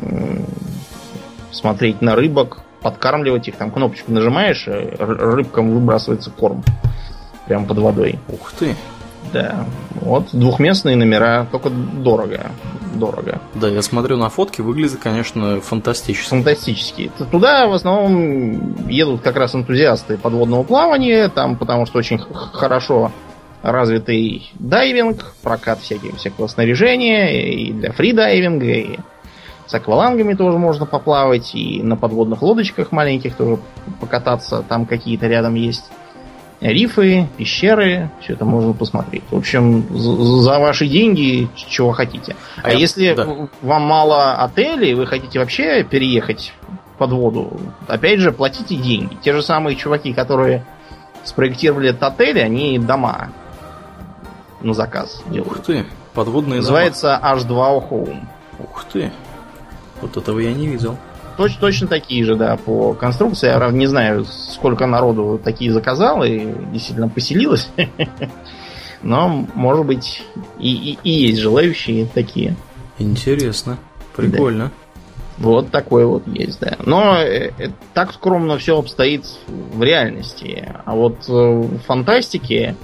смотреть 1.50 2.00
на 2.00 2.14
рыбок, 2.14 2.62
подкармливать 2.82 3.48
их, 3.48 3.56
там 3.56 3.70
кнопочку 3.70 4.12
нажимаешь, 4.12 4.66
рыбкам 4.66 5.72
выбрасывается 5.72 6.30
корм. 6.30 6.62
Прям 7.46 7.66
под 7.66 7.78
водой. 7.78 8.18
Ух 8.28 8.52
ты. 8.52 8.76
Да. 9.32 9.66
Вот 9.94 10.28
двухместные 10.32 10.96
номера, 10.96 11.46
только 11.50 11.70
дорого. 11.70 12.50
Дорого. 12.94 13.40
Да, 13.54 13.68
я 13.68 13.82
смотрю 13.82 14.16
на 14.16 14.28
фотки, 14.28 14.60
выглядит, 14.60 14.98
конечно, 15.00 15.60
фантастически. 15.60 16.28
Фантастически. 16.30 17.10
Туда 17.30 17.66
в 17.68 17.72
основном 17.74 18.88
едут 18.88 19.20
как 19.20 19.36
раз 19.36 19.54
энтузиасты 19.54 20.16
подводного 20.16 20.64
плавания, 20.64 21.28
там 21.28 21.56
потому 21.56 21.86
что 21.86 21.98
очень 21.98 22.18
хорошо 22.18 23.12
развитый 23.62 24.50
дайвинг, 24.54 25.34
прокат 25.42 25.80
всяких, 25.80 26.16
всякого 26.16 26.46
снаряжения, 26.46 27.52
и 27.52 27.72
для 27.72 27.92
фридайвинга, 27.92 28.66
и 28.66 28.98
с 29.70 29.74
аквалангами 29.74 30.34
тоже 30.34 30.58
можно 30.58 30.84
поплавать, 30.84 31.54
и 31.54 31.80
на 31.80 31.96
подводных 31.96 32.42
лодочках 32.42 32.90
маленьких 32.90 33.36
тоже 33.36 33.60
покататься, 34.00 34.64
там 34.68 34.84
какие-то 34.84 35.28
рядом 35.28 35.54
есть 35.54 35.84
рифы, 36.60 37.28
пещеры, 37.36 38.10
все 38.20 38.32
это 38.32 38.44
можно 38.44 38.72
посмотреть. 38.72 39.22
В 39.30 39.36
общем, 39.36 39.86
за 39.96 40.58
ваши 40.58 40.88
деньги 40.88 41.48
чего 41.54 41.92
хотите. 41.92 42.34
А, 42.56 42.62
а 42.64 42.72
я, 42.72 42.78
если 42.78 43.14
да. 43.14 43.48
вам 43.62 43.82
мало 43.82 44.34
отелей, 44.34 44.94
вы 44.94 45.06
хотите 45.06 45.38
вообще 45.38 45.84
переехать 45.84 46.52
под 46.98 47.12
воду, 47.12 47.52
опять 47.86 48.18
же, 48.18 48.32
платите 48.32 48.74
деньги. 48.74 49.16
Те 49.22 49.32
же 49.32 49.40
самые 49.40 49.76
чуваки, 49.76 50.12
которые 50.12 50.66
спроектировали 51.22 51.90
этот 51.90 52.02
отель, 52.02 52.42
они 52.42 52.76
дома 52.80 53.30
на 54.62 54.74
заказ 54.74 55.22
делают. 55.28 55.60
Ух 55.60 55.64
ты, 55.64 55.86
подводные 56.12 56.56
Называется 56.58 57.20
дома. 57.22 57.38
H2O 57.38 57.88
Home. 57.88 58.26
Ух 58.58 58.84
ты. 58.92 59.12
Вот 60.00 60.16
этого 60.16 60.38
я 60.38 60.52
не 60.52 60.66
видел. 60.66 60.96
Точ, 61.36 61.56
точно 61.56 61.86
такие 61.86 62.24
же, 62.24 62.36
да, 62.36 62.56
по 62.56 62.92
конструкции. 62.92 63.48
Я 63.48 63.70
не 63.70 63.86
знаю, 63.86 64.24
сколько 64.24 64.86
народу 64.86 65.40
такие 65.42 65.72
заказал 65.72 66.22
и 66.22 66.52
действительно 66.72 67.08
поселилось. 67.08 67.68
Но, 69.02 69.46
может 69.54 69.86
быть, 69.86 70.22
и, 70.58 70.74
и, 70.74 70.98
и 71.02 71.10
есть 71.10 71.40
желающие 71.40 72.06
такие. 72.06 72.56
Интересно. 72.98 73.78
Прикольно. 74.14 74.64
Да. 74.64 74.70
Вот 75.40 75.70
такой 75.70 76.04
вот 76.04 76.26
есть, 76.26 76.60
да. 76.60 76.76
Но 76.84 77.16
э, 77.16 77.52
э, 77.58 77.68
так 77.94 78.12
скромно 78.12 78.58
все 78.58 78.78
обстоит 78.78 79.24
в 79.46 79.82
реальности. 79.82 80.70
А 80.84 80.94
вот 80.94 81.16
э, 81.28 81.32
в 81.32 81.78
фантастике 81.78 82.76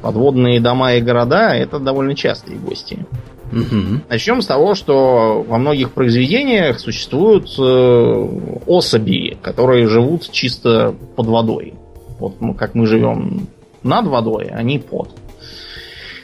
подводные 0.00 0.58
дома 0.60 0.94
и 0.94 1.02
города 1.02 1.54
это 1.54 1.78
довольно 1.78 2.14
частые 2.14 2.58
гости. 2.58 3.06
Угу. 3.52 4.00
Начнем 4.08 4.40
с 4.40 4.46
того, 4.46 4.74
что 4.74 5.44
во 5.46 5.58
многих 5.58 5.92
произведениях 5.92 6.80
существуют 6.80 7.48
э, 7.58 8.28
особи, 8.66 9.36
которые 9.42 9.88
живут 9.88 10.30
чисто 10.30 10.94
под 11.16 11.26
водой. 11.26 11.74
Вот 12.18 12.40
ну, 12.40 12.54
как 12.54 12.74
мы 12.74 12.86
живем 12.86 13.46
над 13.82 14.06
водой, 14.06 14.46
они 14.46 14.78
под. 14.78 15.10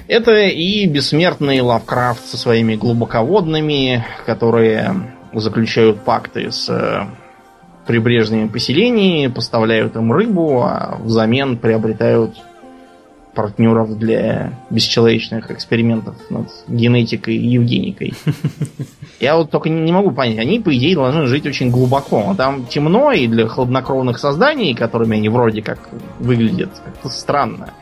Это 0.07 0.33
и 0.47 0.87
бессмертный 0.87 1.61
Лавкрафт 1.61 2.25
со 2.27 2.39
своими 2.39 2.77
глубоководными, 2.77 4.07
которые 4.25 5.15
заключают 5.35 6.01
пакты 6.01 6.51
с 6.51 6.71
э, 6.71 7.05
прибрежными 7.87 8.49
поселениями, 8.49 9.31
поставляют 9.31 9.97
им 9.97 10.11
рыбу, 10.11 10.63
а 10.63 10.99
взамен 11.03 11.59
приобретают 11.59 12.37
партнеров 13.39 13.97
для 13.97 14.53
бесчеловечных 14.69 15.53
экспериментов 15.53 16.17
над 16.29 16.49
генетикой 16.67 17.37
и 17.37 17.47
евгеникой. 17.51 18.15
Я 19.21 19.37
вот 19.37 19.53
только 19.53 19.69
не 19.69 19.93
могу 19.93 20.11
понять, 20.11 20.39
они, 20.39 20.59
по 20.59 20.77
идее, 20.77 20.97
должны 20.97 21.25
жить 21.27 21.47
очень 21.47 21.71
глубоко. 21.71 22.35
Там 22.37 22.67
темно, 22.67 23.13
и 23.13 23.29
для 23.29 23.47
хладнокровных 23.47 24.19
созданий, 24.19 24.75
которыми 24.75 25.19
они 25.19 25.29
вроде 25.29 25.63
как 25.63 25.79
выглядят, 26.19 26.71
как-то 26.85 27.11
странно 27.11 27.75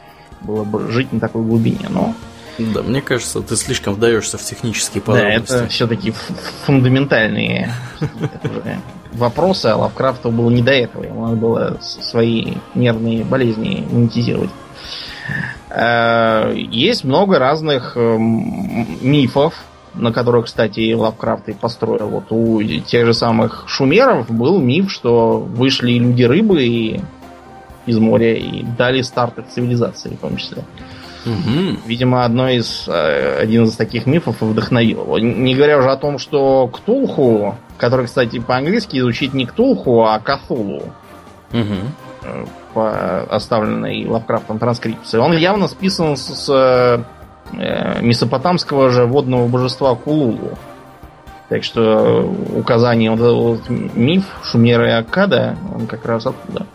было 0.42 0.64
бы 0.64 0.90
жить 0.90 1.10
на 1.10 1.20
такой 1.20 1.42
глубине, 1.42 1.88
но... 1.88 2.12
Да, 2.58 2.82
мне 2.82 3.00
кажется, 3.00 3.40
ты 3.40 3.56
слишком 3.56 3.94
вдаешься 3.94 4.36
в 4.36 4.42
технические 4.42 5.02
подробности. 5.02 5.52
Да, 5.52 5.58
это 5.60 5.68
все-таки 5.68 6.12
фундаментальные 6.66 7.72
вопросы, 9.12 9.66
а 9.68 9.76
Лавкрафту 9.76 10.30
было 10.30 10.50
не 10.50 10.60
до 10.60 10.72
этого. 10.72 11.04
Ему 11.04 11.22
надо 11.22 11.36
было 11.36 11.78
свои 11.80 12.56
нервные 12.74 13.24
болезни 13.24 13.86
монетизировать. 13.90 14.50
Э, 15.70 16.52
есть 16.54 17.04
много 17.04 17.38
разных 17.38 17.96
э, 17.96 18.16
мифов, 18.18 19.54
на 19.94 20.12
которых, 20.12 20.46
кстати, 20.46 20.92
Лавкрафт 20.92 21.48
и 21.48 21.52
построил. 21.52 22.08
Вот 22.08 22.30
у 22.30 22.62
тех 22.62 23.06
же 23.06 23.14
самых 23.14 23.64
шумеров 23.66 24.30
был 24.30 24.58
миф, 24.58 24.90
что 24.90 25.38
вышли 25.38 25.92
люди-рыбы 25.92 26.64
и 26.64 27.00
из 27.86 27.98
моря 27.98 28.34
и 28.34 28.62
дали 28.62 29.02
старт 29.02 29.38
их 29.38 29.48
цивилизации, 29.48 30.10
в 30.10 30.18
том 30.18 30.36
числе. 30.36 30.64
Угу. 31.24 31.80
Видимо, 31.86 32.24
одно 32.24 32.48
из, 32.48 32.84
э, 32.88 33.38
один 33.40 33.64
из 33.64 33.76
таких 33.76 34.06
мифов 34.06 34.40
вдохновил. 34.40 35.16
Не 35.18 35.54
говоря 35.54 35.78
уже 35.78 35.90
о 35.90 35.96
том, 35.96 36.18
что 36.18 36.68
Ктулху, 36.68 37.56
который, 37.78 38.06
кстати, 38.06 38.38
по-английски 38.38 39.00
звучит 39.00 39.34
не 39.34 39.46
Ктулху, 39.46 40.04
а 40.04 40.18
Кахулу. 40.20 40.82
Угу 41.52 42.46
по 42.76 43.22
оставленной 43.22 44.06
Лавкрафтом 44.06 44.58
транскрипции, 44.58 45.16
он 45.16 45.34
явно 45.34 45.66
списан 45.66 46.18
с, 46.18 46.26
с 46.26 47.04
э, 47.54 48.02
месопотамского 48.02 48.90
же 48.90 49.06
водного 49.06 49.48
божества 49.48 49.94
Кулулу. 49.94 50.58
Так 51.48 51.64
что 51.64 52.30
указание, 52.54 53.10
вот 53.12 53.32
вот 53.32 53.70
миф 53.70 54.24
Шумера 54.42 54.88
и 54.88 54.92
Аккада, 54.92 55.56
он 55.74 55.86
как 55.86 56.04
раз 56.04 56.26
оттуда. 56.26 56.66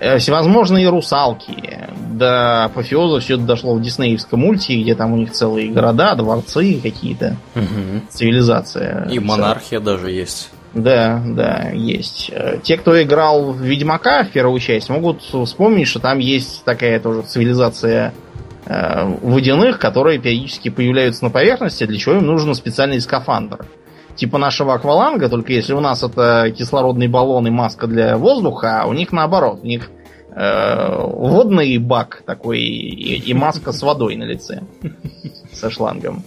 Э, 0.00 0.16
всевозможные 0.16 0.88
русалки. 0.88 1.90
До 2.10 2.64
апофеоза 2.64 3.20
все 3.20 3.34
это 3.34 3.42
дошло 3.42 3.74
в 3.74 3.82
диснеевском 3.82 4.40
мульте, 4.40 4.80
где 4.80 4.94
там 4.94 5.12
у 5.12 5.16
них 5.18 5.32
целые 5.32 5.68
города, 5.68 6.14
дворцы 6.14 6.80
какие-то, 6.82 7.36
угу. 7.54 8.00
цивилизация. 8.08 9.08
И 9.10 9.18
монархия 9.18 9.80
даже 9.80 10.10
есть. 10.10 10.50
Да, 10.74 11.22
да, 11.24 11.70
есть. 11.72 12.30
Э, 12.32 12.58
те, 12.62 12.76
кто 12.76 13.00
играл 13.00 13.52
в 13.52 13.60
Ведьмака 13.60 14.24
в 14.24 14.30
первую 14.30 14.58
часть, 14.58 14.90
могут 14.90 15.22
вспомнить, 15.22 15.86
что 15.86 16.00
там 16.00 16.18
есть 16.18 16.64
такая 16.64 16.98
тоже 16.98 17.22
цивилизация 17.22 18.12
э, 18.66 19.04
водяных, 19.22 19.78
которые 19.78 20.18
периодически 20.18 20.70
появляются 20.70 21.24
на 21.24 21.30
поверхности, 21.30 21.86
для 21.86 21.96
чего 21.96 22.16
им 22.16 22.26
нужен 22.26 22.54
специальный 22.54 23.00
скафандр. 23.00 23.66
Типа 24.16 24.38
нашего 24.38 24.74
акваланга, 24.74 25.28
только 25.28 25.52
если 25.52 25.74
у 25.74 25.80
нас 25.80 26.02
это 26.02 26.52
кислородный 26.56 27.08
баллон 27.08 27.46
и 27.46 27.50
маска 27.50 27.86
для 27.86 28.16
воздуха, 28.16 28.82
а 28.82 28.86
у 28.86 28.92
них 28.92 29.12
наоборот. 29.12 29.60
У 29.62 29.66
них 29.66 29.90
э, 30.34 30.96
водный 30.98 31.78
бак 31.78 32.22
такой 32.26 32.60
и, 32.60 33.30
и 33.30 33.34
маска 33.34 33.70
с 33.70 33.80
водой 33.82 34.16
на 34.16 34.24
лице. 34.24 34.62
Со 35.52 35.70
шлангом. 35.70 36.24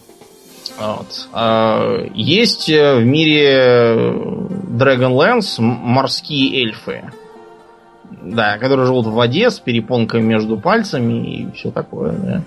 Вот. 0.79 1.27
А, 1.33 2.05
есть 2.13 2.69
э, 2.69 2.97
в 2.97 3.05
мире 3.05 4.13
Dragonlance 4.77 5.59
морские 5.59 6.63
эльфы. 6.63 7.11
Да, 8.21 8.57
которые 8.57 8.85
живут 8.85 9.05
в 9.07 9.13
воде 9.13 9.49
с 9.49 9.59
перепонками 9.59 10.21
между 10.21 10.57
пальцами 10.57 11.25
и 11.25 11.51
все 11.51 11.71
такое, 11.71 12.11
да. 12.11 12.43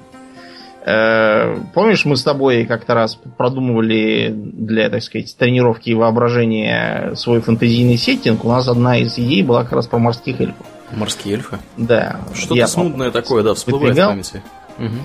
Э, 0.82 1.58
помнишь, 1.74 2.04
мы 2.04 2.16
с 2.16 2.22
тобой 2.22 2.64
как-то 2.64 2.94
раз 2.94 3.18
продумывали 3.36 4.32
для, 4.34 4.88
так 4.88 5.02
сказать, 5.02 5.34
тренировки 5.36 5.90
воображения 5.90 7.14
свой 7.16 7.40
фантазийный 7.40 7.98
сеттинг? 7.98 8.44
У 8.44 8.48
нас 8.48 8.68
одна 8.68 8.98
из 8.98 9.18
идей 9.18 9.42
была 9.42 9.64
как 9.64 9.72
раз 9.72 9.86
про 9.86 9.98
морских 9.98 10.40
эльфов. 10.40 10.66
Морские 10.92 11.34
эльфы? 11.34 11.58
Да. 11.76 12.20
Что-то 12.34 12.66
смутное 12.66 13.10
такое, 13.10 13.42
да, 13.42 13.54
всплывает 13.54 13.96
в 13.96 14.06
памяти. 14.06 14.42
Угу. 14.78 14.96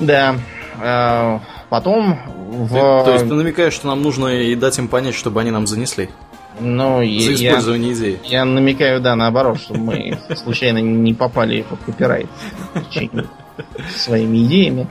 Да. 0.00 0.34
Потом 1.68 2.18
в... 2.48 2.68
Ты, 2.68 3.04
то 3.04 3.12
есть 3.12 3.28
ты 3.28 3.34
намекаешь, 3.34 3.72
что 3.72 3.88
нам 3.88 4.02
нужно 4.02 4.28
и 4.28 4.54
дать 4.54 4.78
им 4.78 4.88
понять, 4.88 5.14
чтобы 5.14 5.40
они 5.40 5.50
нам 5.50 5.66
занесли? 5.66 6.08
Ну, 6.60 6.98
За 7.00 7.34
использование 7.34 7.90
я, 7.90 7.96
идеи. 7.96 8.20
Я 8.24 8.44
намекаю, 8.44 9.00
да, 9.00 9.14
наоборот, 9.14 9.58
чтобы 9.60 9.80
мы 9.80 10.18
случайно 10.36 10.78
не 10.78 11.12
попали 11.12 11.62
под 11.62 11.80
копирайт 11.80 12.28
своими 13.94 14.44
идеями. 14.44 14.88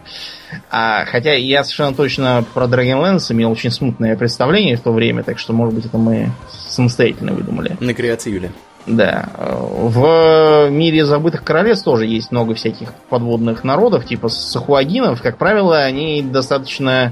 А, 0.69 1.05
хотя 1.05 1.33
я 1.33 1.63
совершенно 1.63 1.93
точно 1.93 2.45
про 2.53 2.65
Dragonlance 2.65 3.31
имел 3.31 3.51
очень 3.51 3.71
смутное 3.71 4.15
представление 4.15 4.77
в 4.77 4.81
то 4.81 4.91
время, 4.91 5.23
так 5.23 5.39
что, 5.39 5.53
может 5.53 5.73
быть, 5.73 5.85
это 5.85 5.97
мы 5.97 6.31
самостоятельно 6.49 7.33
выдумали. 7.33 7.77
На 7.79 7.93
креативе. 7.93 8.51
Да. 8.87 9.29
В 9.35 10.69
мире 10.69 11.05
забытых 11.05 11.43
королевств 11.43 11.85
тоже 11.85 12.05
есть 12.05 12.31
много 12.31 12.53
всяких 12.53 12.93
подводных 13.09 13.63
народов, 13.63 14.05
типа 14.05 14.29
сахуагинов. 14.29 15.21
Как 15.21 15.37
правило, 15.37 15.79
они 15.79 16.21
достаточно 16.21 17.11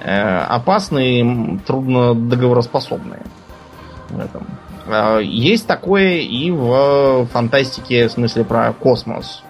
э, 0.00 0.38
опасные, 0.38 1.58
трудно 1.66 2.14
договороспособные 2.14 3.22
в 4.10 4.20
этом. 4.20 4.46
А, 4.88 5.18
есть 5.18 5.66
такое 5.66 6.18
и 6.18 6.50
в 6.50 7.26
фантастике, 7.32 8.08
в 8.08 8.12
смысле 8.12 8.44
про 8.44 8.72
космос. 8.74 9.42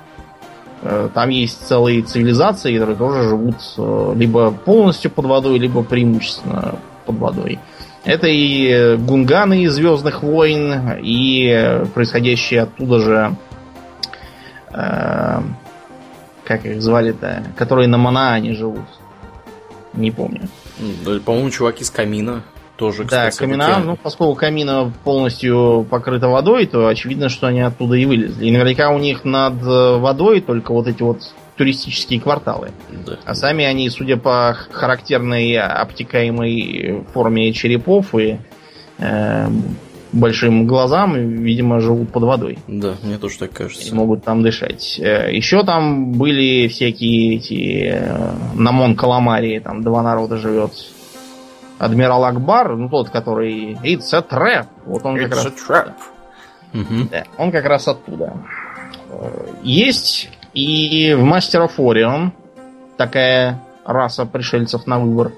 Э, 0.83 1.09
там 1.13 1.31
есть 1.31 1.67
целые 1.67 2.03
цивилизации, 2.03 2.75
которые 2.75 2.97
тоже 2.97 3.29
живут 3.29 3.57
э, 3.77 4.13
либо 4.17 4.51
полностью 4.53 5.11
под 5.11 5.27
водой, 5.27 5.59
либо 5.59 5.83
преимущественно 5.83 6.77
под 7.07 7.17
водой. 7.19 7.59
Это 8.07 8.29
и 8.29 8.97
гунганы 8.97 9.65
из 9.65 9.75
Звездных 9.75 10.23
войн, 10.23 10.93
и 11.03 11.83
происходящие 11.93 12.63
оттуда 12.63 13.01
же 13.01 13.37
э, 14.73 15.41
как 16.45 16.65
их 16.65 16.81
звали-то, 16.81 17.43
которые 17.57 17.89
на 17.89 17.99
Манаане 17.99 18.55
живут. 18.55 18.87
Не 19.93 20.13
помню. 20.13 20.49
По-моему, 21.25 21.51
чуваки 21.51 21.83
с 21.83 21.91
камина 21.91 22.45
тоже, 22.77 23.05
кстати. 23.05 23.35
Да, 23.35 23.45
камина, 23.45 23.79
ну, 23.85 23.97
поскольку 24.01 24.37
камина 24.37 24.93
полностью 25.03 25.85
покрыта 25.91 26.29
водой, 26.29 26.67
то 26.67 26.87
очевидно, 26.87 27.29
что 27.29 27.49
они 27.49 27.61
оттуда 27.61 27.97
и 27.97 28.07
вылезли. 28.07 28.47
И 28.47 28.53
наверняка 28.53 28.91
у 28.91 28.99
них 28.99 29.25
над 29.25 29.61
э, 29.63 29.97
водой 29.97 30.41
только 30.41 30.73
вот 30.73 30.87
эти 30.87 31.03
вот 31.03 31.23
туристические 31.57 32.21
кварталы. 32.21 32.71
Да. 33.07 33.19
А 33.25 33.35
сами 33.35 33.65
они, 33.65 33.89
судя 33.91 34.17
по 34.17 34.57
характерной 34.71 35.57
обтекаемой 35.57 37.05
форме 37.13 37.53
черепов 37.53 38.15
и 38.15 38.39
э, 38.99 39.49
большим 40.13 40.67
глазам, 40.67 41.17
видимо, 41.17 41.81
живут 41.81 42.13
под 42.13 42.25
водой. 42.25 42.59
Да, 42.67 42.95
мне 43.03 43.19
тоже 43.19 43.39
так 43.39 43.53
кажется. 43.53 43.89
И 43.89 43.93
могут 43.93 44.25
там 44.25 44.43
дышать. 44.43 44.99
Э, 45.01 45.35
Еще 45.35 45.65
там 45.65 46.13
были 46.13 46.69
всякие 46.69 47.37
эти 47.37 47.91
э, 47.93 48.33
Намон 48.55 48.97
Каламарии, 48.97 49.59
там 49.59 49.83
два 49.83 50.03
народа 50.03 50.37
живет 50.37 50.73
адмирал 51.79 52.25
Акбар, 52.25 52.77
ну 52.77 52.89
тот, 52.89 53.11
который 53.11 53.75
It's 53.83 54.13
a 54.13 54.21
trap. 54.21 54.67
Вот 54.85 55.05
он 55.05 55.17
It's 55.17 55.29
как 55.29 55.35
раз. 55.35 55.47
Угу. 56.75 57.09
Да, 57.11 57.25
он 57.39 57.53
как 57.53 57.65
раз 57.65 57.89
оттуда. 57.89 58.35
Есть 59.63 60.31
и 60.57 61.15
в 61.15 61.23
Мастера 61.23 61.67
Форион 61.69 62.33
такая 62.97 63.63
раса 63.85 64.27
пришельцев 64.27 64.87
на 64.87 64.99
выбор. 64.99 65.33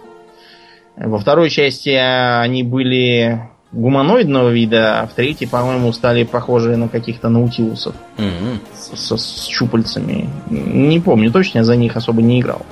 Во 0.96 1.18
второй 1.18 1.50
части 1.50 1.90
они 1.90 2.62
были 2.62 3.42
гуманоидного 3.72 4.48
вида, 4.48 5.00
а 5.00 5.06
в 5.06 5.12
третьей, 5.12 5.46
по-моему, 5.46 5.92
стали 5.92 6.24
похожи 6.24 6.76
на 6.76 6.88
каких-то 6.88 7.28
наутилусов 7.28 7.94
mm 8.16 8.58
с, 8.74 8.96
с, 8.96 9.18
с 9.18 9.46
щупальцами. 9.46 10.28
Не 10.48 11.00
помню 11.00 11.30
точно, 11.30 11.58
я 11.58 11.64
за 11.64 11.76
них 11.76 11.96
особо 11.96 12.22
не 12.22 12.40
играл. 12.40 12.62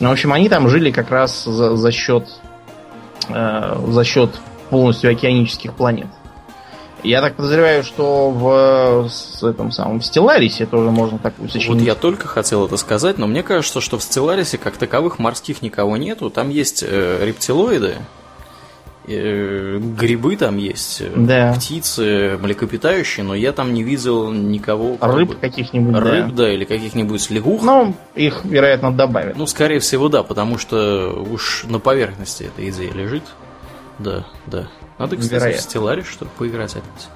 Но, 0.00 0.08
в 0.08 0.12
общем, 0.12 0.32
они 0.32 0.48
там 0.48 0.68
жили 0.68 0.90
как 0.90 1.10
раз 1.10 1.44
за, 1.44 1.76
за 1.76 1.92
счет 1.92 2.26
Э, 3.28 3.76
за 3.88 4.04
счет 4.04 4.30
полностью 4.70 5.10
океанических 5.10 5.74
планет. 5.74 6.06
Я 7.06 7.20
так 7.20 7.36
подозреваю, 7.36 7.84
что 7.84 8.30
в 8.30 9.08
с 9.08 9.42
этом 9.42 9.70
самом 9.70 10.00
Стелларисе 10.00 10.66
тоже 10.66 10.90
можно 10.90 11.18
такую 11.18 11.48
сочинить. 11.48 11.68
Вот 11.78 11.86
я 11.86 11.94
только 11.94 12.26
хотел 12.26 12.66
это 12.66 12.76
сказать, 12.76 13.16
но 13.18 13.26
мне 13.28 13.42
кажется, 13.44 13.80
что 13.80 13.96
в 13.98 14.02
Стелларисе 14.02 14.58
как 14.58 14.76
таковых 14.76 15.18
морских 15.20 15.62
никого 15.62 15.96
нету. 15.96 16.30
Там 16.30 16.50
есть 16.50 16.82
э, 16.84 17.24
рептилоиды, 17.24 17.94
э, 19.06 19.78
грибы 19.78 20.36
там 20.36 20.56
есть, 20.56 21.00
э, 21.00 21.12
да. 21.14 21.54
птицы, 21.54 22.38
млекопитающие, 22.42 23.24
но 23.24 23.36
я 23.36 23.52
там 23.52 23.72
не 23.72 23.84
видел 23.84 24.32
никого... 24.32 24.98
Рыб 25.00 25.30
как 25.30 25.40
каких-нибудь, 25.40 25.94
Рыб, 25.94 26.26
да. 26.30 26.32
да, 26.32 26.52
или 26.52 26.64
каких-нибудь 26.64 27.30
лягух. 27.30 27.62
Ну, 27.62 27.94
их, 28.16 28.44
вероятно, 28.44 28.90
добавят. 28.90 29.36
Ну, 29.36 29.46
скорее 29.46 29.78
всего, 29.78 30.08
да, 30.08 30.24
потому 30.24 30.58
что 30.58 31.24
уж 31.30 31.64
на 31.68 31.78
поверхности 31.78 32.50
эта 32.54 32.68
идея 32.68 32.92
лежит. 32.92 33.22
Да, 34.00 34.26
да. 34.46 34.66
Надо, 34.98 35.16
кстати, 35.16 35.34
вероятно. 35.34 35.62
в 35.62 35.74
Stellaris, 35.74 36.04
чтобы 36.04 36.30
поиграть 36.38 36.76
опять. 36.76 37.08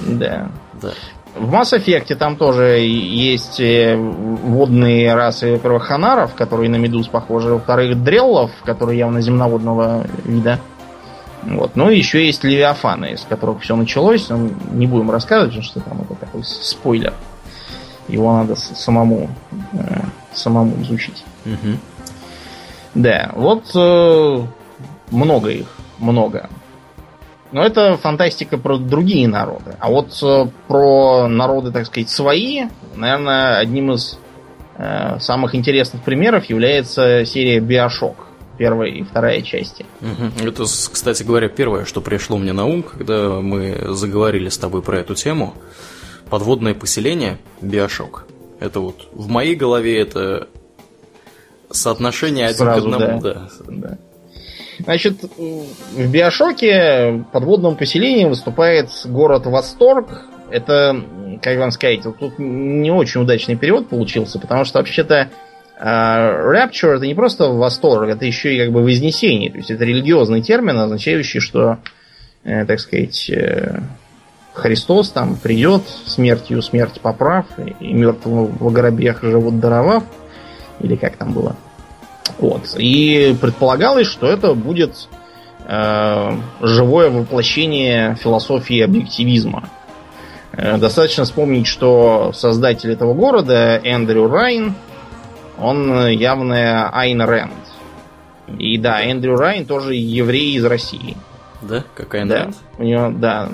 Да. 0.00 0.50
Да. 0.80 0.92
В 1.34 1.54
Mass 1.54 1.78
Effect 1.78 2.14
там 2.14 2.36
тоже 2.36 2.78
есть 2.78 3.60
э, 3.60 3.94
водные 3.96 5.14
расы, 5.14 5.52
во-первых, 5.52 5.84
ханаров, 5.84 6.34
которые 6.34 6.70
на 6.70 6.76
медуз 6.76 7.08
похожи, 7.08 7.50
во-вторых, 7.50 8.02
дреллов, 8.02 8.50
которые 8.64 8.98
явно 8.98 9.20
земноводного 9.20 10.06
вида. 10.24 10.60
Вот. 11.42 11.76
Ну 11.76 11.90
и 11.90 11.98
еще 11.98 12.24
есть 12.24 12.42
Левиафаны, 12.42 13.12
из 13.12 13.22
которых 13.22 13.60
все 13.60 13.76
началось. 13.76 14.28
Ну, 14.30 14.50
не 14.72 14.86
будем 14.86 15.10
рассказывать, 15.10 15.50
потому 15.50 15.64
что 15.64 15.80
там 15.80 16.00
это 16.02 16.14
такой 16.14 16.42
спойлер. 16.42 17.12
Его 18.08 18.32
надо 18.32 18.56
самому, 18.56 19.28
э, 19.72 20.00
самому 20.32 20.80
изучить. 20.82 21.22
Угу. 21.44 21.78
Да, 22.94 23.30
вот 23.34 23.64
э, 23.74 24.42
много 25.10 25.50
их, 25.50 25.66
много. 25.98 26.48
Но 27.52 27.64
это 27.64 27.96
фантастика 27.96 28.58
про 28.58 28.76
другие 28.76 29.28
народы. 29.28 29.76
А 29.78 29.88
вот 29.88 30.18
э, 30.22 30.46
про 30.66 31.28
народы, 31.28 31.70
так 31.70 31.86
сказать, 31.86 32.10
свои, 32.10 32.64
наверное, 32.94 33.58
одним 33.58 33.92
из 33.92 34.18
э, 34.76 35.18
самых 35.20 35.54
интересных 35.54 36.02
примеров 36.02 36.46
является 36.46 37.24
серия 37.24 37.60
Биошок 37.60 38.26
первая 38.56 38.90
и 38.90 39.02
вторая 39.02 39.42
части. 39.42 39.84
Угу. 40.00 40.48
Это, 40.48 40.64
кстати 40.64 41.22
говоря, 41.22 41.48
первое, 41.48 41.84
что 41.84 42.00
пришло 42.00 42.38
мне 42.38 42.52
на 42.52 42.64
ум, 42.64 42.82
когда 42.82 43.40
мы 43.40 43.78
заговорили 43.88 44.48
с 44.48 44.58
тобой 44.58 44.82
про 44.82 44.98
эту 44.98 45.14
тему. 45.14 45.54
Подводное 46.30 46.74
поселение 46.74 47.38
Биошок. 47.60 48.26
Это 48.58 48.80
вот 48.80 49.08
в 49.12 49.28
моей 49.28 49.54
голове 49.54 50.00
это 50.00 50.48
соотношение 51.70 52.46
один 52.46 52.58
Сразу, 52.58 52.90
к 52.90 52.94
одному, 52.94 53.20
да. 53.20 53.34
да. 53.34 53.48
да. 53.68 53.98
Значит, 54.78 55.22
в 55.22 56.10
Биошоке 56.10 57.24
подводным 57.32 57.76
поселением 57.76 58.30
выступает 58.30 58.90
город 59.04 59.46
Восторг. 59.46 60.26
Это, 60.50 60.96
как 61.42 61.58
вам 61.58 61.70
сказать, 61.70 62.02
тут 62.02 62.38
не 62.38 62.90
очень 62.90 63.22
удачный 63.22 63.56
перевод 63.56 63.88
получился, 63.88 64.38
потому 64.38 64.64
что 64.64 64.78
вообще-то 64.78 65.30
а 65.78 66.30
rapture 66.30 66.96
это 66.96 67.06
не 67.06 67.14
просто 67.14 67.50
восторг, 67.50 68.08
это 68.08 68.24
еще 68.24 68.54
и 68.54 68.58
как 68.58 68.72
бы 68.72 68.82
вознесение. 68.82 69.50
То 69.50 69.58
есть 69.58 69.70
это 69.70 69.84
религиозный 69.84 70.40
термин, 70.40 70.78
означающий, 70.78 71.40
что, 71.40 71.78
э, 72.44 72.64
так 72.64 72.80
сказать, 72.80 73.28
э, 73.28 73.80
Христос 74.54 75.10
там 75.10 75.36
придет, 75.36 75.82
смертью 76.06 76.62
смерть 76.62 77.00
поправ, 77.02 77.44
и 77.78 77.92
мертвым 77.92 78.46
в 78.46 78.72
гробех 78.72 79.22
живут 79.22 79.60
даровав, 79.60 80.04
или 80.80 80.96
как 80.96 81.16
там 81.16 81.34
было. 81.34 81.56
Вот. 82.38 82.74
И 82.76 83.36
предполагалось, 83.40 84.06
что 84.06 84.26
это 84.26 84.54
будет 84.54 85.08
э, 85.66 86.36
живое 86.60 87.10
воплощение 87.10 88.16
философии 88.16 88.80
объективизма. 88.80 89.68
Э, 90.52 90.76
достаточно 90.78 91.24
вспомнить, 91.24 91.66
что 91.66 92.32
создатель 92.34 92.92
этого 92.92 93.14
города 93.14 93.80
Эндрю 93.82 94.28
Райн– 94.28 94.74
он 95.58 96.08
явно 96.08 96.90
Айн 96.90 97.20
Рэнд. 97.20 97.52
И 98.58 98.78
да, 98.78 99.02
Эндрю 99.02 99.36
Райн 99.36 99.66
тоже 99.66 99.94
еврей 99.94 100.56
из 100.56 100.64
России. 100.64 101.16
Да? 101.62 101.82
Как 101.94 102.14
Айн 102.14 102.28
да. 102.28 102.44
Рэнд? 102.44 102.56
У 102.78 102.82
него, 102.82 103.12
да. 103.16 103.48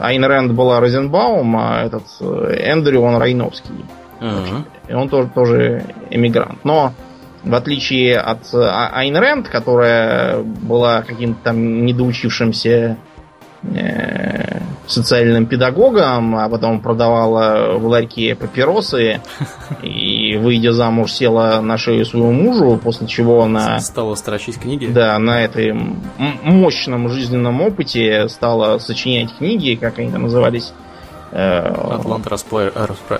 Айн 0.00 0.24
Рэнд 0.24 0.52
была 0.52 0.80
Розенбаум, 0.80 1.56
а 1.56 1.82
этот 1.84 2.04
Эндрю, 2.20 3.00
он 3.00 3.16
Райновский. 3.16 3.84
Uh-huh. 4.20 4.64
И 4.88 4.94
он 4.94 5.08
тоже, 5.08 5.28
тоже 5.34 5.84
эмигрант. 6.10 6.64
Но 6.64 6.92
в 7.46 7.54
отличие 7.54 8.18
от 8.18 8.52
э, 8.52 8.58
Айн 8.92 9.16
Рэнд, 9.16 9.48
которая 9.48 10.42
была 10.42 11.02
каким-то 11.02 11.38
там 11.44 11.86
недоучившимся 11.86 12.96
э, 13.62 14.60
социальным 14.88 15.46
педагогом, 15.46 16.36
а 16.36 16.48
потом 16.48 16.80
продавала 16.80 17.78
в 17.78 17.86
ларьке 17.86 18.34
папиросы 18.34 19.20
и, 19.82 20.36
выйдя 20.36 20.72
замуж, 20.72 21.12
села 21.12 21.60
на 21.60 21.78
шею 21.78 22.04
своему 22.04 22.32
мужу, 22.32 22.80
после 22.82 23.06
чего 23.06 23.42
она... 23.42 23.78
Стала 23.78 24.16
строчить 24.16 24.58
книги? 24.58 24.86
Да, 24.86 25.16
на 25.18 25.42
этом 25.42 26.02
мощном 26.42 27.08
жизненном 27.08 27.60
опыте 27.60 28.28
стала 28.28 28.78
сочинять 28.78 29.36
книги, 29.38 29.78
как 29.80 30.00
они 30.00 30.10
там 30.10 30.22
назывались, 30.22 30.72
Атлант 31.32 32.26
расправил, 32.26 32.72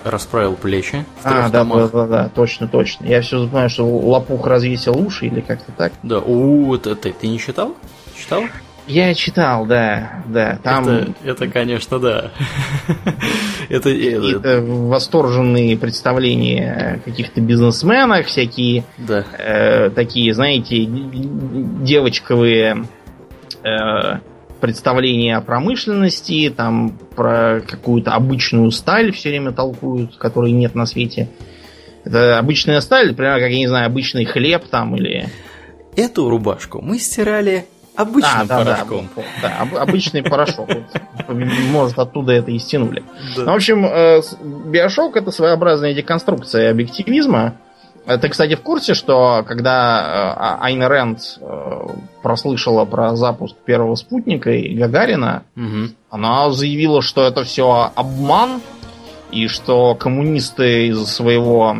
расправил 0.05 0.55
плечи. 0.55 1.05
А, 1.25 1.49
да, 1.49 1.65
да, 1.65 1.89
да, 1.89 2.07
да, 2.07 2.29
точно, 2.29 2.69
точно. 2.69 3.07
Я 3.07 3.21
все 3.21 3.47
знаю, 3.47 3.69
что 3.69 3.87
Лопух 3.87 4.47
развесил 4.47 4.99
уши 4.99 5.27
или 5.27 5.41
как-то 5.41 5.73
так. 5.73 5.93
Да, 6.03 6.21
у, 6.21 6.75
это 6.75 6.95
ты, 6.95 7.13
ты 7.13 7.29
не 7.29 7.39
читал? 7.39 7.75
Читал? 8.17 8.45
Я 8.87 9.15
читал, 9.15 9.67
да, 9.67 10.23
да. 10.27 10.59
Там... 10.63 10.89
Это, 10.89 11.15
это 11.25 11.49
конечно, 11.49 11.99
да. 11.99 12.31
это, 13.69 13.91
это 13.91 14.63
восторженные 14.63 15.77
представления 15.77 16.95
о 16.95 16.99
каких-то 17.01 17.41
бизнесменах, 17.41 18.27
всякие 18.27 18.85
да. 18.97 19.25
э, 19.39 19.91
такие, 19.91 20.33
знаете, 20.33 20.87
девочковые 20.87 22.87
э, 23.65 24.21
представления 24.61 25.37
о 25.37 25.41
промышленности, 25.41 26.53
там 26.55 26.99
про 27.15 27.61
какую-то 27.61 28.13
обычную 28.13 28.71
сталь 28.71 29.13
все 29.13 29.31
время 29.31 29.53
толкуют, 29.53 30.17
которой 30.17 30.53
нет 30.53 30.75
на 30.75 30.87
свете. 30.87 31.29
Это 32.05 32.39
обычная 32.39 32.81
сталь, 32.81 33.09
например, 33.09 33.39
как, 33.39 33.51
я 33.51 33.59
не 33.59 33.67
знаю, 33.67 33.87
обычный 33.87 34.25
хлеб 34.25 34.65
там 34.71 34.97
или... 34.97 35.29
Эту 35.97 36.29
рубашку 36.29 36.83
мы 36.83 36.99
стирали 36.99 37.67
Обычным 37.97 38.47
а, 38.51 38.63
порошком. 38.63 39.09
Да, 39.41 39.67
да, 39.73 39.81
обычный 39.81 40.23
порошок. 40.23 40.69
Может, 41.29 41.99
оттуда 41.99 42.33
это 42.33 42.51
и 42.51 42.59
стянули. 42.59 43.03
Ну, 43.37 43.45
в 43.47 43.55
общем, 43.55 43.87
э, 43.87 44.21
Биошок 44.67 45.17
это 45.17 45.31
своеобразная 45.31 45.95
деконструкция 45.95 46.71
объективизма. 46.71 47.55
Ты, 48.07 48.29
кстати, 48.29 48.55
в 48.55 48.63
курсе, 48.63 48.95
что 48.95 49.45
когда 49.47 50.37
э, 50.61 50.65
Айн 50.65 50.83
Рэнд 50.83 51.39
э, 51.41 51.87
прослышала 52.23 52.85
про 52.85 53.17
запуск 53.17 53.57
первого 53.57 53.97
спутника 53.97 54.51
и 54.53 54.77
Гагарина, 54.77 55.43
угу. 55.57 55.91
она 56.11 56.51
заявила, 56.51 57.03
что 57.03 57.27
это 57.27 57.43
все 57.43 57.91
обман, 57.97 58.61
и 59.33 59.49
что 59.49 59.95
коммунисты 59.95 60.87
из 60.87 61.05
своего 61.07 61.77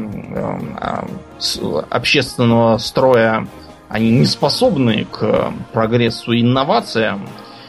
общественного 1.91 2.79
строя 2.79 3.47
они 3.89 4.11
не 4.11 4.27
способны 4.27 5.07
к 5.11 5.53
прогрессу 5.73 6.33
и 6.33 6.41
инновациям, 6.41 7.29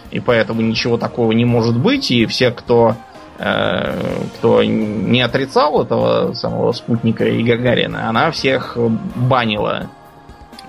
и 0.10 0.20
поэтому 0.20 0.62
ничего 0.62 0.98
такого 0.98 1.32
не 1.32 1.46
может 1.46 1.78
быть, 1.78 2.10
и 2.12 2.26
все, 2.26 2.50
кто, 2.50 2.96
э, 2.96 3.07
кто 3.38 4.64
не 4.64 5.22
отрицал 5.22 5.84
этого 5.84 6.34
самого 6.34 6.72
спутника 6.72 7.26
и 7.26 7.44
Гагарина, 7.44 8.10
она 8.10 8.32
всех 8.32 8.78
банила 9.16 9.90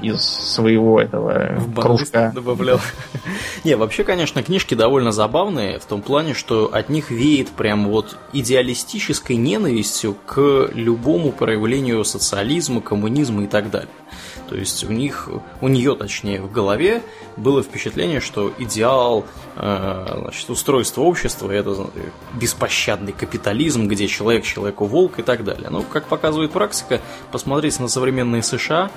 из 0.00 0.22
своего 0.22 1.00
этого 1.00 1.54
в 1.56 1.80
кружка. 1.80 2.30
Добавлял. 2.34 2.80
Не, 3.64 3.76
вообще, 3.76 4.04
конечно, 4.04 4.42
книжки 4.42 4.74
довольно 4.74 5.12
забавные 5.12 5.78
в 5.78 5.84
том 5.84 6.02
плане, 6.02 6.34
что 6.34 6.70
от 6.72 6.88
них 6.88 7.10
веет 7.10 7.48
прям 7.50 7.88
вот 7.88 8.16
идеалистической 8.32 9.36
ненавистью 9.36 10.16
к 10.26 10.70
любому 10.72 11.32
проявлению 11.32 12.04
социализма, 12.04 12.80
коммунизма 12.80 13.44
и 13.44 13.46
так 13.46 13.70
далее. 13.70 13.88
То 14.48 14.56
есть 14.56 14.84
у 14.84 14.92
них, 14.92 15.28
у 15.60 15.68
нее, 15.68 15.94
точнее, 15.94 16.40
в 16.40 16.50
голове 16.50 17.02
было 17.36 17.62
впечатление, 17.62 18.20
что 18.20 18.52
идеал 18.58 19.26
э, 19.56 20.16
значит, 20.20 20.48
устройства 20.48 21.02
общества 21.02 21.50
это 21.50 21.90
беспощадный 22.34 23.12
капитализм, 23.12 23.88
где 23.88 24.08
человек 24.08 24.44
человеку 24.44 24.86
волк 24.86 25.18
и 25.18 25.22
так 25.22 25.44
далее. 25.44 25.68
Но, 25.70 25.82
как 25.82 26.06
показывает 26.06 26.50
практика, 26.50 27.00
посмотрите 27.30 27.82
на 27.82 27.88
современные 27.88 28.42
США, 28.42 28.90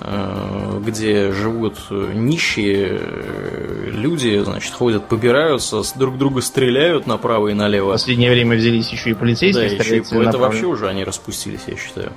э, 0.00 0.80
где 0.84 1.32
живут 1.32 1.78
нищие 1.90 2.98
э, 3.00 3.90
люди, 3.92 4.38
значит, 4.44 4.74
ходят, 4.74 5.08
побираются, 5.08 5.82
друг 5.96 6.18
друга 6.18 6.42
стреляют 6.42 7.06
направо 7.06 7.48
и 7.48 7.54
налево. 7.54 7.88
В 7.88 7.92
последнее 7.92 8.30
время 8.30 8.56
взялись 8.56 8.90
еще 8.90 9.10
и 9.10 9.14
полицейские. 9.14 9.78
Да, 9.78 9.82
еще 9.82 9.96
и, 9.98 10.26
это 10.26 10.36
вообще 10.36 10.66
уже 10.66 10.88
они 10.88 11.04
распустились, 11.04 11.62
я 11.66 11.76
считаю. 11.76 12.12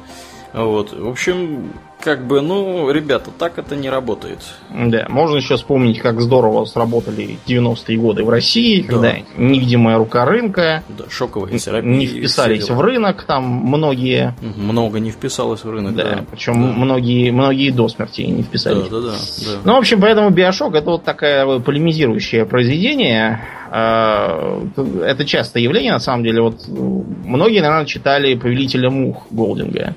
Вот. 0.53 0.93
В 0.93 1.07
общем, 1.07 1.73
как 2.03 2.27
бы, 2.27 2.41
ну, 2.41 2.91
ребята, 2.91 3.31
так 3.37 3.57
это 3.57 3.75
не 3.75 3.89
работает. 3.89 4.39
Да, 4.69 5.07
можно 5.09 5.37
еще 5.37 5.55
вспомнить, 5.55 5.99
как 5.99 6.21
здорово 6.21 6.65
сработали 6.65 7.37
90-е 7.47 7.97
годы 7.97 8.23
в 8.23 8.29
России, 8.29 8.81
да. 8.81 8.87
когда 8.87 9.15
невидимая 9.37 9.97
рука 9.97 10.25
рынка. 10.25 10.83
Да, 10.89 11.05
шоковая 11.09 11.57
терапия. 11.57 11.89
Не 11.89 12.05
вписались 12.05 12.69
в 12.69 12.79
рынок, 12.79 13.23
там 13.23 13.45
многие. 13.45 14.35
Много 14.41 14.99
не 14.99 15.11
вписалось 15.11 15.63
в 15.63 15.69
рынок, 15.69 15.95
да. 15.95 16.03
да. 16.03 16.25
Причем 16.29 16.53
да. 16.61 16.73
многие, 16.73 17.31
многие 17.31 17.71
до 17.71 17.87
смерти 17.87 18.21
не 18.21 18.43
вписались. 18.43 18.89
Да, 18.89 18.99
да, 18.99 19.07
да, 19.07 19.11
да. 19.11 19.59
Ну, 19.63 19.73
в 19.73 19.77
общем, 19.77 20.01
поэтому 20.01 20.29
Биошок 20.29 20.75
это 20.75 20.91
вот 20.91 21.03
такое 21.03 21.59
полемизирующее 21.59 22.45
произведение. 22.45 23.41
А, 23.71 24.61
это 25.03 25.25
частое 25.25 25.63
явление, 25.63 25.93
на 25.93 25.99
самом 25.99 26.23
деле. 26.23 26.41
Вот 26.41 26.67
многие, 26.67 27.61
наверное, 27.61 27.85
читали 27.85 28.35
Повелителя 28.35 28.91
мух 28.91 29.25
Голдинга. 29.31 29.95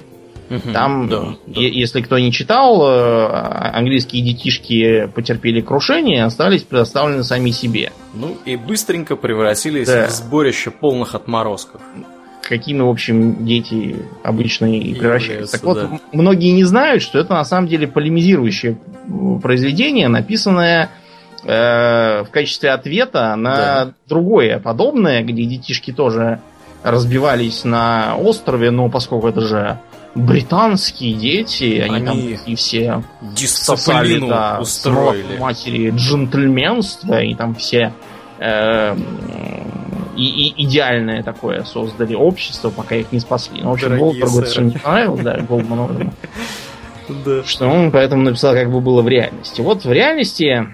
Угу, 0.49 0.73
Там, 0.73 1.09
да, 1.09 1.23
да. 1.47 1.61
если 1.61 2.01
кто 2.01 2.19
не 2.19 2.31
читал, 2.31 2.81
э, 2.87 3.27
английские 3.75 4.23
детишки 4.23 5.11
потерпели 5.15 5.61
крушение, 5.61 6.25
остались 6.25 6.63
предоставлены 6.63 7.25
сами 7.25 7.51
себе. 7.51 7.93
Ну 8.15 8.37
и 8.45 8.57
быстренько 8.57 9.17
превратились 9.17 9.89
да. 9.89 10.07
в 10.07 10.11
сборище 10.11 10.71
полных 10.71 11.15
отморозков. 11.15 11.81
Какими, 12.43 12.81
в 12.81 12.89
общем, 12.89 13.45
дети 13.45 13.97
обычно 14.23 14.67
и 14.67 14.95
превращаются. 14.95 15.57
Так 15.57 15.65
вот, 15.65 15.79
да. 15.79 16.01
многие 16.13 16.53
не 16.53 16.63
знают, 16.63 17.03
что 17.03 17.19
это 17.19 17.35
на 17.35 17.45
самом 17.45 17.67
деле 17.67 17.89
полемизирующее 17.89 18.79
произведение, 19.43 20.07
написанное 20.07 20.91
э, 21.43 22.23
в 22.23 22.29
качестве 22.31 22.71
ответа 22.71 23.35
на 23.35 23.57
да. 23.57 23.93
другое 24.09 24.61
подобное, 24.61 25.25
где 25.25 25.45
детишки 25.45 25.93
тоже 25.93 26.41
разбивались 26.85 27.65
на 27.65 28.17
острове, 28.17 28.71
но 28.71 28.89
поскольку 28.89 29.27
это 29.27 29.41
же 29.41 29.79
британские 30.17 31.15
дети, 31.15 31.79
они, 31.79 31.97
они 31.97 32.07
там 32.07 32.19
и 32.47 32.55
все 32.57 33.03
сосали, 33.37 34.19
да, 34.19 34.59
устроили. 34.61 35.37
матери 35.39 35.91
джентльменства, 35.91 37.23
и 37.23 37.35
там 37.35 37.55
все 37.55 37.93
э, 38.39 38.97
и, 40.17 40.49
и 40.49 40.65
идеальное 40.65 41.23
такое 41.23 41.65
создали 41.65 42.15
общество, 42.15 42.71
пока 42.71 42.97
их 42.97 43.13
не 43.13 43.21
спасли. 43.21 43.61
Ну, 43.63 43.71
в 43.71 43.73
общем, 43.75 43.99
Голдбергу 43.99 44.41
это 44.41 44.63
не 44.63 44.71
понравилось, 44.73 45.21
да, 45.23 45.37
Голдману. 45.41 45.91
Да. 47.09 47.45
Что 47.45 47.69
он 47.69 47.93
поэтому 47.93 48.23
написал, 48.23 48.55
как 48.55 48.71
бы 48.71 48.81
было 48.81 49.03
в 49.03 49.09
реальности. 49.09 49.61
Вот 49.61 49.85
в 49.85 49.93
реальности 49.93 50.67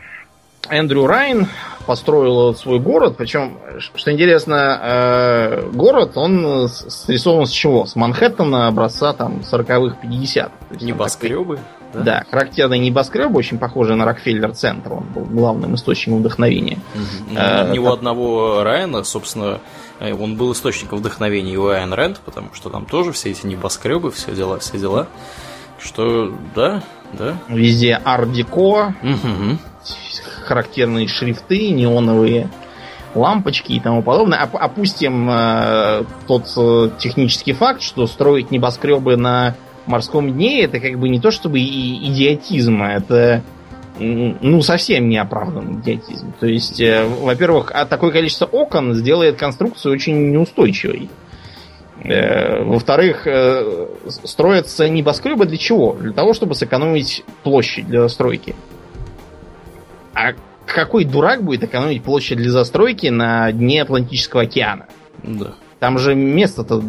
Эндрю 0.69 1.07
Райн 1.07 1.49
построил 1.87 2.55
свой 2.55 2.79
город, 2.79 3.17
причем, 3.17 3.59
что 3.79 4.13
интересно, 4.13 4.81
э, 4.83 5.71
город, 5.73 6.13
он 6.17 6.69
срисован 6.69 7.47
с 7.47 7.51
чего? 7.51 7.87
С 7.87 7.97
Манхэттена 7.97 8.69
образца 8.69 9.13
там 9.13 9.41
40-х, 9.41 9.99
50-х. 10.03 10.85
Небоскребы? 10.85 11.59
Да? 11.93 12.01
да, 12.01 12.25
характерный 12.31 12.79
небоскреб, 12.79 13.35
очень 13.37 13.59
похожий 13.59 13.97
на 13.97 14.07
Рокфеллер-центр, 14.07 14.95
он 14.95 15.05
был 15.15 15.25
главным 15.25 15.75
источником 15.75 16.21
вдохновения. 16.21 16.79
Угу. 16.95 17.37
Э, 17.39 17.79
у 17.79 17.93
одного 17.93 18.63
Райана, 18.63 19.05
собственно, 19.05 19.61
э, 20.01 20.15
он 20.15 20.37
был 20.37 20.53
источником 20.53 20.99
вдохновения 21.01 21.53
и 21.53 21.57
у 21.57 21.69
Айн 21.69 21.93
Рэнд, 21.93 22.21
потому 22.21 22.55
что 22.55 22.71
там 22.71 22.87
тоже 22.87 23.13
все 23.13 23.31
эти 23.31 23.47
небоскребы, 23.47 24.11
все 24.11 24.33
дела, 24.35 24.59
все 24.59 24.79
дела. 24.79 25.07
Что, 25.79 26.33
да, 26.55 26.83
да. 27.13 27.37
Везде 27.49 28.01
ар-деко, 28.05 28.95
угу 29.03 29.59
характерные 30.53 31.09
шрифты, 31.09 31.71
неоновые 31.71 32.51
лампочки 33.15 33.73
и 33.73 33.81
тому 33.81 34.03
подобное. 34.03 34.39
Опустим 34.39 35.29
э, 35.31 36.05
тот 36.27 36.45
э, 36.59 36.91
технический 36.99 37.55
факт, 37.55 37.81
что 37.81 38.07
строить 38.07 38.51
небоскребы 38.51 39.17
на 39.17 39.55
морском 39.87 40.31
дне 40.31 40.63
это 40.63 40.79
как 40.79 40.99
бы 40.99 41.09
не 41.09 41.21
то 41.21 41.31
чтобы 41.31 41.59
и 41.59 42.11
идиотизм, 42.11 42.83
а 42.83 42.93
это 42.93 43.43
ну 43.99 44.61
совсем 44.61 45.09
неоправданный 45.09 45.81
идиотизм. 45.81 46.35
То 46.39 46.47
есть, 46.47 46.81
э, 46.83 47.07
во-первых, 47.07 47.71
а 47.75 47.87
такое 47.87 48.11
количество 48.11 48.45
окон 48.45 48.93
сделает 48.93 49.39
конструкцию 49.39 49.95
очень 49.95 50.33
неустойчивой. 50.33 51.09
Э, 52.05 52.63
во-вторых, 52.63 53.27
э, 53.27 53.87
строятся 54.07 54.87
небоскребы 54.87 55.47
для 55.47 55.57
чего? 55.57 55.95
Для 55.99 56.13
того, 56.13 56.35
чтобы 56.35 56.55
сэкономить 56.55 57.25
площадь 57.43 57.87
для 57.87 58.03
застройки. 58.03 58.55
А 60.23 60.35
какой 60.67 61.05
дурак 61.05 61.43
будет 61.43 61.65
экономить 61.65 62.03
площадь 62.03 62.39
для 62.39 62.51
застройки 62.51 63.09
на 63.09 63.51
дне 63.53 63.83
Атлантического 63.83 64.43
океана? 64.43 64.87
Да. 65.23 65.55
Там 65.83 65.99
же 65.99 66.15
место-то 66.15 66.81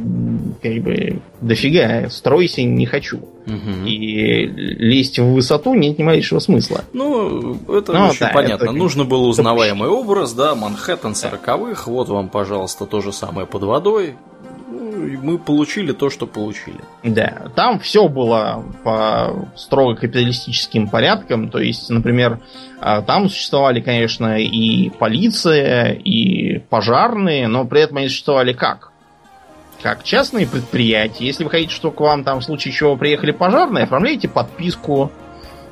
как 0.62 0.74
бы 0.84 1.20
дофига. 1.42 2.10
Стройся 2.12 2.62
не 2.62 2.86
хочу. 2.86 3.18
Угу. 3.18 3.88
И 3.88 4.46
лезть 4.46 5.18
в 5.18 5.34
высоту 5.34 5.74
нет 5.74 5.98
ни 5.98 6.04
малейшего 6.04 6.38
смысла. 6.38 6.82
Ну, 6.94 7.56
это 7.76 7.92
ну, 7.92 8.06
очень 8.10 8.20
да, 8.20 8.32
понятно. 8.32 8.66
Это... 8.66 8.72
Нужно 8.74 9.04
было 9.04 9.26
узнаваемый 9.26 9.90
это... 9.90 9.98
образ, 9.98 10.34
да, 10.34 10.54
Манхэттен 10.54 11.14
40-х. 11.14 11.90
Вот 11.90 12.08
вам, 12.10 12.30
пожалуйста, 12.30 12.86
то 12.86 13.02
же 13.02 13.12
самое 13.12 13.48
под 13.48 13.64
водой. 13.64 14.14
Мы 15.22 15.38
получили 15.38 15.91
то, 15.91 16.10
что 16.10 16.28
получили. 16.28 16.80
Да, 17.04 17.51
там 17.56 17.80
все 17.80 18.08
было 18.08 18.64
по 18.84 19.47
строго 19.56 19.95
капиталистическим 19.95 20.88
порядкам. 20.88 21.49
То 21.49 21.60
есть, 21.60 21.89
например, 21.89 22.39
а, 22.80 23.01
там 23.01 23.30
существовали, 23.30 23.82
конечно, 23.82 24.39
и 24.39 24.89
полиция, 24.89 25.91
и 25.93 26.60
пожарные, 26.60 27.47
но 27.47 27.66
при 27.66 27.82
этом 27.82 27.97
они 27.97 28.10
существовали 28.10 28.54
как? 28.54 28.91
Как 29.82 30.04
частные 30.04 30.47
предприятия. 30.47 31.26
Если 31.26 31.43
вы 31.43 31.49
хотите, 31.49 31.74
что 31.74 31.91
к 31.91 31.99
вам 31.99 32.24
там 32.24 32.39
в 32.39 32.43
случае 32.43 32.74
чего 32.74 32.95
приехали 32.95 33.32
пожарные, 33.32 33.84
оформляйте 33.84 34.28
подписку 34.28 35.12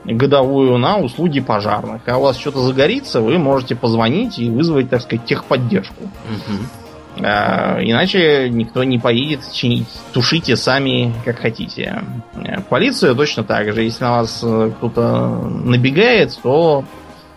годовую 0.03 0.77
на 0.77 0.97
услуги 0.97 1.39
пожарных. 1.39 2.01
А 2.07 2.17
у 2.17 2.21
вас 2.21 2.37
что-то 2.37 2.61
загорится, 2.61 3.21
вы 3.21 3.37
можете 3.37 3.75
позвонить 3.75 4.39
и 4.39 4.49
вызвать, 4.49 4.89
так 4.89 5.01
сказать, 5.01 5.25
техподдержку. 5.25 6.03
Угу. 6.03 6.80
А, 7.19 7.79
иначе 7.81 8.49
никто 8.49 8.83
не 8.83 8.97
поедет 8.97 9.41
чинить. 9.51 9.87
Тушите 10.13 10.55
сами, 10.55 11.13
как 11.25 11.39
хотите. 11.39 12.03
Полиция 12.69 13.13
точно 13.13 13.43
так 13.43 13.73
же. 13.73 13.83
Если 13.83 14.03
на 14.03 14.11
вас 14.17 14.41
э, 14.43 14.71
кто-то 14.77 15.27
набегает, 15.63 16.37
то 16.41 16.85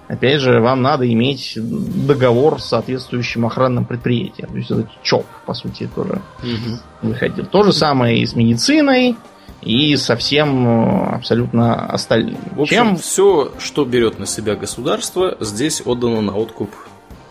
опять 0.09 0.41
же, 0.41 0.61
вам 0.61 0.83
надо 0.83 1.11
иметь 1.13 1.55
договор 1.57 2.61
с 2.61 2.67
соответствующим 2.67 3.47
охранным 3.47 3.85
предприятием. 3.85 4.49
То 4.49 4.57
есть 4.57 4.71
это 4.71 4.89
ЧОП, 5.03 5.27
по 5.47 5.55
сути, 5.55 5.89
тоже 5.93 6.23
угу. 6.43 6.79
выходил. 7.03 7.47
То 7.47 7.63
же 7.65 7.73
самое 7.73 8.19
и 8.19 8.27
с 8.27 8.37
медициной 8.37 9.17
и 9.61 9.97
совсем 9.97 10.67
э, 10.67 11.15
абсолютно 11.17 11.87
остальным. 11.87 12.39
В 12.53 12.63
общем, 12.63 12.77
Чем... 12.77 12.97
все, 12.97 13.53
что 13.59 13.85
берет 13.85 14.19
на 14.19 14.27
себя 14.27 14.55
государство, 14.55 15.37
здесь 15.41 15.83
отдано 15.85 16.21
на 16.21 16.37
откуп 16.37 16.71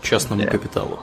частному 0.02 0.42
да. 0.42 0.50
капиталу. 0.50 1.00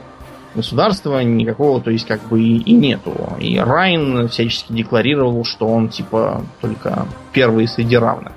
Государства 0.56 1.24
никакого, 1.24 1.82
то 1.82 1.92
есть, 1.92 2.08
как 2.08 2.22
бы 2.28 2.42
и, 2.42 2.74
нету. 2.74 3.14
И 3.40 3.58
Райн 3.58 4.28
всячески 4.28 4.74
декларировал, 4.74 5.46
что 5.46 5.68
он, 5.68 5.90
типа, 5.90 6.44
только 6.60 7.08
первый 7.32 7.68
среди 7.68 7.98
равных. 7.98 8.34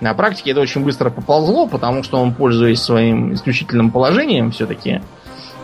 На 0.00 0.14
практике 0.14 0.50
это 0.50 0.60
очень 0.60 0.82
быстро 0.82 1.10
поползло, 1.10 1.66
потому 1.68 2.02
что 2.02 2.18
он, 2.18 2.34
пользуясь 2.34 2.80
своим 2.80 3.34
исключительным 3.34 3.90
положением, 3.90 4.50
все-таки 4.50 5.00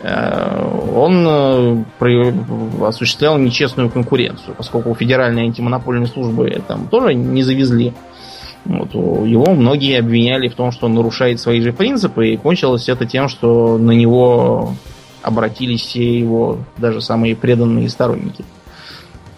Э, 0.03 0.65
он 0.95 1.27
э, 1.27 2.85
осуществлял 2.85 3.37
нечестную 3.39 3.91
конкуренцию, 3.91 4.55
поскольку 4.57 4.95
федеральные 4.95 5.47
антимонопольные 5.47 6.07
службы 6.07 6.63
там 6.67 6.89
тоже 6.89 7.15
не 7.15 7.43
завезли. 7.43 7.95
Вот, 8.65 8.95
его 8.95 9.55
многие 9.55 9.99
обвиняли 9.99 10.49
в 10.49 10.55
том, 10.55 10.73
что 10.73 10.87
он 10.87 10.95
нарушает 10.95 11.41
свои 11.41 11.61
же 11.61 11.73
принципы, 11.73 12.29
и 12.29 12.37
кончилось 12.37 12.89
это 12.89 13.07
тем, 13.07 13.29
что 13.29 13.79
на 13.79 13.93
него 13.93 14.75
обратились 15.29 15.83
все 15.83 16.19
его 16.19 16.59
даже 16.77 17.01
самые 17.01 17.37
преданные 17.37 17.89
сторонники. 17.89 18.45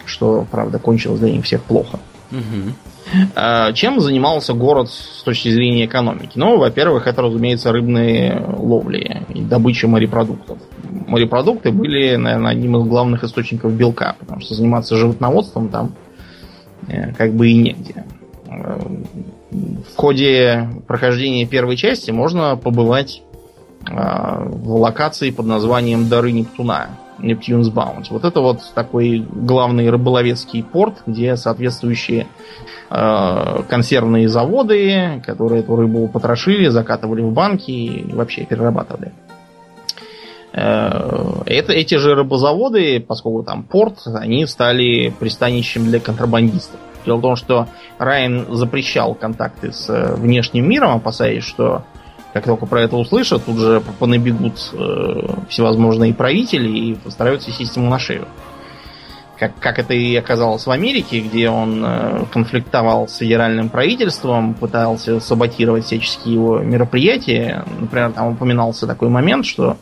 Что, 0.06 0.46
правда, 0.50 0.78
кончилось 0.78 1.20
для 1.20 1.30
них 1.32 1.44
всех 1.44 1.62
плохо. 1.62 2.00
Угу. 2.32 3.74
Чем 3.74 4.00
занимался 4.00 4.54
город 4.54 4.88
с 4.90 5.22
точки 5.24 5.48
зрения 5.48 5.86
экономики? 5.86 6.32
Ну, 6.36 6.58
во-первых, 6.58 7.06
это, 7.06 7.22
разумеется, 7.22 7.72
рыбные 7.72 8.40
ловли 8.56 9.26
и 9.28 9.40
добыча 9.40 9.88
морепродуктов. 9.88 10.58
Морепродукты 11.08 11.72
были, 11.72 12.14
наверное, 12.16 12.52
одним 12.52 12.76
из 12.76 12.86
главных 12.86 13.24
источников 13.24 13.72
белка, 13.72 14.14
потому 14.20 14.40
что 14.40 14.54
заниматься 14.54 14.96
животноводством 14.96 15.68
там 15.70 15.94
э, 16.86 17.12
как 17.14 17.34
бы 17.34 17.48
и 17.48 17.54
негде. 17.54 18.04
В 18.46 19.96
ходе 19.96 20.68
прохождения 20.86 21.46
первой 21.46 21.76
части 21.76 22.10
можно 22.12 22.56
побывать 22.56 23.22
в 23.86 24.74
локации 24.76 25.30
под 25.30 25.46
названием 25.46 26.08
Дары 26.08 26.32
Нептуна. 26.32 26.90
Нептунс 27.18 27.68
Bound. 27.68 28.06
Вот 28.10 28.24
это 28.24 28.40
вот 28.40 28.60
такой 28.74 29.26
главный 29.30 29.90
рыболовецкий 29.90 30.62
порт, 30.62 31.02
где 31.06 31.36
соответствующие 31.36 32.26
Э, 32.92 33.62
консервные 33.68 34.28
заводы, 34.28 35.22
которые 35.24 35.60
эту 35.60 35.76
рыбу 35.76 36.08
потрошили, 36.08 36.68
закатывали 36.68 37.22
в 37.22 37.30
банки 37.30 37.70
и 37.70 38.12
вообще 38.12 38.44
перерабатывали. 38.44 39.12
Э, 40.52 41.42
это, 41.46 41.72
эти 41.72 41.94
же 41.94 42.16
рыбозаводы, 42.16 42.98
поскольку 42.98 43.44
там 43.44 43.62
порт, 43.62 44.00
они 44.06 44.44
стали 44.46 45.14
пристанищем 45.20 45.84
для 45.84 46.00
контрабандистов. 46.00 46.80
Дело 47.06 47.18
в 47.18 47.22
том, 47.22 47.36
что 47.36 47.68
Райан 47.98 48.46
запрещал 48.56 49.14
контакты 49.14 49.72
с 49.72 49.88
э, 49.88 50.16
внешним 50.16 50.68
миром, 50.68 50.96
опасаясь, 50.96 51.44
что 51.44 51.84
как 52.32 52.44
только 52.44 52.66
про 52.66 52.82
это 52.82 52.96
услышат, 52.96 53.44
тут 53.44 53.58
же 53.58 53.82
понабегут 53.98 54.58
всевозможные 55.48 56.14
правители 56.14 56.68
и 56.68 56.94
постараются 56.94 57.50
сесть 57.50 57.76
ему 57.76 57.90
на 57.90 57.98
шею 57.98 58.26
как, 59.40 59.58
как 59.58 59.78
это 59.78 59.94
и 59.94 60.14
оказалось 60.16 60.66
в 60.66 60.70
Америке, 60.70 61.20
где 61.20 61.48
он 61.48 61.82
э, 61.82 62.24
конфликтовал 62.30 63.08
с 63.08 63.16
федеральным 63.16 63.70
правительством, 63.70 64.52
пытался 64.52 65.18
саботировать 65.18 65.86
всяческие 65.86 66.34
его 66.34 66.58
мероприятия. 66.58 67.64
Например, 67.80 68.12
там 68.12 68.34
упоминался 68.34 68.86
такой 68.86 69.08
момент, 69.08 69.46
что 69.46 69.78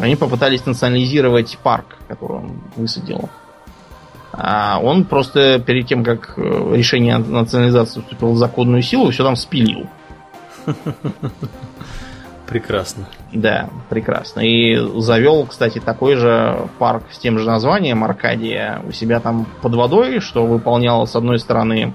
они 0.00 0.16
попытались 0.16 0.66
национализировать 0.66 1.58
парк, 1.62 1.96
который 2.08 2.38
он 2.38 2.60
высадил. 2.74 3.30
А 4.32 4.80
он 4.82 5.04
просто 5.04 5.60
перед 5.60 5.86
тем, 5.86 6.02
как 6.02 6.34
э, 6.36 6.74
решение 6.74 7.18
национализации 7.18 8.00
вступило 8.00 8.30
в 8.30 8.36
законную 8.36 8.82
силу, 8.82 9.12
все 9.12 9.22
там 9.22 9.36
спилил. 9.36 9.86
Прекрасно. 12.48 13.06
Да, 13.32 13.68
прекрасно. 13.90 14.40
И 14.40 14.74
завел, 15.00 15.44
кстати, 15.44 15.80
такой 15.80 16.16
же 16.16 16.66
парк 16.78 17.04
с 17.12 17.18
тем 17.18 17.38
же 17.38 17.46
названием 17.46 18.02
Аркадия 18.02 18.80
у 18.88 18.92
себя 18.92 19.20
там 19.20 19.46
под 19.60 19.74
водой, 19.74 20.20
что 20.20 20.46
выполняло 20.46 21.04
с 21.04 21.14
одной 21.14 21.38
стороны 21.38 21.92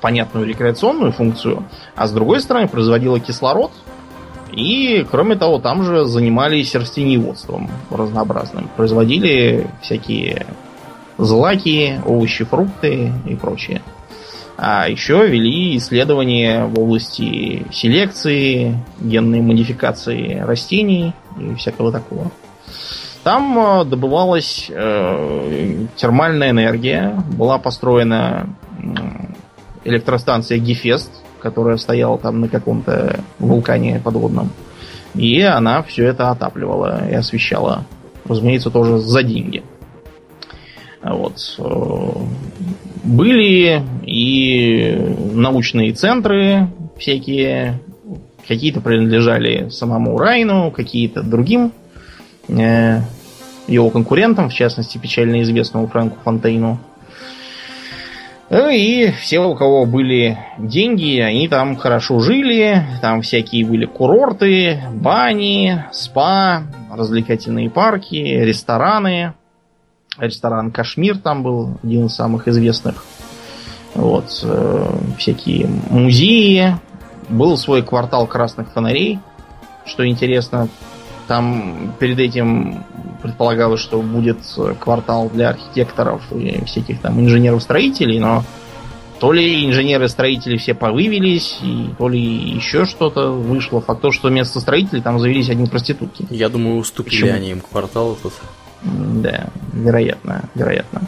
понятную 0.00 0.46
рекреационную 0.46 1.10
функцию, 1.10 1.64
а 1.96 2.06
с 2.06 2.12
другой 2.12 2.40
стороны 2.40 2.68
производило 2.68 3.18
кислород. 3.18 3.72
И, 4.52 5.04
кроме 5.10 5.34
того, 5.34 5.58
там 5.58 5.82
же 5.82 6.04
занимались 6.04 6.74
растениеводством 6.76 7.68
разнообразным. 7.90 8.70
Производили 8.76 9.66
всякие 9.82 10.46
злаки, 11.18 12.00
овощи, 12.06 12.44
фрукты 12.44 13.12
и 13.26 13.34
прочее. 13.34 13.82
А 14.60 14.88
еще 14.88 15.24
вели 15.28 15.76
исследования 15.76 16.64
в 16.64 16.80
области 16.80 17.64
селекции, 17.70 18.76
генной 19.00 19.40
модификации 19.40 20.40
растений 20.40 21.12
и 21.38 21.54
всякого 21.54 21.92
такого. 21.92 22.32
Там 23.22 23.56
э, 23.56 23.84
добывалась 23.84 24.66
э, 24.68 25.86
термальная 25.94 26.50
энергия, 26.50 27.22
была 27.30 27.58
построена 27.58 28.48
электростанция 29.84 30.58
Гефест, 30.58 31.12
которая 31.38 31.76
стояла 31.76 32.18
там 32.18 32.40
на 32.40 32.48
каком-то 32.48 33.20
вулкане 33.38 34.00
подводном. 34.02 34.50
И 35.14 35.40
она 35.40 35.84
все 35.84 36.06
это 36.06 36.30
отапливала 36.30 37.08
и 37.08 37.14
освещала. 37.14 37.84
Разумеется, 38.24 38.70
тоже 38.70 38.98
за 38.98 39.22
деньги. 39.22 39.62
Вот. 41.00 41.38
Э, 42.98 43.08
были 43.08 43.82
и 44.04 44.96
научные 45.32 45.92
центры 45.92 46.68
всякие, 46.98 47.80
какие-то 48.46 48.80
принадлежали 48.80 49.68
самому 49.70 50.18
Райну, 50.18 50.70
какие-то 50.70 51.22
другим 51.22 51.72
э, 52.48 53.00
его 53.66 53.90
конкурентам, 53.90 54.48
в 54.48 54.54
частности, 54.54 54.98
печально 54.98 55.42
известному 55.42 55.86
Фрэнку 55.86 56.18
Фонтейну. 56.24 56.78
Ну 58.50 58.70
и 58.70 59.10
все, 59.10 59.40
у 59.40 59.54
кого 59.54 59.84
были 59.84 60.38
деньги, 60.56 61.20
они 61.20 61.48
там 61.48 61.76
хорошо 61.76 62.18
жили. 62.18 62.82
Там 63.02 63.20
всякие 63.20 63.66
были 63.66 63.84
курорты, 63.84 64.80
бани, 64.90 65.84
спа, 65.92 66.62
развлекательные 66.90 67.68
парки, 67.68 68.14
рестораны. 68.16 69.34
Ресторан 70.18 70.70
Кашмир 70.70 71.18
там 71.18 71.42
был 71.42 71.78
один 71.82 72.06
из 72.06 72.14
самых 72.14 72.48
известных. 72.48 73.04
Вот, 73.94 74.40
э, 74.44 74.98
всякие 75.18 75.68
музеи. 75.90 76.76
Был 77.28 77.56
свой 77.58 77.82
квартал 77.82 78.26
красных 78.26 78.72
фонарей, 78.72 79.18
что 79.84 80.06
интересно. 80.06 80.68
Там 81.26 81.94
перед 81.98 82.18
этим 82.18 82.84
предполагалось, 83.22 83.80
что 83.80 84.00
будет 84.00 84.38
квартал 84.80 85.28
для 85.28 85.50
архитекторов 85.50 86.22
и 86.32 86.64
всяких 86.64 87.00
там 87.00 87.20
инженеров-строителей, 87.20 88.18
но 88.18 88.44
то 89.20 89.32
ли 89.32 89.66
инженеры-строители 89.66 90.56
все 90.56 90.74
повывелись, 90.74 91.58
и 91.62 91.90
то 91.98 92.08
ли 92.08 92.20
еще 92.20 92.84
что-то 92.86 93.30
вышло. 93.32 93.80
Факт 93.80 94.00
то, 94.00 94.12
что 94.12 94.28
вместо 94.28 94.60
строителей 94.60 95.02
там 95.02 95.18
завелись 95.18 95.50
одни 95.50 95.66
проститутки. 95.66 96.26
Я 96.30 96.48
думаю, 96.48 96.78
уступили 96.78 97.22
Почему? 97.22 97.36
они 97.36 97.50
им 97.50 97.60
квартал 97.60 98.16
тут. 98.22 98.32
Да, 98.82 99.46
вероятно, 99.72 100.42
вероятно. 100.54 101.02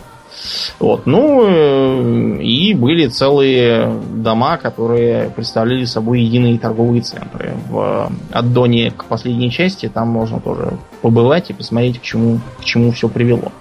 Вот, 0.78 1.06
ну 1.06 1.44
э, 1.46 2.42
и 2.42 2.72
были 2.74 3.08
целые 3.08 3.92
дома, 4.14 4.56
которые 4.56 5.28
представляли 5.30 5.84
собой 5.84 6.22
единые 6.22 6.58
торговые 6.58 7.02
центры. 7.02 7.54
В 7.68 8.10
аддоне 8.32 8.90
к 8.90 9.04
последней 9.04 9.50
части 9.50 9.88
там 9.88 10.08
можно 10.08 10.40
тоже 10.40 10.78
побывать 11.02 11.50
и 11.50 11.52
посмотреть, 11.52 12.00
к 12.00 12.02
чему, 12.02 12.40
к 12.60 12.64
чему 12.64 12.92
все 12.92 13.08
привело. 13.08 13.52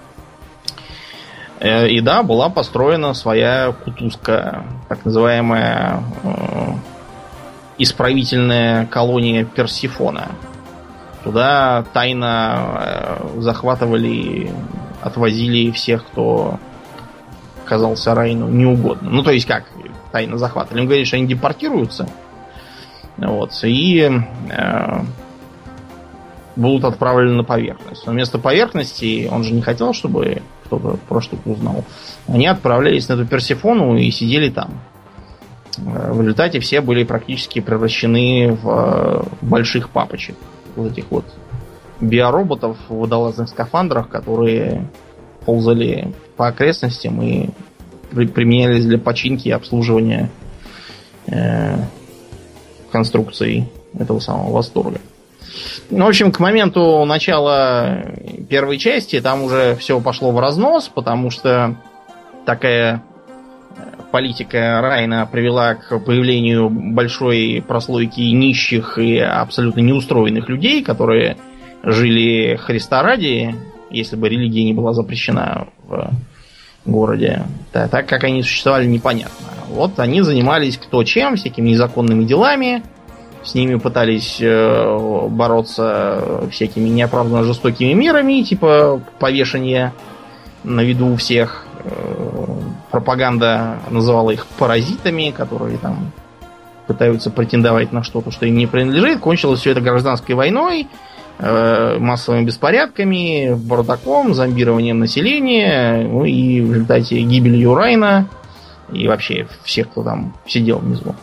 Э, 1.60 1.88
и 1.88 2.00
да, 2.00 2.22
была 2.22 2.48
построена 2.48 3.12
своя 3.14 3.72
кутузка, 3.72 4.64
так 4.88 5.04
называемая 5.04 6.02
э, 6.22 6.72
исправительная 7.78 8.86
колония 8.86 9.44
Персифона. 9.44 10.28
Туда 11.24 11.84
тайно 11.92 12.80
э, 12.80 13.40
захватывали, 13.40 14.50
отвозили 15.02 15.70
всех, 15.70 16.06
кто 16.06 16.58
казался 17.66 18.14
Райну 18.14 18.48
неугодным. 18.48 19.14
Ну, 19.14 19.22
то 19.22 19.30
есть 19.30 19.46
как, 19.46 19.64
тайно 20.12 20.38
захватывали. 20.38 20.80
Им 20.80 20.86
говорили, 20.86 21.04
что 21.04 21.16
они 21.16 21.26
депортируются. 21.26 22.08
Вот, 23.18 23.52
и 23.64 24.10
э, 24.50 25.00
будут 26.56 26.84
отправлены 26.84 27.36
на 27.36 27.44
поверхность. 27.44 28.06
Но 28.06 28.12
вместо 28.12 28.38
поверхности 28.38 29.28
он 29.30 29.44
же 29.44 29.52
не 29.52 29.62
хотел, 29.62 29.92
чтобы 29.92 30.42
кто-то 30.64 30.98
про 31.08 31.20
что-то 31.20 31.50
узнал. 31.50 31.84
Они 32.28 32.46
отправлялись 32.46 33.08
на 33.08 33.14
эту 33.14 33.26
Персифону 33.26 33.96
и 33.96 34.10
сидели 34.10 34.50
там. 34.50 34.80
Э, 35.78 36.12
в 36.12 36.20
результате 36.20 36.60
все 36.60 36.80
были 36.80 37.04
практически 37.04 37.60
превращены 37.60 38.52
в 38.52 38.68
э, 38.68 39.22
больших 39.42 39.90
папочек. 39.90 40.36
Вот 40.80 40.92
этих 40.92 41.10
вот 41.10 41.24
биороботов 42.00 42.76
в 42.88 42.94
водолазных 42.96 43.48
скафандрах, 43.48 44.08
которые 44.08 44.88
ползали 45.44 46.12
по 46.36 46.48
окрестностям 46.48 47.20
и 47.22 47.50
применялись 48.10 48.86
для 48.86 48.98
починки 48.98 49.48
и 49.48 49.52
обслуживания 49.52 50.30
э, 51.26 51.76
конструкций 52.90 53.68
этого 53.98 54.18
самого 54.20 54.52
восторга. 54.52 55.00
Ну, 55.90 56.04
в 56.04 56.08
общем, 56.08 56.32
к 56.32 56.38
моменту 56.38 57.04
начала 57.04 58.02
первой 58.48 58.78
части 58.78 59.20
там 59.20 59.42
уже 59.42 59.76
все 59.76 60.00
пошло 60.00 60.30
в 60.30 60.38
разнос, 60.38 60.88
потому 60.88 61.30
что 61.30 61.76
такая 62.46 63.02
политика 64.10 64.80
Райна 64.80 65.26
привела 65.30 65.74
к 65.74 65.98
появлению 66.00 66.70
большой 66.70 67.64
прослойки 67.66 68.20
нищих 68.20 68.98
и 68.98 69.18
абсолютно 69.18 69.80
неустроенных 69.80 70.48
людей, 70.48 70.82
которые 70.82 71.36
жили 71.82 72.56
Христа 72.56 73.02
ради, 73.02 73.54
если 73.90 74.16
бы 74.16 74.28
религия 74.28 74.64
не 74.64 74.72
была 74.72 74.92
запрещена 74.92 75.68
в 75.86 76.10
городе. 76.84 77.44
Да, 77.72 77.88
так 77.88 78.06
как 78.06 78.24
они 78.24 78.42
существовали, 78.42 78.86
непонятно. 78.86 79.46
Вот 79.68 79.98
они 79.98 80.22
занимались 80.22 80.76
кто 80.76 81.04
чем, 81.04 81.36
всякими 81.36 81.70
незаконными 81.70 82.24
делами, 82.24 82.82
с 83.42 83.54
ними 83.54 83.76
пытались 83.76 84.38
э, 84.40 85.28
бороться 85.30 86.46
всякими 86.50 86.88
неоправданно 86.88 87.44
жестокими 87.44 87.92
мерами, 87.94 88.42
типа 88.42 89.00
повешения 89.18 89.94
на 90.62 90.82
виду 90.82 91.08
у 91.08 91.16
всех. 91.16 91.64
Э, 91.84 92.19
пропаганда 92.90 93.78
называла 93.90 94.30
их 94.30 94.46
паразитами, 94.46 95.32
которые 95.36 95.78
там 95.78 96.12
пытаются 96.86 97.30
претендовать 97.30 97.92
на 97.92 98.02
что-то, 98.02 98.30
что 98.30 98.46
им 98.46 98.56
не 98.56 98.66
принадлежит. 98.66 99.20
Кончилось 99.20 99.60
все 99.60 99.70
это 99.70 99.80
гражданской 99.80 100.34
войной, 100.34 100.88
э, 101.38 101.98
массовыми 101.98 102.44
беспорядками, 102.44 103.54
бардаком, 103.54 104.34
зомбированием 104.34 104.98
населения, 104.98 106.06
ну 106.08 106.24
и 106.24 106.60
в 106.60 106.72
результате 106.72 107.20
гибелью 107.20 107.74
Райна 107.74 108.28
и 108.92 109.06
вообще 109.06 109.46
всех, 109.62 109.90
кто 109.90 110.02
там 110.02 110.34
сидел 110.46 110.78
внизу. 110.78 111.14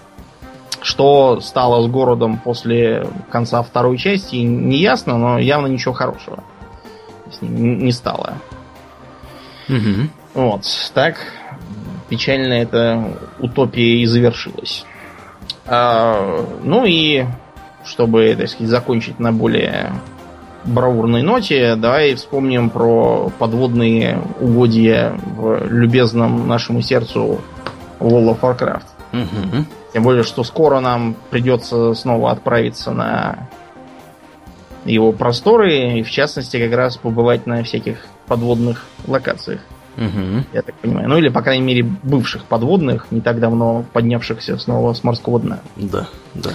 Что 0.81 1.41
стало 1.41 1.83
с 1.83 1.87
городом 1.87 2.39
после 2.41 3.07
конца 3.29 3.61
второй 3.61 3.97
части, 3.97 4.37
не 4.37 4.77
ясно, 4.77 5.17
но 5.17 5.37
явно 5.37 5.67
ничего 5.67 5.93
хорошего 5.93 6.43
с 7.31 7.41
ним 7.41 7.79
не 7.79 7.91
стало. 7.91 8.37
Угу. 9.69 10.09
Вот, 10.35 10.61
так 10.93 11.17
печально 12.09 12.53
эта 12.53 13.17
утопия 13.39 14.01
и 14.01 14.05
завершилась. 14.05 14.85
А, 15.65 16.45
ну 16.63 16.85
и 16.85 17.25
чтобы, 17.85 18.35
так 18.37 18.49
сказать, 18.49 18.69
закончить 18.69 19.19
на 19.19 19.31
более 19.31 19.93
бравурной 20.65 21.21
ноте, 21.21 21.75
давай 21.75 22.15
вспомним 22.15 22.69
про 22.69 23.31
подводные 23.39 24.19
угодья 24.39 25.17
в 25.25 25.65
любезном 25.69 26.47
нашему 26.47 26.81
сердцу 26.81 27.39
World 27.99 28.37
of 28.37 28.39
Warcraft. 28.41 28.85
Угу. 29.13 29.65
Тем 29.93 30.03
более, 30.03 30.23
что 30.23 30.43
скоро 30.43 30.79
нам 30.79 31.15
придется 31.29 31.93
снова 31.93 32.31
отправиться 32.31 32.91
на 32.91 33.47
его 34.85 35.11
просторы, 35.11 35.99
и 35.99 36.03
в 36.03 36.09
частности 36.09 36.57
как 36.57 36.75
раз 36.75 36.97
побывать 36.97 37.45
на 37.45 37.63
всяких 37.63 38.05
подводных 38.27 38.85
локациях. 39.07 39.61
Угу. 39.97 40.45
Я 40.53 40.61
так 40.61 40.75
понимаю. 40.75 41.09
Ну 41.09 41.17
или, 41.17 41.29
по 41.29 41.41
крайней 41.41 41.63
мере, 41.63 41.83
бывших 42.03 42.45
подводных, 42.45 43.07
не 43.11 43.21
так 43.21 43.39
давно 43.39 43.83
поднявшихся 43.93 44.57
снова 44.57 44.93
с 44.93 45.03
морского 45.03 45.39
дна. 45.39 45.59
Да, 45.75 46.07
да. 46.35 46.51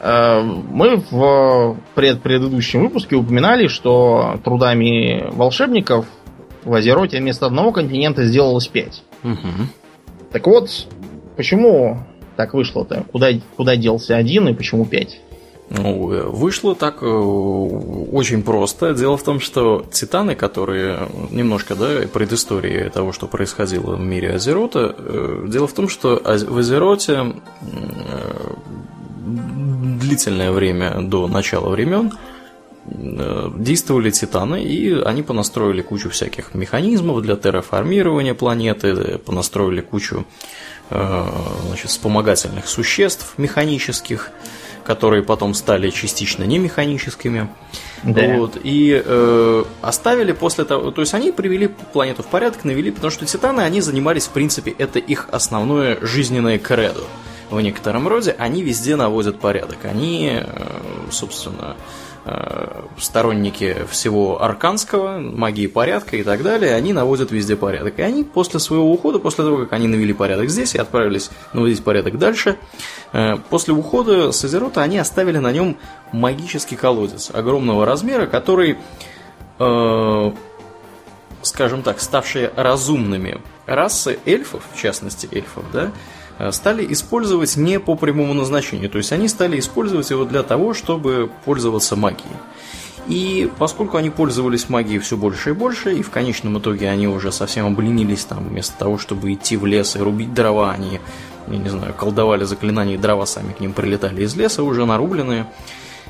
Э, 0.00 0.42
мы 0.42 1.02
в 1.10 1.76
пред 1.94 2.22
предыдущем 2.22 2.82
выпуске 2.82 3.16
упоминали, 3.16 3.68
что 3.68 4.40
трудами 4.42 5.24
волшебников 5.32 6.06
в 6.64 6.74
Азероте 6.74 7.18
вместо 7.18 7.46
одного 7.46 7.72
континента 7.72 8.24
сделалось 8.24 8.68
пять. 8.68 9.02
Угу. 9.22 9.68
Так 10.32 10.46
вот, 10.46 10.86
почему 11.36 11.98
так 12.36 12.54
вышло-то? 12.54 13.04
Куда, 13.12 13.28
куда 13.56 13.76
делся 13.76 14.16
один 14.16 14.48
и 14.48 14.54
почему 14.54 14.84
пять? 14.84 15.20
Ну, 15.74 16.12
э, 16.12 16.22
вышло 16.24 16.74
так 16.74 17.02
э, 17.02 17.06
очень 17.06 18.42
просто. 18.42 18.92
Дело 18.92 19.16
в 19.16 19.22
том, 19.22 19.40
что 19.40 19.86
титаны, 19.90 20.34
которые 20.34 21.08
немножко, 21.30 21.74
да, 21.74 22.06
предыстории 22.12 22.90
того, 22.90 23.12
что 23.12 23.26
происходило 23.26 23.96
в 23.96 24.00
мире 24.00 24.34
Азерота, 24.34 24.94
э, 24.98 25.46
дело 25.48 25.66
в 25.66 25.72
том, 25.72 25.88
что 25.88 26.20
в 26.22 26.58
Азероте 26.58 27.34
длительное 30.00 30.52
время 30.52 31.00
до 31.00 31.26
начала 31.26 31.70
времен 31.70 32.12
действовали 32.84 34.10
титаны, 34.10 34.62
и 34.62 34.92
они 34.92 35.22
понастроили 35.22 35.82
кучу 35.82 36.10
всяких 36.10 36.54
механизмов 36.54 37.22
для 37.22 37.36
терраформирования 37.36 38.34
планеты, 38.34 39.18
понастроили 39.18 39.80
кучу 39.80 40.26
значит, 40.90 41.90
вспомогательных 41.90 42.66
существ 42.66 43.34
механических, 43.38 44.32
которые 44.84 45.22
потом 45.22 45.54
стали 45.54 45.90
частично 45.90 46.44
немеханическими. 46.44 47.48
Да. 48.02 48.36
Вот, 48.36 48.58
и 48.62 49.00
э, 49.04 49.64
оставили 49.80 50.32
после 50.32 50.64
того, 50.64 50.90
то 50.90 51.00
есть 51.00 51.14
они 51.14 51.32
привели 51.32 51.68
планету 51.68 52.22
в 52.22 52.26
порядок, 52.26 52.64
навели, 52.64 52.90
потому 52.90 53.10
что 53.10 53.24
титаны, 53.26 53.60
они 53.60 53.80
занимались, 53.80 54.26
в 54.26 54.30
принципе, 54.30 54.74
это 54.76 54.98
их 54.98 55.28
основное 55.30 55.98
жизненное 56.00 56.58
кредо. 56.58 57.02
В 57.50 57.60
некотором 57.60 58.08
роде 58.08 58.34
они 58.38 58.62
везде 58.62 58.96
наводят 58.96 59.38
порядок. 59.38 59.84
Они, 59.84 60.40
э, 60.42 60.72
собственно, 61.10 61.76
Э, 61.76 61.76
сторонники 62.98 63.84
всего 63.90 64.42
арканского, 64.42 65.18
магии 65.18 65.66
порядка 65.66 66.16
и 66.16 66.22
так 66.22 66.42
далее, 66.42 66.74
они 66.74 66.92
наводят 66.92 67.32
везде 67.32 67.56
порядок. 67.56 67.98
И 67.98 68.02
они 68.02 68.22
после 68.22 68.60
своего 68.60 68.92
ухода, 68.92 69.18
после 69.18 69.44
того, 69.44 69.58
как 69.58 69.72
они 69.72 69.88
навели 69.88 70.12
порядок 70.12 70.48
здесь 70.48 70.74
и 70.74 70.78
отправились 70.78 71.30
наводить 71.52 71.82
порядок 71.82 72.18
дальше, 72.18 72.58
э, 73.12 73.36
после 73.50 73.74
ухода 73.74 74.30
с 74.30 74.44
Азерота 74.44 74.82
они 74.82 74.98
оставили 74.98 75.38
на 75.38 75.50
нем 75.50 75.76
магический 76.12 76.76
колодец 76.76 77.30
огромного 77.32 77.84
размера, 77.84 78.26
который, 78.26 78.78
э, 79.58 80.32
скажем 81.42 81.82
так, 81.82 82.00
ставшие 82.00 82.52
разумными 82.54 83.40
расы 83.66 84.20
эльфов, 84.26 84.62
в 84.72 84.80
частности 84.80 85.28
эльфов, 85.32 85.64
да, 85.72 85.86
Э, 85.86 85.90
стали 86.50 86.90
использовать 86.92 87.56
не 87.56 87.78
по 87.78 87.94
прямому 87.94 88.34
назначению. 88.34 88.90
То 88.90 88.98
есть 88.98 89.12
они 89.12 89.28
стали 89.28 89.58
использовать 89.58 90.10
его 90.10 90.24
для 90.24 90.42
того, 90.42 90.74
чтобы 90.74 91.30
пользоваться 91.44 91.96
магией. 91.96 92.36
И 93.08 93.50
поскольку 93.58 93.96
они 93.96 94.10
пользовались 94.10 94.68
магией 94.68 95.00
все 95.00 95.16
больше 95.16 95.50
и 95.50 95.52
больше, 95.52 95.94
и 95.94 96.02
в 96.02 96.10
конечном 96.10 96.58
итоге 96.58 96.88
они 96.88 97.08
уже 97.08 97.32
совсем 97.32 97.66
обленились 97.66 98.24
там, 98.24 98.48
вместо 98.48 98.78
того, 98.78 98.96
чтобы 98.98 99.32
идти 99.32 99.56
в 99.56 99.66
лес 99.66 99.96
и 99.96 99.98
рубить 99.98 100.32
дрова, 100.32 100.70
они, 100.70 101.00
я 101.48 101.56
не 101.56 101.68
знаю, 101.68 101.94
колдовали 101.94 102.44
заклинания, 102.44 102.94
и 102.94 102.98
дрова 102.98 103.26
сами 103.26 103.52
к 103.52 103.60
ним 103.60 103.72
прилетали 103.72 104.22
из 104.22 104.36
леса, 104.36 104.62
уже 104.62 104.86
нарубленные. 104.86 105.46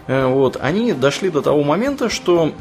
Э, 0.07 0.27
вот, 0.27 0.59
они 0.61 0.93
дошли 0.93 1.31
до 1.31 1.41
того 1.41 1.63
момента, 1.65 2.11
что 2.11 2.53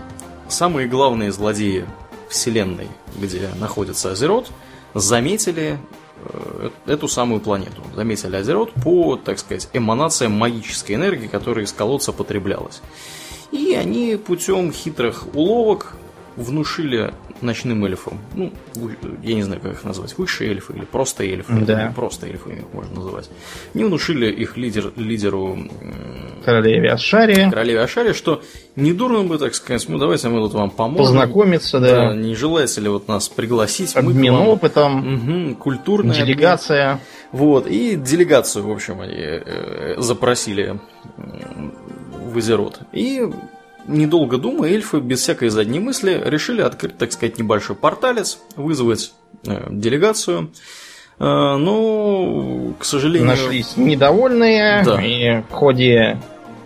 самые 0.48 0.88
главные 0.88 1.34
злодеи 1.34 1.86
вселенной, 2.30 2.88
где 3.18 3.50
находится 3.60 4.12
Азерот, 4.12 4.50
заметили 4.94 5.78
Э, 5.78 6.01
эту 6.86 7.08
самую 7.08 7.42
планету. 7.42 7.82
Заметили 7.96 8.36
Азерот 8.36 8.74
по, 8.74 9.18
так 9.18 9.40
сказать, 9.40 9.70
эманациям 9.74 10.34
магической 10.34 10.96
энергии, 10.96 11.28
которая 11.28 11.66
из 11.66 11.72
колодца 11.72 12.12
потреблялась. 12.12 12.82
И 13.52 13.74
они 13.74 14.16
путем 14.16 14.72
хитрых 14.72 15.26
уловок 15.34 15.94
внушили 16.36 17.14
ночным 17.42 17.84
эльфам, 17.86 18.20
ну, 18.36 18.52
я 19.24 19.36
не 19.36 19.44
знаю, 19.44 19.62
как 19.62 19.74
их 19.74 19.84
назвать, 19.84 20.18
высшие 20.18 20.52
эльфы 20.52 20.74
или 20.74 20.86
просто 20.86 21.24
эльфы, 21.24 21.54
да. 21.66 21.92
просто 21.96 22.28
эльфы 22.28 22.52
их 22.52 22.74
можно 22.74 22.96
называть, 22.96 23.30
не 23.74 23.84
внушили 23.84 24.32
их 24.32 24.58
лидер, 24.58 24.94
лидеру 24.96 25.58
королеве 26.46 26.92
Ашаре, 26.92 27.50
королеве 27.50 27.82
Ашаре, 27.82 28.14
что 28.14 28.42
недурно 28.76 29.24
бы, 29.24 29.38
так 29.38 29.56
сказать, 29.56 29.88
ну 29.90 29.98
давайте 29.98 30.30
мы 30.30 30.40
вот 30.40 30.54
вам 30.54 30.70
поможем. 30.70 31.06
Познакомиться, 31.06 31.80
да. 31.80 32.10
да 32.10 32.16
не 32.16 32.36
желаете 32.36 32.82
ли 32.82 32.90
вот 32.90 33.08
нас 33.08 33.28
пригласить? 33.28 33.96
Обмен 33.96 34.34
вам... 34.34 34.48
опытом. 34.48 35.50
Угу, 35.50 35.56
культурная. 35.56 36.16
Делегация. 36.16 36.92
Обмен. 36.92 37.06
Вот, 37.32 37.68
и 37.68 37.96
делегацию, 37.96 38.68
в 38.68 38.72
общем, 38.72 39.00
они 39.02 39.16
э, 39.18 39.96
запросили 39.98 40.80
в 41.18 42.38
Изерот. 42.40 42.80
И 42.92 43.26
недолго 43.88 44.38
думая, 44.38 44.72
эльфы 44.72 45.00
без 45.00 45.22
всякой 45.22 45.50
задней 45.50 45.80
мысли 45.80 46.22
решили 46.26 46.62
открыть, 46.62 46.98
так 46.98 47.12
сказать, 47.12 47.38
небольшой 47.38 47.76
порталец, 47.76 48.40
вызвать 48.56 49.14
э, 49.46 49.68
делегацию. 49.70 50.52
Э, 51.20 51.56
но, 51.58 52.74
к 52.80 52.86
сожалению... 52.86 53.28
Нашлись 53.28 53.78
недовольные, 53.78 54.84
да. 54.84 55.02
и 55.02 55.42
в 55.42 55.52
ходе 55.52 56.20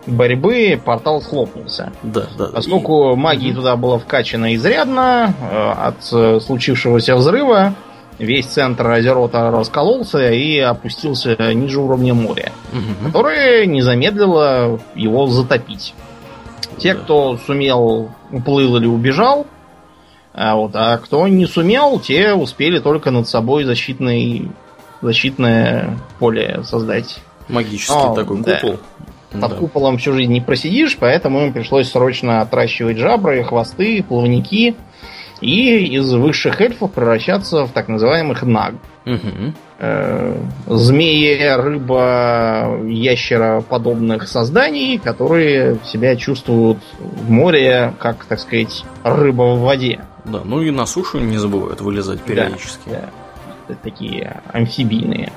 борьбы 0.08 0.80
портал 0.84 1.22
схлопнулся. 1.22 1.92
Да, 2.04 2.28
да. 2.38 2.50
Поскольку 2.54 3.14
и... 3.14 3.16
магии 3.16 3.54
туда 3.54 3.76
было 3.76 4.00
вкачано 4.00 4.56
изрядно, 4.56 5.34
э, 5.52 5.72
от 5.72 6.14
э, 6.14 6.40
случившегося 6.40 7.16
взрыва 7.16 7.76
весь 8.20 8.46
центр 8.46 8.88
Азерота 8.90 9.52
раскололся 9.52 10.32
и 10.32 10.58
опустился 10.60 11.36
ниже 11.54 11.80
уровня 11.80 12.14
моря, 12.14 12.52
угу. 12.72 13.08
которое 13.08 13.66
не 13.66 13.82
замедлило 13.82 14.80
его 14.96 15.28
затопить. 15.28 15.94
Те, 16.78 16.94
да. 16.94 17.00
кто 17.02 17.38
сумел, 17.38 18.12
уплыл 18.32 18.78
или 18.78 18.86
убежал, 18.86 19.46
а, 20.34 20.56
вот, 20.56 20.72
а 20.76 20.98
кто 20.98 21.28
не 21.28 21.46
сумел, 21.46 22.00
те 22.00 22.34
успели 22.34 22.80
только 22.80 23.10
над 23.10 23.28
собой 23.28 23.64
защитный, 23.64 24.52
защитное 25.02 25.98
поле 26.20 26.62
создать. 26.64 27.20
Магический 27.48 27.94
Но, 27.94 28.16
такой 28.16 28.42
да. 28.42 28.60
купол. 28.60 28.80
Под 29.32 29.52
да. 29.52 29.56
куполом 29.56 29.98
всю 29.98 30.14
жизнь 30.14 30.32
не 30.32 30.42
просидишь, 30.42 30.98
поэтому 31.00 31.46
им 31.46 31.54
пришлось 31.54 31.90
срочно 31.90 32.42
отращивать 32.42 32.98
жабры, 32.98 33.44
хвосты, 33.44 34.04
плавники 34.04 34.76
и 35.42 35.78
из 35.96 36.12
высших 36.14 36.60
эльфов 36.62 36.92
превращаться 36.92 37.66
в 37.66 37.72
так 37.72 37.88
называемых 37.88 38.44
наг. 38.44 38.76
Угу. 39.06 39.54
Э, 39.78 40.38
змеи, 40.68 41.50
рыба, 41.50 42.80
ящера 42.86 43.60
подобных 43.60 44.30
созданий, 44.30 44.98
которые 44.98 45.80
себя 45.84 46.16
чувствуют 46.16 46.78
в 46.98 47.30
море, 47.30 47.94
как, 48.00 48.24
так 48.24 48.40
сказать, 48.40 48.86
рыба 49.04 49.56
в 49.56 49.62
воде. 49.62 50.00
Да, 50.24 50.42
ну 50.46 50.62
и 50.62 50.72
на 50.72 50.86
сушу 50.86 51.20
не 51.20 51.38
забывают 51.38 51.82
вылезать 51.82 52.22
периодически. 52.22 52.88
Да, 52.88 53.10
да. 53.68 53.76
Такие 53.84 54.42
амфибийные. 54.54 55.34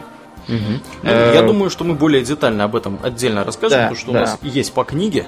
Угу. 0.49 1.09
Я 1.09 1.43
думаю, 1.43 1.69
что 1.69 1.83
мы 1.83 1.95
более 1.95 2.23
детально 2.23 2.65
об 2.65 2.77
этом 2.77 2.99
отдельно 3.03 3.43
расскажем, 3.43 3.79
да, 3.79 3.85
потому 3.89 4.01
что 4.01 4.13
да. 4.13 4.19
у 4.19 4.21
нас 4.23 4.39
есть 4.43 4.73
по 4.73 4.85
книге. 4.85 5.27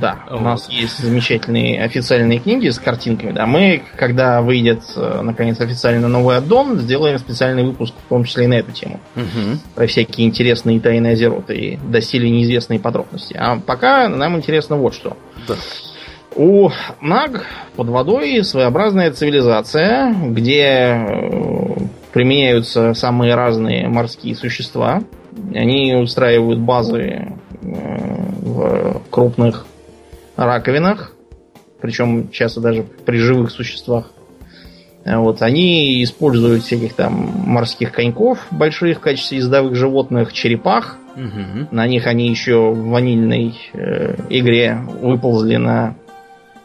Да, 0.00 0.20
вот. 0.30 0.40
у 0.40 0.44
нас 0.44 0.68
есть 0.68 0.98
замечательные 0.98 1.82
официальные 1.82 2.38
книги 2.38 2.68
с 2.68 2.78
картинками. 2.78 3.32
Да, 3.32 3.46
мы, 3.46 3.82
когда 3.96 4.40
выйдет 4.40 4.82
э, 4.96 5.20
наконец 5.22 5.60
официально 5.60 6.08
новый 6.08 6.36
аддон, 6.36 6.78
сделаем 6.78 7.18
специальный 7.18 7.64
выпуск, 7.64 7.94
в 8.06 8.08
том 8.08 8.24
числе 8.24 8.44
и 8.44 8.48
на 8.48 8.54
эту 8.54 8.72
тему. 8.72 9.00
Угу. 9.16 9.58
Про 9.74 9.86
всякие 9.86 10.26
интересные 10.26 10.80
тайны 10.80 11.08
Азерота 11.08 11.52
и 11.52 11.76
доселе 11.76 12.30
неизвестные 12.30 12.80
подробности. 12.80 13.36
А 13.38 13.58
пока 13.58 14.08
нам 14.08 14.36
интересно 14.36 14.76
вот 14.76 14.94
что. 14.94 15.16
Да. 15.46 15.54
У 16.34 16.70
Наг 17.00 17.44
под 17.76 17.88
водой 17.88 18.42
своеобразная 18.42 19.10
цивилизация, 19.10 20.14
где 20.14 20.62
э, 20.62 21.76
применяются 22.12 22.94
самые 22.94 23.34
разные 23.34 23.88
морские 23.88 24.34
существа. 24.34 25.02
Они 25.54 25.94
устраивают 25.94 26.60
базы 26.60 26.98
э, 27.00 27.32
в 27.60 29.02
крупных 29.10 29.66
раковинах, 30.36 31.12
причем 31.80 32.30
часто 32.30 32.60
даже 32.60 32.82
при 32.82 33.18
живых 33.18 33.50
существах. 33.50 34.10
Вот, 35.04 35.42
они 35.42 36.02
используют 36.04 36.62
всяких 36.62 36.94
там 36.94 37.12
морских 37.12 37.92
коньков 37.92 38.38
больших 38.52 38.98
в 38.98 39.00
качестве 39.00 39.38
ездовых 39.38 39.74
животных, 39.74 40.32
черепах. 40.32 40.96
Угу. 41.16 41.68
На 41.72 41.86
них 41.88 42.06
они 42.06 42.28
еще 42.28 42.70
в 42.70 42.88
ванильной 42.88 43.54
э, 43.72 44.14
игре 44.30 44.78
выползли 45.00 45.56
на 45.56 45.96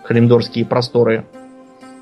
Халимдорские 0.03 0.65
просторы 0.65 1.25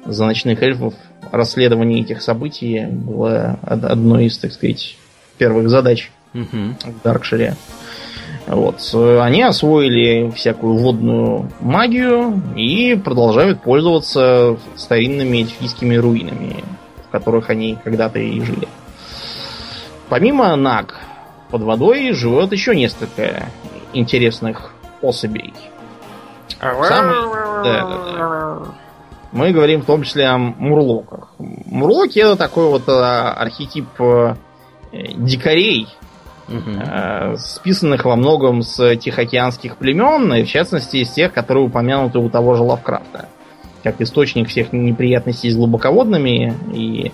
за 0.06 0.26
ночных 0.26 0.62
эльфов. 0.62 0.94
Расследование 1.32 2.02
этих 2.02 2.22
событий 2.22 2.86
было 2.86 3.58
одной 3.64 4.26
из, 4.26 4.38
так 4.38 4.52
сказать, 4.52 4.98
первых 5.38 5.70
задач 5.70 6.12
угу. 6.34 6.76
в 6.84 7.04
Даркшире. 7.04 7.56
Вот. 8.48 8.80
Они 9.22 9.42
освоили 9.42 10.30
всякую 10.30 10.78
водную 10.78 11.50
магию 11.62 12.42
и 12.56 12.96
продолжают 12.96 13.62
пользоваться 13.62 14.58
старинными 14.76 15.40
эльфийскими 15.40 15.96
руинами, 15.96 16.64
в 17.08 17.12
которых 17.12 17.50
они 17.50 17.78
когда-то 17.84 18.20
и 18.20 18.40
жили. 18.42 18.68
Помимо 20.10 20.56
Наг, 20.56 20.96
под 21.50 21.64
водой 21.64 22.12
живет 22.14 22.52
еще 22.52 22.76
несколько 22.76 23.48
интересных 23.94 24.74
особей. 25.02 25.54
Самый... 26.60 27.64
Да, 27.64 27.88
да, 27.88 27.98
да. 28.18 28.58
Мы 29.32 29.52
говорим 29.52 29.82
в 29.82 29.86
том 29.86 30.04
числе 30.04 30.28
о 30.28 30.38
мурлоках. 30.38 31.30
Мурлоки 31.40 32.20
это 32.20 32.38
такой 32.38 32.70
вот 32.70 32.84
а, 32.88 33.34
архетип 33.34 33.88
э, 34.00 34.36
дикарей, 34.94 35.90
угу. 36.48 37.38
списанных 37.38 38.06
во 38.06 38.16
многом 38.16 38.62
с 38.62 38.96
тихоокеанских 38.98 39.78
племен, 39.78 40.34
и 40.34 40.44
в 40.44 40.48
частности 40.48 40.98
из 40.98 41.12
тех, 41.12 41.34
которые 41.34 41.66
упомянуты 41.66 42.20
у 42.20 42.30
того 42.30 42.56
же 42.56 42.64
Лавкрафта. 42.64 43.30
Как 43.84 44.02
источник 44.02 44.50
всех 44.50 44.74
неприятностей 44.74 45.52
с 45.52 45.56
глубоководными. 45.56 46.56
И 46.74 47.12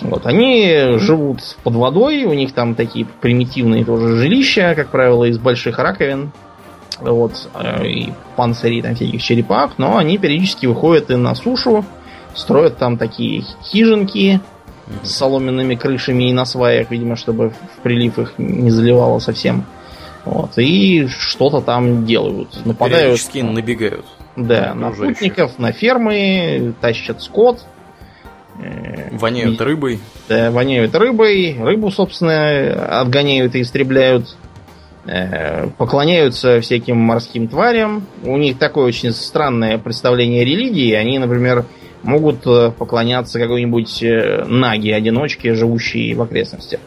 вот 0.00 0.26
они 0.26 0.98
живут 0.98 1.40
под 1.62 1.74
водой, 1.74 2.24
у 2.24 2.32
них 2.32 2.52
там 2.52 2.74
такие 2.74 3.06
примитивные 3.20 3.84
тоже 3.84 4.16
жилища, 4.16 4.74
как 4.74 4.88
правило, 4.88 5.24
из 5.24 5.38
больших 5.38 5.78
раковин. 5.78 6.32
Вот, 7.00 7.48
э, 7.54 7.86
и 7.86 8.12
панцири 8.36 8.80
там 8.80 8.94
всяких 8.94 9.20
черепах, 9.20 9.72
но 9.78 9.96
они 9.96 10.16
периодически 10.16 10.66
выходят 10.66 11.10
и 11.10 11.16
на 11.16 11.34
сушу, 11.34 11.84
строят 12.34 12.78
там 12.78 12.98
такие 12.98 13.44
хижинки, 13.64 14.40
с 15.02 15.10
соломенными 15.10 15.74
крышами 15.74 16.30
и 16.30 16.32
на 16.32 16.44
сваях, 16.44 16.90
видимо, 16.90 17.16
чтобы 17.16 17.50
в 17.50 17.82
прилив 17.82 18.18
их 18.18 18.34
не 18.38 18.70
заливало 18.70 19.18
совсем. 19.18 19.64
Вот, 20.24 20.56
и 20.56 21.06
что-то 21.06 21.60
там 21.60 22.06
делают. 22.06 22.64
Нападают. 22.64 23.04
Периодически 23.04 23.38
набегают. 23.38 24.06
Да, 24.36 24.74
на, 24.74 24.90
путников, 24.90 25.58
на 25.58 25.72
фермы, 25.72 26.74
тащат 26.80 27.22
скот. 27.22 27.64
Э, 28.58 29.16
воняют 29.16 29.60
и, 29.60 29.64
рыбой. 29.64 30.00
Да, 30.28 30.50
воняют 30.50 30.94
рыбой. 30.94 31.56
Рыбу, 31.60 31.90
собственно, 31.90 33.00
отгоняют 33.00 33.54
и 33.54 33.60
истребляют. 33.60 34.36
Э, 35.06 35.68
поклоняются 35.76 36.60
всяким 36.60 36.96
морским 36.96 37.46
тварям. 37.46 38.06
У 38.22 38.36
них 38.38 38.58
такое 38.58 38.86
очень 38.86 39.12
странное 39.12 39.76
представление 39.78 40.44
религии. 40.44 40.94
Они, 40.94 41.18
например, 41.18 41.66
могут 42.04 42.46
э, 42.46 42.70
поклоняться 42.70 43.38
какой-нибудь 43.38 44.02
э, 44.02 44.44
наги-одиночке, 44.44 45.54
живущей 45.54 46.14
в 46.14 46.22
окрестностях. 46.22 46.80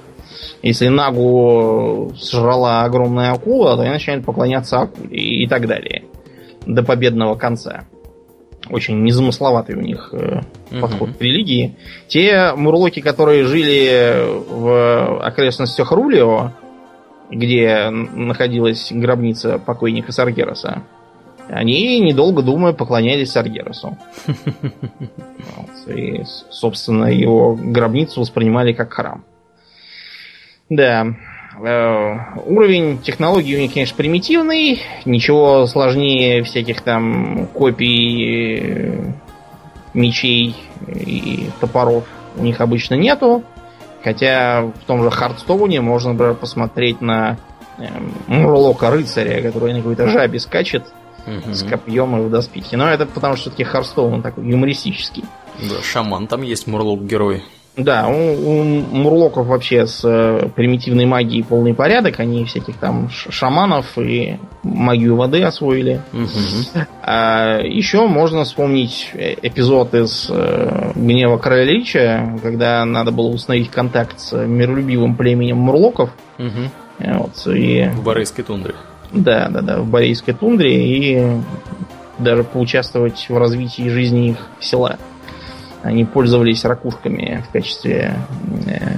Если 0.61 0.87
нагу 0.87 2.13
сжрала 2.15 2.83
огромная 2.83 3.31
акула, 3.31 3.75
то 3.75 3.81
они 3.81 3.91
начинают 3.91 4.25
поклоняться 4.25 4.81
акуле 4.81 5.17
и 5.17 5.47
так 5.47 5.67
далее. 5.67 6.03
До 6.65 6.83
победного 6.83 7.35
конца. 7.35 7.85
Очень 8.69 9.03
незамысловатый 9.03 9.75
у 9.75 9.81
них 9.81 10.09
э, 10.13 10.41
подход 10.79 11.17
к 11.17 11.21
религии. 11.21 11.75
Те 12.07 12.53
мурлоки, 12.55 13.01
которые 13.01 13.45
жили 13.45 14.25
в 14.49 15.19
окрестностях 15.25 15.91
Рулио, 15.91 16.51
где 17.31 17.89
находилась 17.89 18.91
гробница 18.91 19.57
покойника 19.59 20.11
Саргераса, 20.11 20.83
они, 21.49 21.99
недолго 21.99 22.41
думая, 22.41 22.73
поклонялись 22.73 23.31
Саргерасу. 23.31 23.97
И, 25.87 26.23
собственно, 26.49 27.05
его 27.05 27.55
гробницу 27.55 28.19
воспринимали 28.19 28.73
как 28.73 28.91
храм. 28.91 29.23
Да. 30.69 31.07
Э, 31.63 32.15
уровень 32.45 32.99
технологии 32.99 33.55
у 33.55 33.59
них, 33.59 33.73
конечно, 33.73 33.95
примитивный. 33.95 34.81
Ничего 35.05 35.65
сложнее 35.65 36.43
всяких 36.43 36.81
там 36.81 37.47
копий 37.53 38.59
э, 38.59 39.11
мечей 39.93 40.55
и 40.87 41.49
топоров 41.61 42.03
у 42.35 42.43
них 42.43 42.59
обычно 42.59 42.95
нету. 42.95 43.43
Хотя 44.03 44.63
в 44.63 44.85
том 44.85 45.03
же 45.03 45.09
Хардстоуне 45.09 45.81
можно, 45.81 46.11
например, 46.11 46.35
посмотреть 46.35 47.01
на 47.01 47.37
э, 47.77 47.87
Мурлока 48.27 48.91
рыцаря, 48.91 49.41
который 49.41 49.73
на 49.73 49.79
какой-то 49.79 50.07
жабе 50.07 50.39
скачет 50.39 50.83
угу. 51.27 51.53
с 51.53 51.63
копьем 51.63 52.17
и 52.17 52.21
в 52.21 52.29
доспехе. 52.29 52.77
Но 52.77 52.89
это 52.89 53.05
потому 53.05 53.35
что 53.35 53.43
все-таки 53.43 53.63
Харстоун 53.63 54.15
он 54.15 54.21
такой 54.21 54.49
юмористический. 54.49 55.25
Да, 55.61 55.81
шаман 55.83 56.27
там 56.27 56.41
есть, 56.41 56.67
Мурлок-герой. 56.67 57.43
Да, 57.77 58.07
у, 58.07 58.13
у 58.13 58.63
Мурлоков 58.63 59.45
вообще 59.45 59.85
с 59.85 60.01
э, 60.03 60.49
примитивной 60.55 61.05
магией 61.05 61.43
полный 61.43 61.75
порядок. 61.75 62.19
Они 62.19 62.43
всяких 62.45 62.77
там 62.77 63.07
шаманов 63.09 63.99
и 63.99 64.39
магию 64.63 65.15
воды 65.15 65.43
освоили. 65.43 66.01
Угу. 66.11 66.81
А, 67.03 67.59
еще 67.61 68.07
можно 68.07 68.45
вспомнить 68.45 69.11
э, 69.13 69.35
эпизод 69.43 69.93
из 69.93 70.27
э, 70.31 70.91
Гнева 70.95 71.37
Короля 71.37 71.65
Лича, 71.65 72.39
когда 72.41 72.83
надо 72.83 73.11
было 73.11 73.27
установить 73.27 73.69
контакт 73.69 74.19
с 74.19 74.35
миролюбивым 74.35 75.15
племенем 75.15 75.57
Мурлоков. 75.57 76.09
Угу. 76.39 76.71
Вот, 76.99 77.47
и... 77.55 77.91
В 77.93 78.03
Борейской 78.03 78.43
тундре. 78.43 78.73
Да, 79.11 79.47
да, 79.49 79.61
да, 79.61 79.79
в 79.79 79.87
Борейской 79.87 80.33
тундре 80.33 80.85
и 80.85 81.41
даже 82.19 82.43
поучаствовать 82.43 83.27
в 83.29 83.37
развитии 83.37 83.89
жизни 83.89 84.29
их 84.29 84.37
села. 84.59 84.97
Они 85.83 86.03
пользовались 86.03 86.65
ракушками 86.65 87.43
в 87.47 87.51
качестве 87.51 88.15
э, 88.65 88.97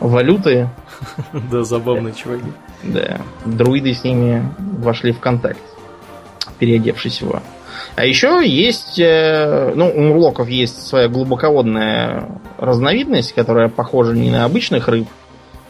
валюты. 0.00 0.68
Да, 1.50 1.62
забавные 1.62 2.12
чуваки. 2.12 2.50
Да. 2.82 3.18
Друиды 3.44 3.94
с 3.94 4.02
ними 4.02 4.42
вошли 4.58 5.12
в 5.12 5.20
контакт, 5.20 5.60
переодевшись 6.58 7.20
его. 7.20 7.40
А 7.94 8.04
еще 8.04 8.42
есть, 8.44 8.98
э, 8.98 9.72
ну, 9.74 9.90
у 9.94 10.00
мурлоков 10.00 10.48
есть 10.48 10.86
своя 10.86 11.08
глубоководная 11.08 12.28
разновидность, 12.56 13.32
которая 13.32 13.68
похожа 13.68 14.12
не 14.12 14.30
на 14.30 14.44
обычных 14.44 14.88
рыб, 14.88 15.06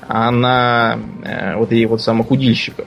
а 0.07 0.31
на 0.31 0.99
э, 1.25 1.57
вот 1.57 1.73
этих 1.73 1.89
вот 1.91 2.01
самых 2.01 2.31
удильщиков. 2.31 2.87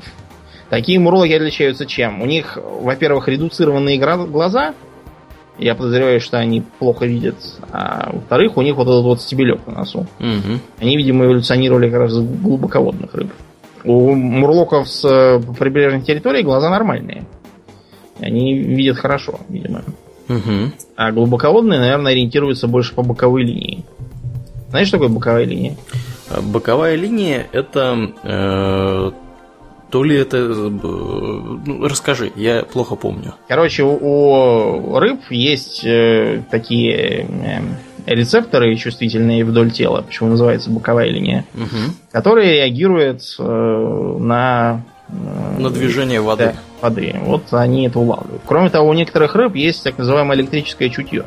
Такие 0.71 0.99
мурлоки 0.99 1.33
отличаются 1.33 1.85
чем? 1.85 2.21
У 2.21 2.25
них, 2.25 2.57
во-первых, 2.57 3.27
редуцированные 3.27 3.99
глаза, 3.99 4.73
я 5.57 5.75
подозреваю, 5.75 6.21
что 6.21 6.37
они 6.37 6.63
плохо 6.79 7.05
видят. 7.05 7.35
А 7.73 8.09
во-вторых, 8.13 8.55
у 8.55 8.61
них 8.61 8.77
вот 8.77 8.87
этот 8.87 9.03
вот 9.03 9.21
стебелек 9.21 9.67
на 9.67 9.79
носу. 9.79 10.07
Угу. 10.21 10.59
Они, 10.79 10.95
видимо, 10.95 11.25
эволюционировали 11.25 11.89
как 11.89 11.99
раз 11.99 12.17
глубоководных 12.17 13.13
рыб. 13.13 13.33
У 13.83 14.15
мурлоков 14.15 14.87
с 14.87 15.03
э, 15.03 15.41
прибрежных 15.59 16.05
территорий 16.05 16.41
глаза 16.41 16.69
нормальные. 16.69 17.25
Они 18.21 18.57
видят 18.57 18.95
хорошо, 18.95 19.41
видимо. 19.49 19.83
Угу. 20.29 20.71
А 20.95 21.11
глубоководные, 21.11 21.81
наверное, 21.81 22.13
ориентируются 22.13 22.69
больше 22.69 22.95
по 22.95 23.03
боковой 23.03 23.43
линии. 23.43 23.83
Знаешь, 24.69 24.87
что 24.87 24.99
такое 24.99 25.13
боковая 25.13 25.43
линия? 25.43 25.75
Боковая 26.41 26.95
линия 26.95 27.45
это 27.51 28.13
э, 28.23 29.11
то 29.91 30.03
ли 30.03 30.17
это... 30.17 30.37
Э, 30.37 30.69
ну, 30.69 31.87
расскажи, 31.87 32.31
я 32.35 32.63
плохо 32.63 32.95
помню. 32.95 33.35
Короче, 33.47 33.83
у, 33.83 34.97
рыб 34.97 35.19
есть 35.29 35.83
э, 35.85 36.41
такие 36.49 37.27
э, 37.27 37.61
рецепторы 38.05 38.75
чувствительные 38.75 39.43
вдоль 39.43 39.71
тела, 39.71 40.01
почему 40.01 40.29
называется 40.29 40.71
боковая 40.71 41.09
линия, 41.09 41.45
угу. 41.53 41.93
которые 42.11 42.53
реагируют 42.53 43.21
э, 43.37 43.43
на... 43.43 44.83
Э, 45.09 45.59
на 45.59 45.69
движение 45.69 46.21
воды. 46.21 46.55
Да, 46.55 46.55
воды. 46.81 47.15
Вот 47.25 47.43
они 47.51 47.87
это 47.87 47.99
улавливают. 47.99 48.41
Кроме 48.45 48.69
того, 48.69 48.89
у 48.89 48.93
некоторых 48.93 49.35
рыб 49.35 49.55
есть 49.55 49.83
так 49.83 49.97
называемое 49.97 50.37
электрическое 50.37 50.89
чутье. 50.89 51.25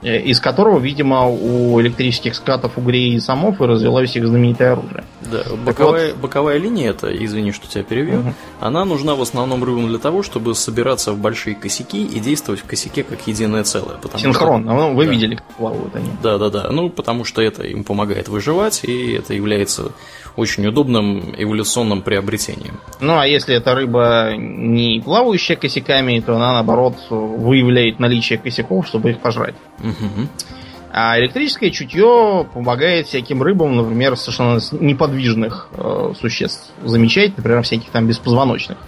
Э, 0.00 0.16
из 0.20 0.38
которого, 0.40 0.78
видимо, 0.78 1.26
у 1.26 1.80
электрических 1.80 2.34
скатов, 2.36 2.78
угрей 2.78 3.14
и 3.14 3.20
самов 3.20 3.60
и 3.60 3.64
развелось 3.64 4.14
их 4.14 4.26
знаменитое 4.26 4.72
оружие. 4.72 5.04
Да, 5.20 5.44
боковая, 5.64 6.12
вот... 6.12 6.20
боковая 6.20 6.58
линия, 6.58 6.90
это, 6.90 7.08
извини, 7.08 7.52
что 7.52 7.66
тебя 7.66 7.82
перевел, 7.82 8.20
угу. 8.20 8.34
она 8.60 8.84
нужна 8.84 9.14
в 9.14 9.22
основном 9.22 9.64
рыбам 9.64 9.88
для 9.88 9.98
того, 9.98 10.22
чтобы 10.22 10.54
собираться 10.54 11.12
в 11.12 11.18
большие 11.18 11.56
косяки 11.56 12.04
и 12.04 12.20
действовать 12.20 12.60
в 12.60 12.66
косяке 12.66 13.02
как 13.02 13.26
единое 13.26 13.64
целое. 13.64 13.96
Синхронно, 14.16 14.72
что... 14.72 14.88
ну, 14.88 14.94
вы 14.94 15.06
да. 15.06 15.10
видели, 15.12 15.34
как 15.36 15.46
плавают 15.56 15.96
они. 15.96 16.10
Да, 16.22 16.38
да, 16.38 16.50
да, 16.50 16.70
ну, 16.70 16.88
потому 16.88 17.24
что 17.24 17.42
это 17.42 17.64
им 17.64 17.84
помогает 17.84 18.28
выживать, 18.28 18.84
и 18.84 19.12
это 19.12 19.34
является 19.34 19.92
очень 20.36 20.66
удобным 20.66 21.34
эволюционным 21.36 22.02
приобретением. 22.02 22.78
Ну, 23.00 23.18
а 23.18 23.26
если 23.26 23.56
эта 23.56 23.74
рыба 23.74 24.34
не 24.36 25.00
плавающая 25.00 25.56
косяками, 25.56 26.20
то 26.20 26.36
она, 26.36 26.52
наоборот, 26.52 26.94
выявляет 27.10 27.98
наличие 27.98 28.38
косяков, 28.38 28.86
чтобы 28.86 29.10
их 29.10 29.18
пожрать. 29.18 29.56
Угу. 29.80 30.28
А 30.90 31.18
электрическое 31.18 31.70
чутье 31.70 32.46
помогает 32.52 33.06
всяким 33.06 33.42
рыбам, 33.42 33.76
например, 33.76 34.16
совершенно 34.16 34.58
неподвижных 34.72 35.68
э, 35.72 36.12
существ 36.18 36.70
замечать, 36.82 37.36
например, 37.36 37.62
всяких 37.62 37.90
там 37.90 38.06
беспозвоночных, 38.06 38.78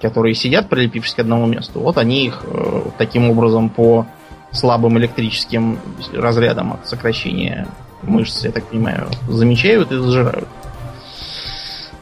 которые 0.00 0.34
сидят, 0.34 0.68
прилепившись 0.68 1.14
к 1.14 1.18
одному 1.18 1.46
месту. 1.46 1.80
Вот 1.80 1.98
они 1.98 2.24
их 2.26 2.42
э, 2.44 2.82
таким 2.96 3.30
образом 3.30 3.68
по 3.68 4.06
слабым 4.50 4.98
электрическим 4.98 5.78
разрядам 6.14 6.72
от 6.74 6.88
сокращения 6.88 7.68
мышц, 8.02 8.44
я 8.44 8.52
так 8.52 8.64
понимаю, 8.64 9.08
замечают 9.28 9.92
и 9.92 9.96
зажирают. 9.96 10.48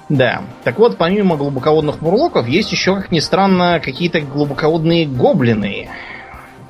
Да. 0.08 0.42
Так 0.64 0.78
вот, 0.78 0.96
помимо 0.96 1.36
глубоководных 1.36 2.00
мурлоков, 2.00 2.46
есть 2.46 2.70
еще, 2.72 2.94
как 2.96 3.10
ни 3.10 3.20
странно, 3.20 3.80
какие-то 3.82 4.20
глубоководные 4.20 5.06
гоблины, 5.06 5.88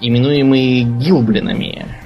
именуемые 0.01 0.83
гилблинами. 0.83 2.04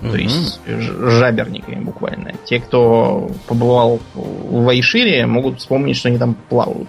То 0.00 0.16
есть 0.16 0.60
жаберниками 0.66 1.84
буквально. 1.84 2.32
Те, 2.46 2.60
кто 2.60 3.30
побывал 3.46 4.00
в 4.14 4.68
Айшире, 4.68 5.26
могут 5.26 5.58
вспомнить, 5.58 5.96
что 5.96 6.08
они 6.08 6.18
там 6.18 6.34
плавают. 6.48 6.88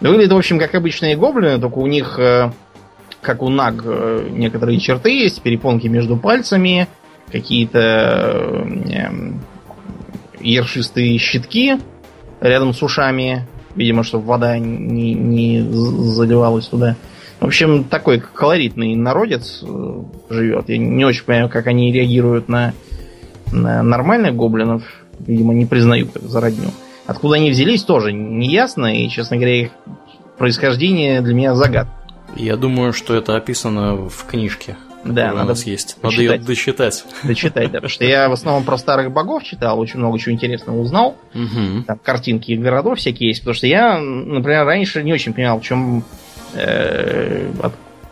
Выглядят, 0.00 0.32
в 0.32 0.36
общем, 0.36 0.58
как 0.58 0.74
обычные 0.74 1.16
гоблины, 1.16 1.58
только 1.58 1.78
у 1.78 1.86
них, 1.86 2.18
э, 2.18 2.50
как 3.20 3.42
у 3.42 3.48
наг, 3.48 3.82
э, 3.84 4.28
некоторые 4.30 4.78
черты 4.78 5.10
есть, 5.10 5.42
перепонки 5.42 5.86
между 5.86 6.16
пальцами, 6.16 6.88
какие-то 7.30 7.78
э, 7.78 9.08
ершистые 10.40 11.18
щитки, 11.18 11.78
рядом 12.40 12.74
с 12.74 12.82
ушами, 12.82 13.46
видимо, 13.74 14.02
чтобы 14.02 14.26
вода 14.26 14.58
не, 14.58 15.14
не 15.14 15.62
заливалась 15.62 16.66
туда. 16.66 16.96
В 17.40 17.46
общем, 17.46 17.84
такой 17.84 18.20
колоритный 18.20 18.94
народец 18.94 19.62
э, 19.62 20.02
живет. 20.30 20.68
Я 20.68 20.78
не 20.78 21.04
очень 21.04 21.24
понимаю, 21.24 21.48
как 21.48 21.66
они 21.66 21.92
реагируют 21.92 22.48
на, 22.48 22.72
на 23.52 23.82
нормальных 23.82 24.34
гоблинов. 24.34 24.82
Видимо, 25.18 25.54
не 25.54 25.66
признают 25.66 26.12
как 26.12 26.22
за 26.22 26.40
родню. 26.40 26.70
Откуда 27.06 27.36
они 27.36 27.50
взялись, 27.50 27.82
тоже 27.82 28.12
не 28.12 28.50
ясно. 28.50 28.86
И, 28.96 29.08
честно 29.08 29.36
говоря, 29.36 29.62
их 29.62 29.70
происхождение 30.38 31.20
для 31.20 31.34
меня 31.34 31.54
загад. 31.54 31.88
Я 32.34 32.56
думаю, 32.56 32.92
что 32.92 33.14
это 33.14 33.36
описано 33.36 34.08
в 34.08 34.24
книжке. 34.26 34.76
Да, 35.04 35.28
надо 35.28 35.42
у 35.42 35.48
нас 35.48 35.64
есть. 35.66 35.98
Надо 36.02 36.16
ее 36.16 36.38
дочитать. 36.38 37.04
Дочитать, 37.22 37.70
да. 37.70 37.78
Потому 37.78 37.88
что 37.88 38.04
я 38.04 38.28
в 38.28 38.32
основном 38.32 38.64
про 38.64 38.76
старых 38.76 39.12
богов 39.12 39.44
читал, 39.44 39.78
очень 39.78 40.00
много 40.00 40.18
чего 40.18 40.34
интересного 40.34 40.78
узнал. 40.78 41.16
Угу. 41.34 41.84
Там 41.86 41.98
картинки 42.02 42.52
городов 42.52 42.98
всякие 42.98 43.28
есть. 43.28 43.40
Потому 43.40 43.54
что 43.54 43.66
я, 43.66 43.98
например, 43.98 44.64
раньше 44.64 45.02
не 45.02 45.12
очень 45.12 45.32
понимал, 45.32 45.60
в 45.60 45.62
чем 45.62 46.04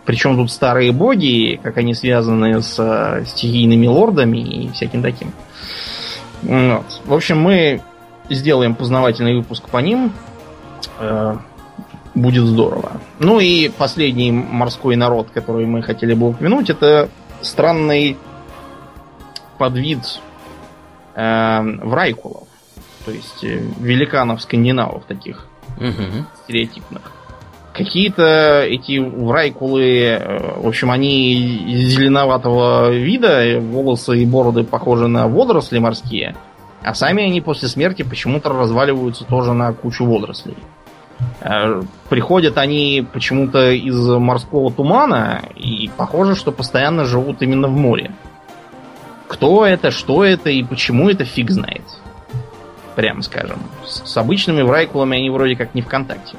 причем 0.04 0.36
тут 0.36 0.50
старые 0.50 0.92
боги, 0.92 1.58
как 1.62 1.78
они 1.78 1.94
связаны 1.94 2.60
с 2.62 2.76
э, 2.78 3.24
стихийными 3.26 3.86
лордами 3.86 4.38
и 4.38 4.70
всяким 4.72 5.02
таким. 5.02 5.32
Вот. 6.42 7.00
В 7.06 7.14
общем, 7.14 7.40
мы 7.40 7.80
сделаем 8.28 8.74
познавательный 8.74 9.36
выпуск 9.36 9.68
по 9.68 9.78
ним. 9.78 10.12
Э, 10.98 11.36
будет 12.14 12.44
здорово. 12.44 13.00
Ну 13.18 13.40
и 13.40 13.70
последний 13.70 14.30
морской 14.30 14.96
народ, 14.96 15.28
который 15.32 15.66
мы 15.66 15.82
хотели 15.82 16.14
бы 16.14 16.28
упомянуть, 16.28 16.70
это 16.70 17.08
странный 17.40 18.16
подвид 19.58 20.20
э, 21.14 21.60
врайкулов. 21.82 22.48
То 23.06 23.10
есть 23.10 23.42
э, 23.42 23.58
великанов-скандинавов 23.80 25.04
таких 25.06 25.46
угу. 25.78 26.26
стереотипных. 26.44 27.12
Какие-то 27.74 28.62
эти 28.62 28.98
врайкулы, 28.98 29.82
э, 29.82 30.60
в 30.60 30.68
общем, 30.68 30.92
они 30.92 31.64
зеленоватого 31.88 32.92
вида, 32.92 33.58
волосы 33.60 34.18
и 34.18 34.24
бороды 34.24 34.62
похожи 34.62 35.08
на 35.08 35.26
водоросли 35.26 35.80
морские, 35.80 36.36
а 36.84 36.94
сами 36.94 37.24
они 37.24 37.40
после 37.40 37.66
смерти 37.66 38.02
почему-то 38.02 38.50
разваливаются 38.50 39.24
тоже 39.24 39.54
на 39.54 39.72
кучу 39.72 40.04
водорослей. 40.04 40.56
Э, 41.40 41.82
приходят 42.08 42.58
они 42.58 43.04
почему-то 43.12 43.72
из 43.72 44.08
морского 44.08 44.70
тумана, 44.70 45.42
и 45.56 45.90
похоже, 45.96 46.36
что 46.36 46.52
постоянно 46.52 47.04
живут 47.04 47.42
именно 47.42 47.66
в 47.66 47.76
море. 47.76 48.12
Кто 49.26 49.66
это, 49.66 49.90
что 49.90 50.24
это 50.24 50.48
и 50.48 50.62
почему 50.62 51.10
это, 51.10 51.24
фиг 51.24 51.50
знает. 51.50 51.82
Прямо 52.94 53.22
скажем. 53.22 53.58
С, 53.84 54.16
обычными 54.16 54.62
врайкулами 54.62 55.18
они 55.18 55.28
вроде 55.30 55.56
как 55.56 55.74
не 55.74 55.82
в 55.82 55.88
контакте. 55.88 56.36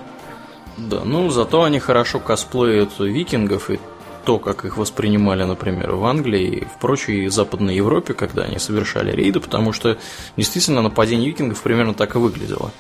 Да, 0.78 1.02
ну 1.04 1.30
зато 1.30 1.64
они 1.64 1.80
хорошо 1.80 2.20
косплеят 2.20 3.00
викингов 3.00 3.70
и 3.70 3.80
то, 4.26 4.40
как 4.40 4.66
их 4.66 4.78
воспринимали, 4.78 5.44
например, 5.44 5.96
в 5.96 6.06
Англии 6.06 6.48
и 6.48 6.66
в 6.66 6.80
прочей 6.80 7.28
Западной 7.28 7.76
Европе, 7.76 8.14
когда 8.14 8.44
они 8.44 8.58
совершали 8.58 9.12
рейды, 9.12 9.40
потому 9.40 9.72
что 9.72 9.98
действительно 10.36 10.82
нападение 10.82 11.28
викингов 11.28 11.62
примерно 11.62 11.94
так 11.94 12.16
и 12.16 12.18
выглядело. 12.18 12.72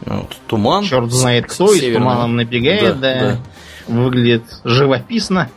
Вот, 0.00 0.36
туман. 0.46 0.84
Черт 0.84 1.12
знает 1.12 1.46
кто, 1.46 1.72
и 1.72 1.78
с 1.78 1.94
туманом 1.94 2.36
набегает, 2.36 2.98
да. 3.00 3.20
да. 3.20 3.38
Выглядит 3.86 4.42
живописно. 4.64 5.48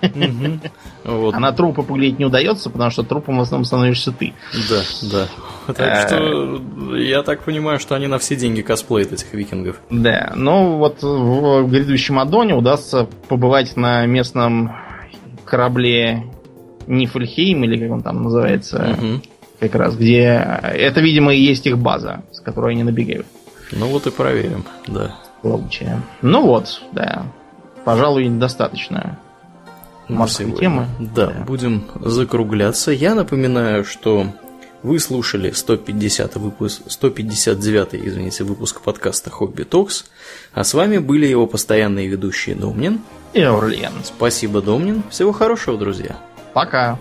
Вот. 1.04 1.34
А 1.34 1.40
на 1.40 1.52
трупы 1.54 1.82
поглядеть 1.84 2.20
не 2.20 2.26
удается, 2.26 2.70
потому 2.70 2.92
что 2.92 3.04
трупом 3.04 3.38
в 3.38 3.42
основном 3.42 3.66
становишься 3.66 4.12
ты. 4.12 4.34
Да, 4.70 4.82
да. 5.12 5.74
Так 5.74 5.80
э, 5.80 6.08
что 6.08 6.96
я 6.96 7.24
так 7.24 7.44
понимаю, 7.44 7.80
что 7.80 7.96
они 7.96 8.08
на 8.08 8.20
все 8.20 8.36
деньги 8.36 8.62
косплеят 8.62 9.12
этих 9.12 9.34
викингов. 9.34 9.78
Да, 9.90 10.34
ну 10.36 10.78
вот 10.78 11.02
в 11.02 11.68
грядущем 11.68 12.20
Адоне 12.20 12.54
удастся 12.56 13.08
побывать 13.28 13.76
на 13.76 14.06
местном 14.06 14.76
корабле 15.46 16.26
Нифльхейм, 16.88 17.64
или 17.64 17.80
как 17.80 17.92
он 17.92 18.02
там 18.02 18.24
называется, 18.24 18.98
угу. 18.98 19.22
как 19.60 19.76
раз, 19.76 19.96
где 19.96 20.60
это, 20.64 21.02
видимо, 21.02 21.34
и 21.34 21.42
есть 21.42 21.66
их 21.66 21.78
база, 21.78 22.24
с 22.32 22.40
которой 22.40 22.74
они 22.74 22.84
набегают. 22.84 23.28
Ну 23.72 23.88
вот 23.88 24.08
и 24.08 24.12
проверим, 24.12 24.66
да. 24.88 25.16
Получая. 25.42 26.02
Ну 26.22 26.46
вот, 26.46 26.82
да. 26.92 27.24
Пожалуй, 27.90 28.30
достаточно 28.30 29.18
морской 30.08 30.52
темы. 30.52 30.88
Да, 31.00 31.28
да, 31.28 31.34
будем 31.44 31.86
закругляться. 32.02 32.92
Я 32.92 33.16
напоминаю, 33.16 33.84
что 33.84 34.28
вы 34.84 35.00
слушали 35.00 35.50
150 35.52 36.36
выпуск, 36.36 36.82
159 36.88 37.96
извините, 37.96 38.44
выпуск 38.44 38.82
подкаста 38.82 39.32
Хобби 39.32 39.64
Токс, 39.64 40.06
а 40.54 40.64
с 40.64 40.76
вами 40.76 41.00
были 41.00 41.26
его 41.26 41.48
постоянные 41.48 42.08
ведущие 42.08 42.56
Домнин 42.56 43.02
и 43.34 43.42
Аурлиен. 43.42 43.94
Спасибо, 44.04 44.62
Домнин. 44.62 45.02
Всего 45.10 45.32
хорошего, 45.32 45.78
друзья. 45.78 46.16
Пока. 46.54 47.00